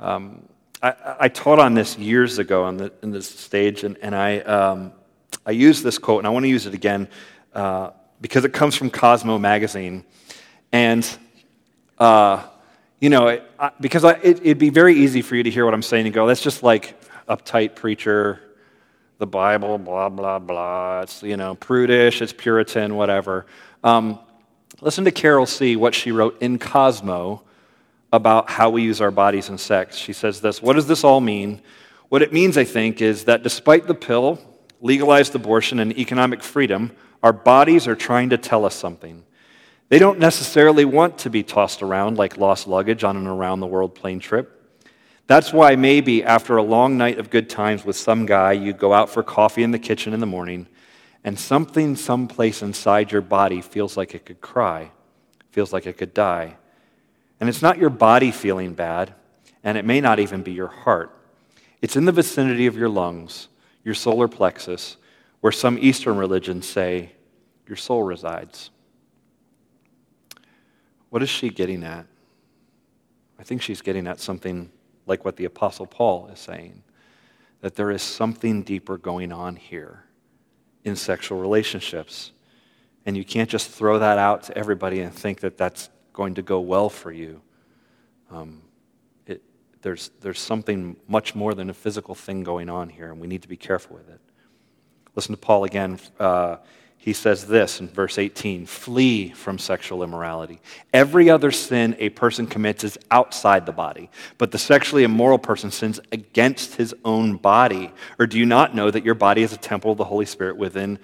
Um, 0.00 0.48
I, 0.82 1.16
I, 1.20 1.28
taught 1.28 1.58
on 1.58 1.74
this 1.74 1.96
years 1.96 2.38
ago 2.38 2.64
on, 2.64 2.76
the, 2.76 2.92
in 3.02 3.10
this 3.10 3.28
stage, 3.28 3.84
and, 3.84 3.96
and 3.98 4.14
I, 4.14 4.38
um, 4.40 4.92
I 5.46 5.52
used 5.52 5.82
this 5.82 5.98
quote, 5.98 6.18
and 6.18 6.26
I 6.26 6.30
want 6.30 6.44
to 6.44 6.48
use 6.48 6.66
it 6.66 6.74
again. 6.74 7.08
Uh, 7.54 7.90
because 8.24 8.46
it 8.46 8.54
comes 8.54 8.74
from 8.74 8.88
Cosmo 8.88 9.38
magazine. 9.38 10.02
And, 10.72 11.06
uh, 11.98 12.42
you 12.98 13.10
know, 13.10 13.26
it, 13.26 13.42
I, 13.58 13.70
because 13.78 14.02
I, 14.02 14.12
it, 14.12 14.38
it'd 14.38 14.56
be 14.56 14.70
very 14.70 14.94
easy 14.94 15.20
for 15.20 15.36
you 15.36 15.42
to 15.42 15.50
hear 15.50 15.66
what 15.66 15.74
I'm 15.74 15.82
saying 15.82 16.06
and 16.06 16.14
go, 16.14 16.26
that's 16.26 16.40
just 16.40 16.62
like 16.62 16.98
uptight 17.28 17.74
preacher, 17.74 18.40
the 19.18 19.26
Bible, 19.26 19.76
blah, 19.76 20.08
blah, 20.08 20.38
blah. 20.38 21.02
It's, 21.02 21.22
you 21.22 21.36
know, 21.36 21.54
prudish, 21.54 22.22
it's 22.22 22.32
Puritan, 22.32 22.94
whatever. 22.94 23.44
Um, 23.84 24.18
listen 24.80 25.04
to 25.04 25.10
Carol 25.10 25.44
C., 25.44 25.76
what 25.76 25.94
she 25.94 26.10
wrote 26.10 26.40
in 26.40 26.58
Cosmo 26.58 27.42
about 28.10 28.48
how 28.48 28.70
we 28.70 28.84
use 28.84 29.02
our 29.02 29.10
bodies 29.10 29.50
and 29.50 29.60
sex. 29.60 29.98
She 29.98 30.14
says 30.14 30.40
this 30.40 30.62
What 30.62 30.76
does 30.76 30.86
this 30.86 31.04
all 31.04 31.20
mean? 31.20 31.60
What 32.08 32.22
it 32.22 32.32
means, 32.32 32.56
I 32.56 32.64
think, 32.64 33.02
is 33.02 33.26
that 33.26 33.42
despite 33.42 33.86
the 33.86 33.94
pill, 33.94 34.40
legalized 34.80 35.34
abortion, 35.34 35.78
and 35.78 35.92
economic 35.98 36.42
freedom, 36.42 36.90
our 37.24 37.32
bodies 37.32 37.88
are 37.88 37.96
trying 37.96 38.28
to 38.28 38.36
tell 38.36 38.66
us 38.66 38.74
something. 38.74 39.24
They 39.88 39.98
don't 39.98 40.18
necessarily 40.18 40.84
want 40.84 41.16
to 41.20 41.30
be 41.30 41.42
tossed 41.42 41.82
around 41.82 42.18
like 42.18 42.36
lost 42.36 42.68
luggage 42.68 43.02
on 43.02 43.16
an 43.16 43.26
around 43.26 43.60
the 43.60 43.66
world 43.66 43.94
plane 43.94 44.20
trip. 44.20 44.60
That's 45.26 45.50
why 45.50 45.74
maybe 45.74 46.22
after 46.22 46.58
a 46.58 46.62
long 46.62 46.98
night 46.98 47.18
of 47.18 47.30
good 47.30 47.48
times 47.48 47.82
with 47.82 47.96
some 47.96 48.26
guy, 48.26 48.52
you 48.52 48.74
go 48.74 48.92
out 48.92 49.08
for 49.08 49.22
coffee 49.22 49.62
in 49.62 49.70
the 49.70 49.78
kitchen 49.78 50.12
in 50.12 50.20
the 50.20 50.26
morning, 50.26 50.66
and 51.24 51.38
something 51.38 51.96
someplace 51.96 52.60
inside 52.60 53.10
your 53.10 53.22
body 53.22 53.62
feels 53.62 53.96
like 53.96 54.14
it 54.14 54.26
could 54.26 54.42
cry, 54.42 54.90
feels 55.50 55.72
like 55.72 55.86
it 55.86 55.96
could 55.96 56.12
die. 56.12 56.58
And 57.40 57.48
it's 57.48 57.62
not 57.62 57.78
your 57.78 57.88
body 57.88 58.32
feeling 58.32 58.74
bad, 58.74 59.14
and 59.62 59.78
it 59.78 59.86
may 59.86 60.02
not 60.02 60.18
even 60.18 60.42
be 60.42 60.52
your 60.52 60.68
heart. 60.68 61.10
It's 61.80 61.96
in 61.96 62.04
the 62.04 62.12
vicinity 62.12 62.66
of 62.66 62.76
your 62.76 62.90
lungs, 62.90 63.48
your 63.82 63.94
solar 63.94 64.28
plexus, 64.28 64.98
where 65.44 65.52
some 65.52 65.76
Eastern 65.78 66.16
religions 66.16 66.66
say 66.66 67.12
your 67.66 67.76
soul 67.76 68.02
resides. 68.02 68.70
What 71.10 71.22
is 71.22 71.28
she 71.28 71.50
getting 71.50 71.84
at? 71.84 72.06
I 73.38 73.42
think 73.42 73.60
she's 73.60 73.82
getting 73.82 74.06
at 74.06 74.20
something 74.20 74.72
like 75.04 75.22
what 75.22 75.36
the 75.36 75.44
Apostle 75.44 75.84
Paul 75.84 76.28
is 76.28 76.38
saying 76.38 76.82
that 77.60 77.74
there 77.74 77.90
is 77.90 78.00
something 78.00 78.62
deeper 78.62 78.96
going 78.96 79.32
on 79.32 79.56
here 79.56 80.04
in 80.82 80.96
sexual 80.96 81.38
relationships. 81.38 82.32
And 83.04 83.14
you 83.14 83.22
can't 83.22 83.50
just 83.50 83.68
throw 83.68 83.98
that 83.98 84.16
out 84.16 84.44
to 84.44 84.56
everybody 84.56 85.00
and 85.00 85.12
think 85.12 85.40
that 85.40 85.58
that's 85.58 85.90
going 86.14 86.36
to 86.36 86.42
go 86.42 86.58
well 86.60 86.88
for 86.88 87.12
you. 87.12 87.42
Um, 88.30 88.62
it, 89.26 89.42
there's, 89.82 90.10
there's 90.22 90.40
something 90.40 90.96
much 91.06 91.34
more 91.34 91.52
than 91.52 91.68
a 91.68 91.74
physical 91.74 92.14
thing 92.14 92.44
going 92.44 92.70
on 92.70 92.88
here, 92.88 93.12
and 93.12 93.20
we 93.20 93.26
need 93.26 93.42
to 93.42 93.48
be 93.48 93.58
careful 93.58 93.98
with 93.98 94.08
it. 94.08 94.22
Listen 95.16 95.34
to 95.34 95.40
Paul 95.40 95.64
again. 95.64 95.98
Uh, 96.18 96.56
he 97.04 97.12
says 97.12 97.46
this 97.46 97.80
in 97.80 97.88
verse 97.88 98.16
18 98.16 98.64
flee 98.64 99.28
from 99.28 99.58
sexual 99.58 100.02
immorality. 100.02 100.62
Every 100.90 101.28
other 101.28 101.50
sin 101.50 101.94
a 101.98 102.08
person 102.08 102.46
commits 102.46 102.82
is 102.82 102.96
outside 103.10 103.66
the 103.66 103.72
body, 103.72 104.08
but 104.38 104.52
the 104.52 104.58
sexually 104.58 105.04
immoral 105.04 105.36
person 105.38 105.70
sins 105.70 106.00
against 106.12 106.76
his 106.76 106.94
own 107.04 107.36
body. 107.36 107.92
Or 108.18 108.26
do 108.26 108.38
you 108.38 108.46
not 108.46 108.74
know 108.74 108.90
that 108.90 109.04
your 109.04 109.14
body 109.14 109.42
is 109.42 109.52
a 109.52 109.58
temple 109.58 109.92
of 109.92 109.98
the 109.98 110.04
Holy 110.04 110.24
Spirit 110.24 110.56
within, 110.56 110.98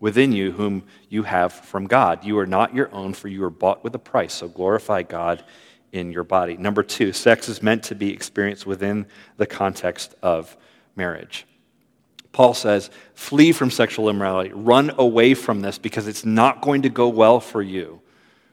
within 0.00 0.32
you, 0.32 0.52
whom 0.52 0.84
you 1.10 1.24
have 1.24 1.52
from 1.52 1.86
God? 1.86 2.24
You 2.24 2.38
are 2.38 2.46
not 2.46 2.74
your 2.74 2.90
own, 2.90 3.12
for 3.12 3.28
you 3.28 3.44
are 3.44 3.50
bought 3.50 3.84
with 3.84 3.94
a 3.94 3.98
price, 3.98 4.32
so 4.32 4.48
glorify 4.48 5.02
God 5.02 5.44
in 5.92 6.12
your 6.12 6.24
body. 6.24 6.56
Number 6.56 6.82
two, 6.82 7.12
sex 7.12 7.50
is 7.50 7.62
meant 7.62 7.82
to 7.84 7.94
be 7.94 8.10
experienced 8.10 8.64
within 8.64 9.04
the 9.36 9.46
context 9.46 10.14
of 10.22 10.56
marriage. 10.96 11.44
Paul 12.32 12.54
says, 12.54 12.90
flee 13.14 13.52
from 13.52 13.70
sexual 13.70 14.08
immorality. 14.08 14.50
Run 14.52 14.92
away 14.96 15.34
from 15.34 15.60
this 15.60 15.78
because 15.78 16.08
it's 16.08 16.24
not 16.24 16.62
going 16.62 16.82
to 16.82 16.88
go 16.88 17.08
well 17.08 17.40
for 17.40 17.62
you 17.62 18.00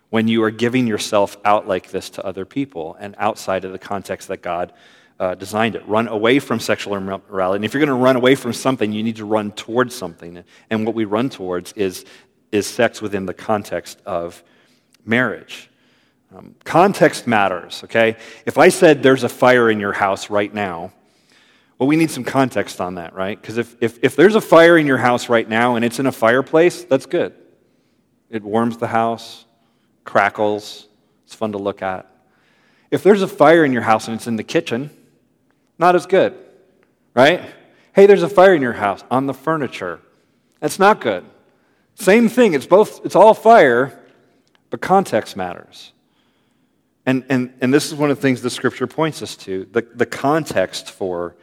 when 0.10 0.28
you 0.28 0.44
are 0.44 0.52
giving 0.52 0.86
yourself 0.86 1.38
out 1.46 1.68
like 1.68 1.92
this 1.92 2.10
to 2.12 2.26
other 2.26 2.46
people 2.46 2.98
and 3.00 3.15
outside 3.18 3.63
of 3.63 3.72
the 3.72 3.80
context 3.80 4.28
that 4.28 4.42
God 4.42 4.74
uh, 5.20 5.36
designed 5.36 5.76
it. 5.76 5.88
Run 5.88 6.08
away 6.08 6.39
from 6.39 6.60
sexual 6.60 6.96
immorality. 6.96 7.58
And 7.58 7.65
if 7.65 7.74
you're 7.74 7.86
going 7.86 7.88
to 7.88 8.04
run 8.04 8.15
away 8.15 8.36
from 8.36 8.54
something, 8.54 8.92
you 8.92 9.04
need 9.04 9.18
to 9.18 9.26
run 9.26 9.52
towards 9.52 9.96
something. 9.96 10.44
And 10.70 10.86
what 10.86 10.96
we 10.96 11.06
run 11.06 11.30
towards 11.30 11.74
is, 11.74 12.06
is 12.52 12.68
sex 12.68 13.02
within 13.02 13.26
the 13.26 13.34
context 13.34 14.02
of 14.06 14.44
marriage. 15.06 15.70
Um, 16.36 16.56
context 16.63 17.28
matters, 17.28 17.84
okay? 17.86 18.15
If 18.46 18.58
I 18.58 18.70
said 18.70 19.04
there's 19.04 19.24
a 19.24 19.30
fire 19.30 19.70
in 19.70 19.80
your 19.80 19.94
house 19.94 20.30
right 20.30 20.54
now, 20.54 20.94
well, 21.80 21.88
we 21.88 21.96
need 21.96 22.12
some 22.12 22.26
context 22.26 22.82
on 22.82 22.96
that, 22.96 23.15
right? 23.15 23.42
Because 23.42 23.58
if, 23.58 23.76
if, 23.80 24.04
if 24.04 24.15
there's 24.18 24.36
a 24.36 24.42
fire 24.42 24.78
in 24.78 24.86
your 24.86 24.98
house 24.98 25.30
right 25.30 25.48
now 25.48 25.78
and 25.78 25.86
it's 25.86 25.98
in 25.98 26.06
a 26.06 26.12
fireplace, 26.12 26.84
that's 26.84 27.06
good. 27.06 27.34
It 28.30 28.44
warms 28.44 28.78
the 28.78 28.88
house, 28.88 29.46
crackles, 30.04 30.88
it's 31.26 31.34
fun 31.34 31.54
to 31.54 31.58
look 31.58 31.82
at. 31.82 32.06
If 32.92 33.02
there's 33.02 33.22
a 33.22 33.28
fire 33.28 33.63
in 33.63 33.72
your 33.72 33.82
house 33.82 34.10
and 34.10 34.15
it's 34.18 34.28
in 34.28 34.36
the 34.36 34.44
kitchen, 34.44 34.89
not 35.78 35.96
as 35.96 36.06
good, 36.06 36.38
right? 37.13 37.50
Hey, 37.94 38.08
there's 38.08 38.24
a 38.24 38.30
fire 38.30 38.54
in 38.54 38.62
your 38.62 38.74
house 38.74 39.02
on 39.10 39.26
the 39.26 39.34
furniture. 39.34 40.02
That's 40.60 40.80
not 40.80 41.00
good. 41.00 41.24
Same 41.96 42.28
thing, 42.28 42.56
it's 42.56 42.68
both, 42.68 43.06
it's 43.06 43.15
all 43.15 43.34
fire, 43.34 43.98
but 44.70 44.82
context 44.82 45.38
matters. 45.38 45.94
And, 47.06 47.24
and, 47.30 47.54
and 47.62 47.74
this 47.74 47.88
is 47.88 47.96
one 47.96 48.12
of 48.12 48.18
the 48.18 48.22
things 48.22 48.42
the 48.42 48.50
scripture 48.50 48.86
points 48.86 49.22
us 49.22 49.38
to 49.38 49.65
the, 49.72 49.88
the 49.96 50.06
context 50.06 50.92
for 50.92 51.36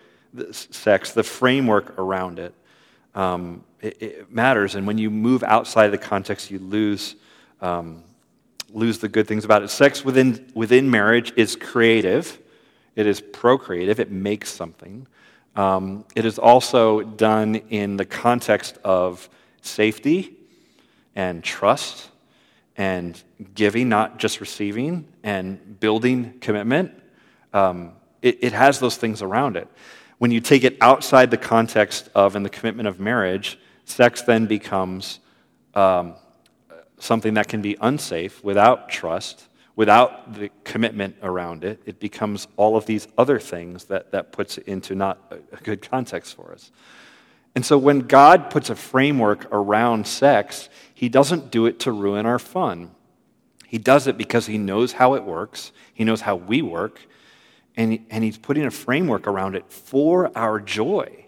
sex, 0.53 1.13
the 1.13 1.23
framework 1.23 1.99
around 1.99 2.39
it, 2.39 2.55
um, 3.15 3.65
it, 3.81 4.03
it, 4.03 4.33
matters. 4.33 4.75
And 4.75 4.87
when 4.87 4.99
you 4.99 5.11
move 5.11 5.43
outside 5.43 5.89
the 5.89 5.99
context, 5.99 6.51
you 6.51 6.59
lose, 6.59 7.17
um, 7.61 8.03
lose 8.71 8.99
the 8.99 9.09
good 9.09 9.27
things 9.27 9.45
about 9.45 9.63
it. 9.63 9.69
Sex 9.69 10.05
within, 10.05 10.51
within 10.55 10.91
marriage 10.91 11.33
is 11.37 11.57
creative, 11.57 12.39
it 12.95 13.07
is 13.07 13.21
procreative, 13.21 14.01
it 14.01 14.11
makes 14.11 14.51
something. 14.51 15.07
Um, 15.55 16.05
it 16.15 16.25
is 16.27 16.39
also 16.39 17.03
done 17.03 17.55
in 17.55 17.97
the 17.97 18.05
context 18.05 18.79
of 18.85 19.29
safety 19.63 20.37
and 21.15 21.43
trust 21.43 22.11
and 22.77 23.21
giving, 23.55 23.89
not 23.89 24.19
just 24.19 24.41
receiving, 24.41 25.09
and 25.23 25.81
building 25.81 26.39
commitment. 26.41 26.93
Um, 27.53 27.93
it, 28.21 28.39
it, 28.43 28.53
has 28.53 28.79
those 28.81 28.97
things 28.97 29.23
around 29.23 29.57
it. 29.57 29.69
When 30.19 30.31
you 30.31 30.41
take 30.41 30.65
it 30.65 30.77
outside 30.81 31.31
the 31.31 31.37
context 31.37 32.09
of 32.15 32.37
and 32.37 32.45
the 32.45 32.51
commitment 32.51 32.89
of 32.89 32.99
marriage, 32.99 33.59
sex 33.85 34.23
then 34.23 34.47
becomes 34.47 35.21
um, 35.75 36.15
something 36.99 37.35
that 37.35 37.49
can 37.49 37.61
be 37.61 37.77
unsafe 37.81 38.43
without 38.43 38.89
trust, 38.89 39.49
without 39.75 40.35
the 40.35 40.51
commitment 40.65 41.17
around 41.23 41.65
it. 41.65 41.83
It 41.85 42.01
becomes 42.01 42.49
all 42.57 42.77
of 42.77 42.87
these 42.87 43.09
other 43.19 43.39
things 43.39 43.85
that, 43.85 44.13
that 44.13 44.33
puts 44.33 44.57
it 44.57 44.67
into 44.67 44.95
not 44.95 45.19
a 45.53 45.57
good 45.63 45.83
context 45.89 46.35
for 46.35 46.53
us. 46.53 46.71
And 47.55 47.65
so 47.65 47.79
when 47.79 48.01
God 48.01 48.51
puts 48.51 48.71
a 48.71 48.77
framework 48.77 49.47
around 49.53 50.07
sex, 50.07 50.69
he 50.95 51.09
doesn't 51.09 51.51
do 51.51 51.67
it 51.67 51.81
to 51.81 51.93
ruin 51.93 52.27
our 52.27 52.39
fun. 52.39 52.91
He 53.67 53.79
does 53.79 54.07
it 54.07 54.17
because 54.17 54.47
he 54.47 54.59
knows 54.59 54.93
how 54.93 55.15
it 55.15 55.25
works, 55.25 55.73
he 55.93 56.05
knows 56.05 56.23
how 56.23 56.37
we 56.37 56.63
work, 56.63 57.01
and, 57.77 58.07
and 58.11 58.25
he's 58.25 58.39
putting 58.39 58.65
a 58.65 58.71
framework 58.71 59.27
around 59.27 59.55
it 59.55 59.71
for 59.71 60.37
our 60.37 60.61
joy, 60.61 61.27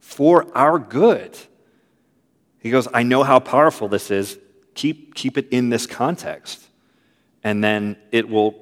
for 0.00 0.46
our 0.56 0.78
good. 0.78 1.36
He 2.58 2.70
goes, 2.70 2.88
I 2.92 3.02
know 3.02 3.22
how 3.22 3.38
powerful 3.38 3.88
this 3.88 4.10
is. 4.10 4.38
Keep, 4.74 5.14
keep 5.14 5.38
it 5.38 5.48
in 5.50 5.70
this 5.70 5.86
context, 5.86 6.66
and 7.44 7.62
then 7.62 7.96
it 8.10 8.28
will 8.28 8.56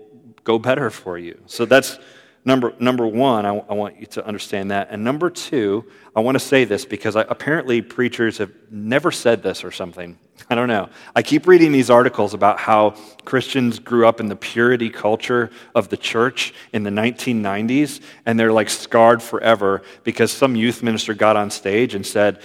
go 0.44 0.58
better 0.58 0.90
for 0.90 1.16
you. 1.16 1.40
So 1.46 1.64
that's 1.64 1.98
number, 2.44 2.74
number 2.78 3.06
one. 3.06 3.46
I, 3.46 3.56
I 3.56 3.74
want 3.74 4.00
you 4.00 4.06
to 4.06 4.26
understand 4.26 4.70
that. 4.70 4.88
And 4.90 5.04
number 5.04 5.30
two, 5.30 5.84
I 6.14 6.20
want 6.20 6.36
to 6.36 6.40
say 6.40 6.64
this 6.64 6.84
because 6.84 7.16
I, 7.16 7.22
apparently 7.22 7.82
preachers 7.82 8.38
have 8.38 8.52
never 8.70 9.10
said 9.10 9.42
this 9.42 9.64
or 9.64 9.70
something. 9.70 10.18
I 10.50 10.54
don't 10.54 10.68
know. 10.68 10.88
I 11.14 11.22
keep 11.22 11.46
reading 11.46 11.72
these 11.72 11.90
articles 11.90 12.34
about 12.34 12.58
how 12.58 12.96
Christians 13.24 13.78
grew 13.78 14.06
up 14.06 14.18
in 14.18 14.26
the 14.26 14.36
purity 14.36 14.90
culture 14.90 15.50
of 15.74 15.88
the 15.88 15.96
church 15.96 16.52
in 16.72 16.82
the 16.82 16.90
1990s, 16.90 18.00
and 18.26 18.38
they're 18.38 18.52
like 18.52 18.68
scarred 18.68 19.22
forever 19.22 19.82
because 20.04 20.32
some 20.32 20.56
youth 20.56 20.82
minister 20.82 21.14
got 21.14 21.36
on 21.36 21.50
stage 21.50 21.94
and 21.94 22.04
said 22.04 22.40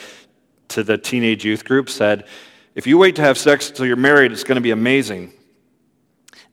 to 0.70 0.84
the 0.84 0.98
teenage 0.98 1.46
youth 1.46 1.66
group, 1.66 1.90
said, 1.90 2.28
if 2.76 2.86
you 2.86 2.98
wait 2.98 3.16
to 3.16 3.22
have 3.24 3.38
sex 3.38 3.70
until 3.70 3.88
you're 3.88 3.96
married, 3.96 4.32
it's 4.32 4.44
going 4.44 4.58
to 4.58 4.62
be 4.62 4.72
amazing. 4.72 5.34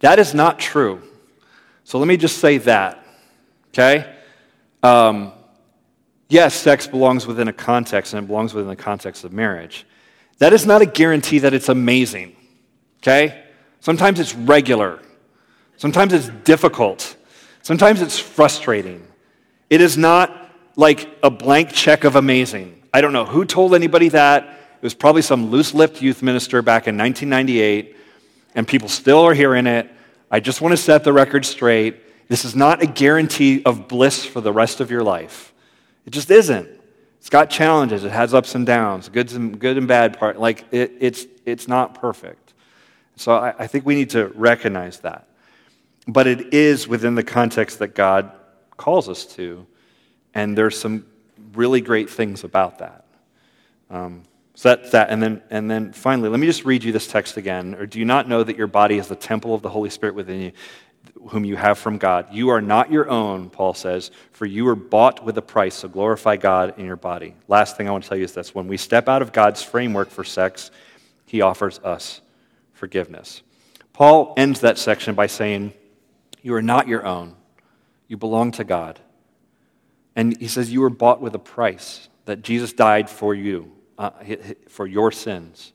That 0.00 0.18
is 0.18 0.32
not 0.32 0.58
true. 0.58 1.02
So 1.84 1.98
let 1.98 2.08
me 2.08 2.16
just 2.16 2.38
say 2.38 2.58
that, 2.58 3.03
okay? 3.74 4.14
Um, 4.82 5.32
yes, 6.28 6.54
sex 6.54 6.86
belongs 6.86 7.26
within 7.26 7.48
a 7.48 7.52
context, 7.52 8.14
and 8.14 8.24
it 8.24 8.26
belongs 8.28 8.54
within 8.54 8.68
the 8.68 8.76
context 8.76 9.24
of 9.24 9.32
marriage. 9.32 9.84
That 10.38 10.52
is 10.52 10.64
not 10.64 10.80
a 10.80 10.86
guarantee 10.86 11.40
that 11.40 11.52
it's 11.54 11.68
amazing, 11.68 12.36
okay? 13.02 13.44
Sometimes 13.80 14.20
it's 14.20 14.34
regular, 14.34 15.00
sometimes 15.76 16.12
it's 16.12 16.28
difficult, 16.44 17.16
sometimes 17.62 18.00
it's 18.00 18.18
frustrating. 18.18 19.06
It 19.70 19.80
is 19.80 19.96
not 19.96 20.50
like 20.76 21.08
a 21.22 21.30
blank 21.30 21.72
check 21.72 22.04
of 22.04 22.16
amazing. 22.16 22.82
I 22.92 23.00
don't 23.00 23.12
know 23.12 23.24
who 23.24 23.44
told 23.44 23.74
anybody 23.74 24.08
that. 24.10 24.44
It 24.44 24.82
was 24.82 24.94
probably 24.94 25.22
some 25.22 25.50
loose 25.50 25.74
lipped 25.74 26.00
youth 26.02 26.22
minister 26.22 26.62
back 26.62 26.86
in 26.86 26.96
1998, 26.96 27.96
and 28.54 28.68
people 28.68 28.88
still 28.88 29.20
are 29.20 29.34
hearing 29.34 29.66
it. 29.66 29.90
I 30.30 30.40
just 30.40 30.60
want 30.60 30.72
to 30.72 30.76
set 30.76 31.02
the 31.04 31.12
record 31.12 31.44
straight. 31.44 32.04
This 32.28 32.44
is 32.44 32.56
not 32.56 32.82
a 32.82 32.86
guarantee 32.86 33.62
of 33.64 33.88
bliss 33.88 34.24
for 34.24 34.40
the 34.40 34.52
rest 34.52 34.80
of 34.80 34.90
your 34.90 35.02
life. 35.02 35.52
It 36.06 36.10
just 36.10 36.30
isn't. 36.30 36.68
It's 37.18 37.30
got 37.30 37.48
challenges. 37.48 38.04
It 38.04 38.12
has 38.12 38.34
ups 38.34 38.54
and 38.54 38.66
downs, 38.66 39.08
good 39.08 39.32
and, 39.32 39.58
good 39.58 39.78
and 39.78 39.88
bad 39.88 40.18
part. 40.18 40.38
Like, 40.38 40.64
it, 40.70 40.92
it's, 41.00 41.26
it's 41.46 41.68
not 41.68 41.94
perfect. 41.94 42.52
So 43.16 43.32
I, 43.32 43.54
I 43.60 43.66
think 43.66 43.86
we 43.86 43.94
need 43.94 44.10
to 44.10 44.26
recognize 44.28 45.00
that. 45.00 45.28
But 46.06 46.26
it 46.26 46.52
is 46.52 46.86
within 46.86 47.14
the 47.14 47.22
context 47.22 47.78
that 47.78 47.94
God 47.94 48.30
calls 48.76 49.08
us 49.08 49.24
to. 49.36 49.66
And 50.34 50.58
there's 50.58 50.78
some 50.78 51.06
really 51.54 51.80
great 51.80 52.10
things 52.10 52.44
about 52.44 52.80
that. 52.80 53.06
Um, 53.88 54.24
so 54.54 54.70
that's 54.74 54.90
that. 54.90 55.10
And 55.10 55.22
then, 55.22 55.42
and 55.50 55.70
then 55.70 55.92
finally, 55.92 56.28
let 56.28 56.38
me 56.38 56.46
just 56.46 56.64
read 56.64 56.84
you 56.84 56.92
this 56.92 57.06
text 57.06 57.36
again. 57.36 57.74
Or 57.74 57.86
do 57.86 57.98
you 57.98 58.04
not 58.04 58.28
know 58.28 58.42
that 58.42 58.56
your 58.56 58.66
body 58.66 58.98
is 58.98 59.08
the 59.08 59.16
temple 59.16 59.54
of 59.54 59.62
the 59.62 59.70
Holy 59.70 59.90
Spirit 59.90 60.14
within 60.14 60.40
you? 60.40 60.52
Whom 61.28 61.44
you 61.44 61.56
have 61.56 61.78
from 61.78 61.98
God. 61.98 62.26
You 62.32 62.50
are 62.50 62.60
not 62.60 62.90
your 62.90 63.08
own, 63.08 63.50
Paul 63.50 63.74
says, 63.74 64.10
for 64.32 64.46
you 64.46 64.64
were 64.64 64.74
bought 64.74 65.24
with 65.24 65.38
a 65.38 65.42
price, 65.42 65.74
so 65.74 65.88
glorify 65.88 66.36
God 66.36 66.78
in 66.78 66.86
your 66.86 66.96
body. 66.96 67.34
Last 67.48 67.76
thing 67.76 67.88
I 67.88 67.92
want 67.92 68.04
to 68.04 68.08
tell 68.08 68.18
you 68.18 68.24
is 68.24 68.32
this 68.32 68.54
when 68.54 68.68
we 68.68 68.76
step 68.76 69.08
out 69.08 69.22
of 69.22 69.32
God's 69.32 69.62
framework 69.62 70.10
for 70.10 70.24
sex, 70.24 70.70
he 71.26 71.40
offers 71.40 71.78
us 71.80 72.20
forgiveness. 72.72 73.42
Paul 73.92 74.34
ends 74.36 74.60
that 74.60 74.78
section 74.78 75.14
by 75.14 75.26
saying, 75.26 75.72
You 76.42 76.54
are 76.54 76.62
not 76.62 76.88
your 76.88 77.06
own, 77.06 77.36
you 78.08 78.16
belong 78.16 78.52
to 78.52 78.64
God. 78.64 79.00
And 80.16 80.38
he 80.38 80.48
says, 80.48 80.72
You 80.72 80.80
were 80.80 80.90
bought 80.90 81.20
with 81.20 81.34
a 81.34 81.38
price, 81.38 82.08
that 82.26 82.42
Jesus 82.42 82.72
died 82.72 83.08
for 83.08 83.34
you, 83.34 83.72
uh, 83.98 84.10
for 84.68 84.86
your 84.86 85.10
sins. 85.10 85.72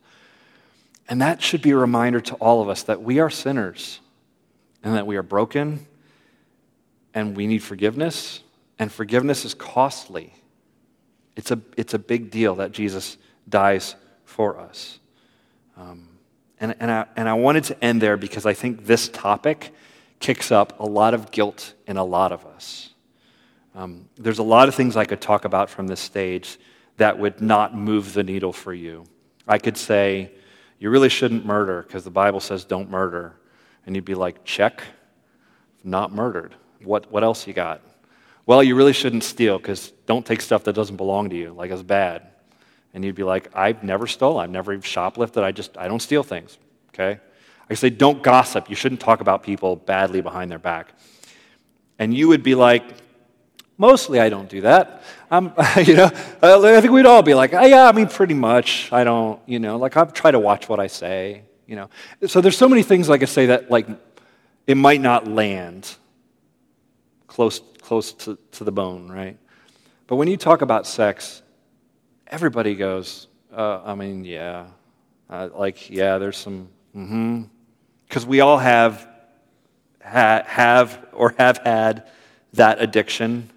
And 1.08 1.22
that 1.22 1.42
should 1.42 1.64
be 1.64 1.72
a 1.72 1.78
reminder 1.78 2.22
to 2.22 2.36
all 2.36 2.62
of 2.62 2.70
us 2.70 2.84
that 2.84 3.02
we 3.02 3.20
are 3.20 3.32
sinners 3.32 4.00
and 4.84 4.96
that 4.96 5.06
we 5.06 5.16
are 5.16 5.24
broken 5.24 5.86
and 7.14 7.36
we 7.36 7.48
need 7.48 7.64
forgiveness, 7.64 8.42
and 8.78 8.92
forgiveness 8.92 9.44
is 9.44 9.54
costly. 9.54 10.34
It's 11.36 11.52
a, 11.52 11.60
it's 11.76 11.94
a 11.94 12.00
big 12.00 12.30
deal 12.30 12.56
that 12.56 12.72
Jesus 12.72 13.18
dies 13.48 13.96
for 14.26 14.60
us. 14.60 15.00
Um, 15.76 16.10
and, 16.60 16.76
and, 16.80 16.92
I, 16.92 17.06
and 17.16 17.28
I 17.28 17.34
wanted 17.34 17.64
to 17.66 17.84
end 17.84 18.02
there 18.02 18.18
because 18.18 18.46
I 18.46 18.54
think 18.54 18.86
this 18.86 19.10
topic 19.10 19.74
kicks 20.20 20.52
up 20.52 20.80
a 20.80 20.86
lot 20.86 21.14
of 21.14 21.32
guilt 21.32 21.74
in 21.88 21.98
a 21.98 22.04
lot 22.04 22.32
of 22.32 22.46
us. 22.46 22.90
Um, 23.74 24.10
there's 24.18 24.40
a 24.40 24.44
lot 24.44 24.68
of 24.68 24.76
things 24.76 24.98
I 24.98 25.06
could 25.06 25.22
talk 25.22 25.46
about 25.46 25.70
from 25.70 25.88
this 25.88 26.00
stage 26.00 26.60
that 26.98 27.18
would 27.18 27.42
not 27.42 27.76
move 27.76 28.14
the 28.14 28.24
needle 28.24 28.52
for 28.52 28.74
you. 28.74 29.06
I 29.48 29.58
could 29.58 29.78
say, 29.78 30.32
you 30.80 30.90
really 30.90 31.10
shouldn't 31.10 31.46
murder 31.46 31.84
because 31.84 32.04
the 32.04 32.12
Bible 32.12 32.40
says 32.40 32.66
don't 32.66 32.90
murder. 32.90 33.36
And 33.86 33.96
you'd 33.96 34.06
be 34.06 34.16
like, 34.16 34.44
check, 34.46 34.84
not 35.84 36.14
murdered. 36.14 36.56
What, 36.84 37.12
what 37.12 37.24
else 37.24 37.48
you 37.48 37.54
got? 37.54 37.82
Well, 38.46 38.64
you 38.64 38.76
really 38.76 38.94
shouldn't 38.94 39.24
steal 39.24 39.58
because 39.58 39.92
don't 40.06 40.26
take 40.26 40.42
stuff 40.42 40.64
that 40.64 40.74
doesn't 40.74 40.98
belong 40.98 41.30
to 41.30 41.36
you, 41.36 41.54
like 41.54 41.72
it's 41.72 41.84
bad. 41.84 42.28
And 42.94 43.06
you'd 43.06 43.16
be 43.16 43.24
like, 43.24 43.56
I've 43.56 43.84
never 43.84 44.08
stolen. 44.08 44.44
I've 44.44 44.50
never 44.50 44.76
shoplifted. 44.78 45.44
I 45.44 45.52
just, 45.52 45.78
I 45.78 45.88
don't 45.88 46.02
steal 46.02 46.24
things. 46.24 46.58
Okay? 46.94 47.20
I 47.70 47.74
say, 47.76 47.92
don't 47.92 48.24
gossip. 48.24 48.70
You 48.70 48.76
shouldn't 48.76 49.02
talk 49.02 49.22
about 49.22 49.44
people 49.44 49.76
badly 49.76 50.22
behind 50.22 50.50
their 50.50 50.58
back. 50.58 50.94
And 52.00 52.12
you 52.12 52.28
would 52.30 52.42
be 52.42 52.56
like, 52.56 52.84
mostly 53.78 54.20
I 54.20 54.30
don't 54.30 54.50
do 54.50 54.62
that. 54.62 55.04
I'm, 55.30 55.46
you 55.84 55.96
know, 55.96 56.10
I 56.42 56.82
think 56.82 56.92
we'd 56.92 57.06
all 57.06 57.22
be 57.22 57.36
like, 57.36 57.54
oh, 57.54 57.66
yeah, 57.66 57.88
I 57.88 57.92
mean, 57.92 58.08
pretty 58.08 58.34
much. 58.34 58.92
I 58.92 59.04
don't, 59.04 59.40
you 59.46 59.60
know, 59.60 59.78
like 59.78 59.96
I 59.96 60.06
try 60.06 60.32
to 60.32 60.40
watch 60.40 60.68
what 60.68 60.80
I 60.80 60.88
say 60.88 61.44
you 61.70 61.76
know. 61.76 61.90
So 62.26 62.42
there's 62.42 62.58
so 62.58 62.68
many 62.68 62.82
things, 62.82 63.08
like 63.08 63.22
I 63.22 63.26
say, 63.26 63.46
that 63.46 63.70
like 63.70 63.88
it 64.66 64.76
might 64.76 65.02
not 65.02 65.28
land 65.28 65.96
close, 67.28 67.62
close 67.82 68.12
to, 68.14 68.38
to 68.54 68.64
the 68.64 68.72
bone, 68.72 69.08
right? 69.10 69.38
But 70.08 70.16
when 70.16 70.28
you 70.28 70.36
talk 70.36 70.64
about 70.64 70.88
sex, 70.88 71.44
everybody 72.28 72.74
goes, 72.74 73.28
uh, 73.56 73.82
I 73.86 73.94
mean, 73.94 74.26
yeah. 74.26 74.68
Uh, 75.30 75.50
like, 75.54 75.92
yeah, 75.92 76.18
there's 76.18 76.38
some, 76.38 76.70
mm-hmm. 76.96 77.44
Because 78.08 78.26
we 78.26 78.42
all 78.42 78.58
have, 78.58 79.08
ha- 80.04 80.42
have 80.46 81.06
or 81.14 81.36
have 81.38 81.60
had 81.60 82.10
that 82.54 82.82
addiction 82.82 83.52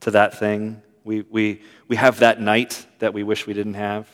to 0.00 0.12
that 0.12 0.38
thing. 0.38 0.80
We, 1.02 1.22
we, 1.22 1.62
we 1.88 1.96
have 1.96 2.20
that 2.20 2.40
night 2.40 2.86
that 3.00 3.12
we 3.12 3.24
wish 3.24 3.48
we 3.48 3.54
didn't 3.54 3.74
have. 3.74 4.08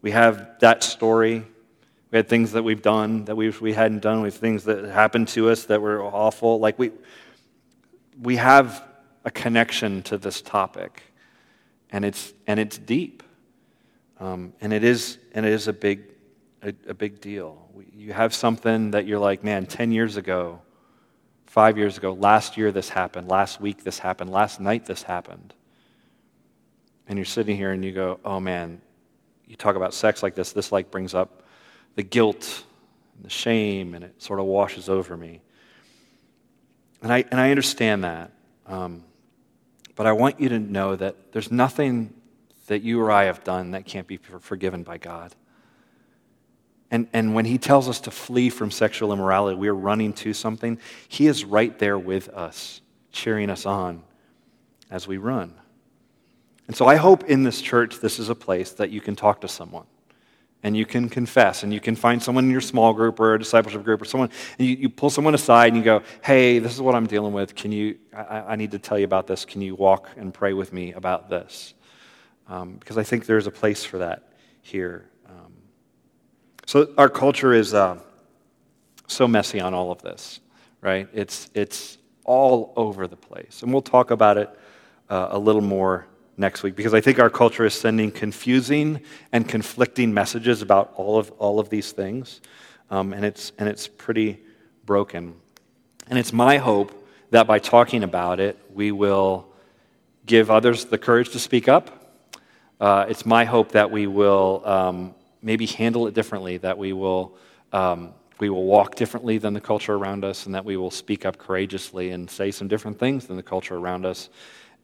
We 0.00 0.12
have 0.12 0.58
that 0.60 0.82
story 0.82 1.44
we 2.10 2.16
had 2.16 2.28
things 2.28 2.52
that 2.52 2.62
we've 2.62 2.82
done 2.82 3.26
that 3.26 3.36
we, 3.36 3.50
we 3.50 3.72
hadn't 3.72 4.00
done. 4.00 4.22
We 4.22 4.28
have 4.28 4.34
things 4.34 4.64
that 4.64 4.84
happened 4.86 5.28
to 5.28 5.50
us 5.50 5.64
that 5.66 5.82
were 5.82 6.02
awful. 6.02 6.58
Like 6.58 6.78
we, 6.78 6.92
we 8.20 8.36
have 8.36 8.82
a 9.24 9.30
connection 9.30 10.02
to 10.04 10.16
this 10.16 10.40
topic, 10.40 11.02
and 11.90 12.04
it's, 12.04 12.32
and 12.46 12.58
it's 12.58 12.78
deep. 12.78 13.22
Um, 14.20 14.54
and, 14.60 14.72
it 14.72 14.84
is, 14.84 15.18
and 15.32 15.44
it 15.44 15.52
is 15.52 15.68
a 15.68 15.72
big, 15.72 16.02
a, 16.62 16.72
a 16.88 16.94
big 16.94 17.20
deal. 17.20 17.68
You 17.92 18.12
have 18.12 18.34
something 18.34 18.92
that 18.92 19.06
you're 19.06 19.18
like, 19.18 19.44
man, 19.44 19.66
10 19.66 19.92
years 19.92 20.16
ago, 20.16 20.60
five 21.46 21.76
years 21.76 21.98
ago, 21.98 22.14
last 22.14 22.56
year 22.56 22.72
this 22.72 22.88
happened, 22.88 23.28
last 23.28 23.60
week 23.60 23.84
this 23.84 23.98
happened, 23.98 24.30
last 24.30 24.60
night 24.60 24.86
this 24.86 25.02
happened. 25.02 25.54
And 27.06 27.18
you're 27.18 27.24
sitting 27.24 27.56
here 27.56 27.72
and 27.72 27.84
you 27.84 27.92
go, 27.92 28.18
oh 28.24 28.40
man, 28.40 28.80
you 29.46 29.56
talk 29.56 29.76
about 29.76 29.94
sex 29.94 30.22
like 30.22 30.34
this, 30.34 30.52
this 30.52 30.72
like 30.72 30.90
brings 30.90 31.14
up 31.14 31.42
the 31.98 32.04
guilt 32.04 32.62
and 33.16 33.24
the 33.24 33.28
shame, 33.28 33.92
and 33.92 34.04
it 34.04 34.22
sort 34.22 34.38
of 34.38 34.46
washes 34.46 34.88
over 34.88 35.16
me. 35.16 35.40
And 37.02 37.12
I, 37.12 37.24
and 37.32 37.40
I 37.40 37.50
understand 37.50 38.04
that. 38.04 38.30
Um, 38.68 39.02
but 39.96 40.06
I 40.06 40.12
want 40.12 40.38
you 40.38 40.48
to 40.50 40.60
know 40.60 40.94
that 40.94 41.32
there's 41.32 41.50
nothing 41.50 42.14
that 42.68 42.82
you 42.82 43.00
or 43.00 43.10
I 43.10 43.24
have 43.24 43.42
done 43.42 43.72
that 43.72 43.84
can't 43.84 44.06
be 44.06 44.16
forgiven 44.16 44.84
by 44.84 44.98
God. 44.98 45.34
And, 46.88 47.08
and 47.12 47.34
when 47.34 47.46
He 47.46 47.58
tells 47.58 47.88
us 47.88 47.98
to 48.02 48.12
flee 48.12 48.48
from 48.48 48.70
sexual 48.70 49.12
immorality, 49.12 49.58
we're 49.58 49.72
running 49.72 50.12
to 50.12 50.32
something, 50.32 50.78
He 51.08 51.26
is 51.26 51.44
right 51.44 51.76
there 51.80 51.98
with 51.98 52.28
us, 52.28 52.80
cheering 53.10 53.50
us 53.50 53.66
on 53.66 54.04
as 54.88 55.08
we 55.08 55.16
run. 55.16 55.52
And 56.68 56.76
so 56.76 56.86
I 56.86 56.94
hope 56.94 57.24
in 57.24 57.42
this 57.42 57.60
church, 57.60 57.98
this 57.98 58.20
is 58.20 58.28
a 58.28 58.36
place 58.36 58.70
that 58.74 58.90
you 58.90 59.00
can 59.00 59.16
talk 59.16 59.40
to 59.40 59.48
someone 59.48 59.86
and 60.62 60.76
you 60.76 60.84
can 60.84 61.08
confess 61.08 61.62
and 61.62 61.72
you 61.72 61.80
can 61.80 61.94
find 61.94 62.22
someone 62.22 62.44
in 62.44 62.50
your 62.50 62.60
small 62.60 62.92
group 62.92 63.20
or 63.20 63.34
a 63.34 63.38
discipleship 63.38 63.84
group 63.84 64.02
or 64.02 64.04
someone 64.04 64.30
and 64.58 64.68
you, 64.68 64.76
you 64.76 64.88
pull 64.88 65.10
someone 65.10 65.34
aside 65.34 65.68
and 65.68 65.76
you 65.76 65.82
go 65.82 66.02
hey 66.22 66.58
this 66.58 66.74
is 66.74 66.82
what 66.82 66.94
i'm 66.94 67.06
dealing 67.06 67.32
with. 67.32 67.54
Can 67.54 67.72
you 67.72 67.98
i, 68.12 68.40
I 68.40 68.56
need 68.56 68.72
to 68.72 68.78
tell 68.78 68.98
you 68.98 69.04
about 69.04 69.26
this. 69.26 69.44
Can 69.44 69.62
you 69.62 69.74
walk 69.74 70.08
and 70.16 70.32
pray 70.34 70.52
with 70.52 70.72
me 70.72 70.92
about 70.92 71.28
this? 71.30 71.74
Um, 72.48 72.74
because 72.74 72.98
i 72.98 73.02
think 73.02 73.26
there's 73.26 73.46
a 73.46 73.52
place 73.52 73.84
for 73.84 73.98
that 73.98 74.32
here 74.62 75.08
um, 75.28 75.52
so 76.66 76.92
our 76.98 77.08
culture 77.08 77.52
is 77.52 77.74
uh, 77.74 77.98
so 79.06 79.28
messy 79.28 79.60
on 79.60 79.74
all 79.74 79.90
of 79.90 80.02
this 80.02 80.40
right? 80.80 81.08
It's 81.12 81.50
it's 81.54 81.98
all 82.24 82.72
over 82.76 83.06
the 83.06 83.16
place. 83.16 83.62
And 83.62 83.72
we'll 83.72 83.82
talk 83.82 84.10
about 84.10 84.36
it 84.36 84.50
uh, 85.08 85.28
a 85.30 85.38
little 85.38 85.62
more 85.62 86.06
next 86.38 86.62
week 86.62 86.76
because 86.76 86.94
I 86.94 87.00
think 87.00 87.18
our 87.18 87.28
culture 87.28 87.64
is 87.64 87.74
sending 87.74 88.10
confusing 88.10 89.00
and 89.32 89.48
conflicting 89.48 90.14
messages 90.14 90.62
about 90.62 90.92
all 90.94 91.18
of, 91.18 91.30
all 91.32 91.58
of 91.58 91.68
these 91.68 91.92
things. 91.92 92.40
Um, 92.90 93.12
and, 93.12 93.24
it's, 93.24 93.52
and 93.58 93.68
it's 93.68 93.88
pretty 93.88 94.40
broken. 94.86 95.34
And 96.08 96.18
it's 96.18 96.32
my 96.32 96.56
hope 96.56 96.94
that 97.30 97.46
by 97.46 97.58
talking 97.58 98.02
about 98.02 98.40
it, 98.40 98.58
we 98.72 98.92
will 98.92 99.48
give 100.24 100.50
others 100.50 100.86
the 100.86 100.96
courage 100.96 101.30
to 101.30 101.38
speak 101.38 101.68
up. 101.68 102.14
Uh, 102.80 103.06
it's 103.08 103.26
my 103.26 103.44
hope 103.44 103.72
that 103.72 103.90
we 103.90 104.06
will 104.06 104.62
um, 104.64 105.14
maybe 105.42 105.66
handle 105.66 106.06
it 106.06 106.14
differently, 106.14 106.56
that 106.58 106.78
we 106.78 106.92
will, 106.92 107.36
um, 107.72 108.14
we 108.38 108.48
will 108.48 108.64
walk 108.64 108.94
differently 108.94 109.36
than 109.36 109.52
the 109.52 109.60
culture 109.60 109.94
around 109.94 110.24
us, 110.24 110.46
and 110.46 110.54
that 110.54 110.64
we 110.64 110.76
will 110.76 110.90
speak 110.90 111.26
up 111.26 111.36
courageously 111.36 112.10
and 112.10 112.30
say 112.30 112.50
some 112.50 112.68
different 112.68 112.98
things 112.98 113.26
than 113.26 113.36
the 113.36 113.42
culture 113.42 113.74
around 113.74 114.06
us 114.06 114.30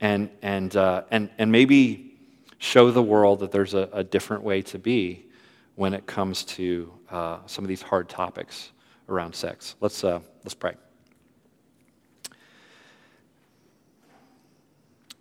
and, 0.00 0.28
and, 0.42 0.76
uh, 0.76 1.02
and, 1.10 1.30
and 1.38 1.50
maybe 1.50 2.16
show 2.58 2.90
the 2.90 3.02
world 3.02 3.40
that 3.40 3.52
there's 3.52 3.74
a, 3.74 3.88
a, 3.92 4.02
different 4.02 4.42
way 4.42 4.62
to 4.62 4.78
be 4.78 5.26
when 5.76 5.92
it 5.92 6.06
comes 6.06 6.44
to 6.44 6.92
uh, 7.10 7.38
some 7.46 7.64
of 7.64 7.68
these 7.68 7.82
hard 7.82 8.08
topics 8.08 8.70
around 9.08 9.34
sex. 9.34 9.74
Let's, 9.80 10.02
uh, 10.02 10.20
let's 10.44 10.54
pray. 10.54 10.74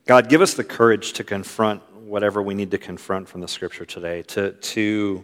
God, 0.06 0.30
give 0.30 0.42
us 0.42 0.54
the 0.54 0.64
courage 0.64 1.14
to 1.14 1.24
confront 1.24 1.82
whatever 1.96 2.42
we 2.42 2.54
need 2.54 2.72
to 2.72 2.78
confront 2.78 3.28
from 3.28 3.42
the 3.42 3.48
scripture 3.48 3.86
today, 3.86 4.22
to, 4.24 4.52
to, 4.52 5.24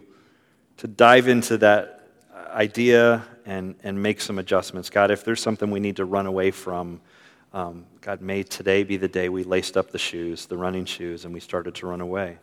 to 0.78 0.88
dive 0.88 1.28
into 1.28 1.58
that 1.58 2.08
idea 2.50 3.22
and, 3.44 3.74
and 3.82 4.02
make 4.02 4.20
some 4.20 4.38
adjustments. 4.38 4.90
God, 4.90 5.10
if 5.10 5.24
there's 5.24 5.42
something 5.42 5.70
we 5.70 5.80
need 5.80 5.96
to 5.96 6.04
run 6.04 6.26
away 6.26 6.50
from, 6.50 7.00
um, 7.52 7.84
God, 8.00 8.20
may 8.20 8.42
today 8.42 8.84
be 8.84 8.96
the 8.96 9.08
day 9.08 9.28
we 9.28 9.42
laced 9.42 9.76
up 9.76 9.90
the 9.90 9.98
shoes, 9.98 10.46
the 10.46 10.56
running 10.56 10.84
shoes, 10.84 11.24
and 11.24 11.34
we 11.34 11.40
started 11.40 11.74
to 11.76 11.86
run 11.86 12.00
away. 12.00 12.38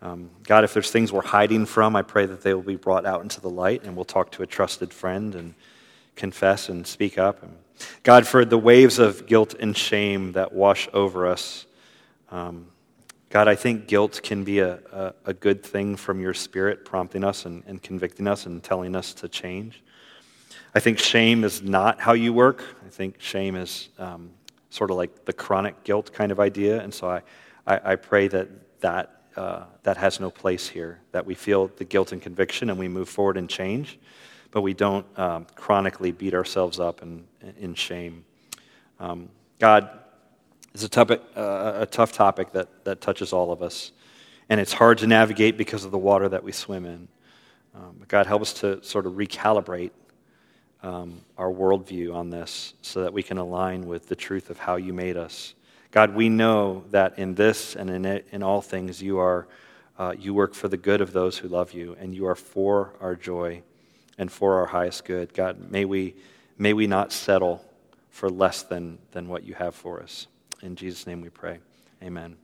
Um, 0.00 0.30
God, 0.44 0.64
if 0.64 0.74
there's 0.74 0.90
things 0.90 1.12
we're 1.12 1.22
hiding 1.22 1.66
from, 1.66 1.94
I 1.94 2.02
pray 2.02 2.26
that 2.26 2.42
they 2.42 2.54
will 2.54 2.62
be 2.62 2.76
brought 2.76 3.06
out 3.06 3.22
into 3.22 3.40
the 3.40 3.50
light 3.50 3.84
and 3.84 3.94
we'll 3.94 4.04
talk 4.04 4.32
to 4.32 4.42
a 4.42 4.46
trusted 4.46 4.92
friend 4.92 5.34
and 5.34 5.54
confess 6.16 6.68
and 6.68 6.86
speak 6.86 7.18
up. 7.18 7.42
And 7.42 7.56
God, 8.02 8.26
for 8.26 8.44
the 8.44 8.58
waves 8.58 8.98
of 8.98 9.26
guilt 9.26 9.54
and 9.54 9.76
shame 9.76 10.32
that 10.32 10.52
wash 10.52 10.88
over 10.92 11.26
us, 11.26 11.66
um, 12.30 12.66
God, 13.30 13.48
I 13.48 13.54
think 13.54 13.86
guilt 13.86 14.20
can 14.22 14.44
be 14.44 14.58
a, 14.58 14.74
a, 14.92 15.14
a, 15.26 15.32
good 15.32 15.62
thing 15.62 15.96
from 15.96 16.20
your 16.20 16.34
spirit, 16.34 16.84
prompting 16.84 17.24
us 17.24 17.46
and, 17.46 17.62
and 17.66 17.82
convicting 17.82 18.26
us 18.26 18.44
and 18.44 18.62
telling 18.62 18.94
us 18.94 19.14
to 19.14 19.28
change. 19.28 19.82
I 20.74 20.80
think 20.80 20.98
shame 20.98 21.44
is 21.44 21.62
not 21.62 22.00
how 22.00 22.14
you 22.14 22.32
work. 22.32 22.64
I 22.86 22.88
think 22.88 23.20
shame 23.20 23.56
is 23.56 23.90
um, 23.98 24.30
sort 24.70 24.90
of 24.90 24.96
like 24.96 25.26
the 25.26 25.32
chronic 25.32 25.84
guilt 25.84 26.12
kind 26.12 26.32
of 26.32 26.40
idea. 26.40 26.82
And 26.82 26.94
so 26.94 27.10
I, 27.10 27.22
I, 27.66 27.92
I 27.92 27.96
pray 27.96 28.28
that 28.28 28.48
that, 28.80 29.22
uh, 29.36 29.64
that 29.82 29.96
has 29.98 30.18
no 30.18 30.30
place 30.30 30.68
here, 30.68 31.00
that 31.12 31.26
we 31.26 31.34
feel 31.34 31.68
the 31.76 31.84
guilt 31.84 32.12
and 32.12 32.22
conviction 32.22 32.70
and 32.70 32.78
we 32.78 32.88
move 32.88 33.08
forward 33.08 33.36
and 33.36 33.48
change. 33.48 33.98
but 34.52 34.60
we 34.60 34.74
don't 34.74 35.06
um, 35.18 35.46
chronically 35.56 36.12
beat 36.12 36.34
ourselves 36.34 36.78
up 36.78 37.02
in, 37.02 37.24
in 37.58 37.74
shame. 37.74 38.24
Um, 39.00 39.28
God 39.58 39.88
is 40.74 40.84
a, 40.84 40.88
topic, 40.88 41.22
uh, 41.36 41.72
a 41.80 41.86
tough 41.86 42.12
topic 42.12 42.52
that, 42.52 42.84
that 42.84 43.00
touches 43.00 43.32
all 43.32 43.50
of 43.50 43.62
us, 43.62 43.90
and 44.48 44.60
it's 44.60 44.74
hard 44.74 44.98
to 44.98 45.06
navigate 45.06 45.56
because 45.56 45.84
of 45.84 45.90
the 45.90 45.98
water 45.98 46.28
that 46.28 46.44
we 46.44 46.52
swim 46.52 46.84
in. 46.84 47.08
Um, 47.74 47.96
but 47.98 48.08
God, 48.08 48.26
help 48.26 48.42
us 48.42 48.52
to 48.54 48.84
sort 48.84 49.06
of 49.06 49.14
recalibrate 49.14 49.90
um, 50.82 51.20
our 51.38 51.50
worldview 51.50 52.14
on 52.14 52.30
this 52.30 52.74
so 52.82 53.02
that 53.02 53.12
we 53.12 53.22
can 53.22 53.38
align 53.38 53.86
with 53.86 54.08
the 54.08 54.16
truth 54.16 54.50
of 54.50 54.58
how 54.58 54.76
you 54.76 54.92
made 54.92 55.16
us. 55.16 55.54
God, 55.90 56.14
we 56.14 56.28
know 56.28 56.84
that 56.90 57.18
in 57.18 57.34
this 57.34 57.76
and 57.76 57.90
in, 57.90 58.04
it, 58.04 58.26
in 58.32 58.42
all 58.42 58.62
things, 58.62 59.02
you, 59.02 59.18
are, 59.18 59.46
uh, 59.98 60.14
you 60.18 60.34
work 60.34 60.54
for 60.54 60.68
the 60.68 60.76
good 60.76 61.00
of 61.00 61.12
those 61.12 61.38
who 61.38 61.48
love 61.48 61.72
you, 61.72 61.96
and 62.00 62.14
you 62.14 62.26
are 62.26 62.34
for 62.34 62.94
our 63.00 63.14
joy 63.14 63.62
and 64.18 64.30
for 64.32 64.58
our 64.58 64.66
highest 64.66 65.04
good. 65.04 65.34
God, 65.34 65.70
may 65.70 65.84
we, 65.84 66.14
may 66.58 66.72
we 66.72 66.86
not 66.86 67.12
settle 67.12 67.64
for 68.10 68.28
less 68.28 68.62
than, 68.62 68.98
than 69.12 69.28
what 69.28 69.44
you 69.44 69.54
have 69.54 69.74
for 69.74 70.02
us. 70.02 70.26
In 70.62 70.76
Jesus' 70.76 71.06
name 71.06 71.20
we 71.20 71.28
pray. 71.28 71.58
Amen. 72.02 72.36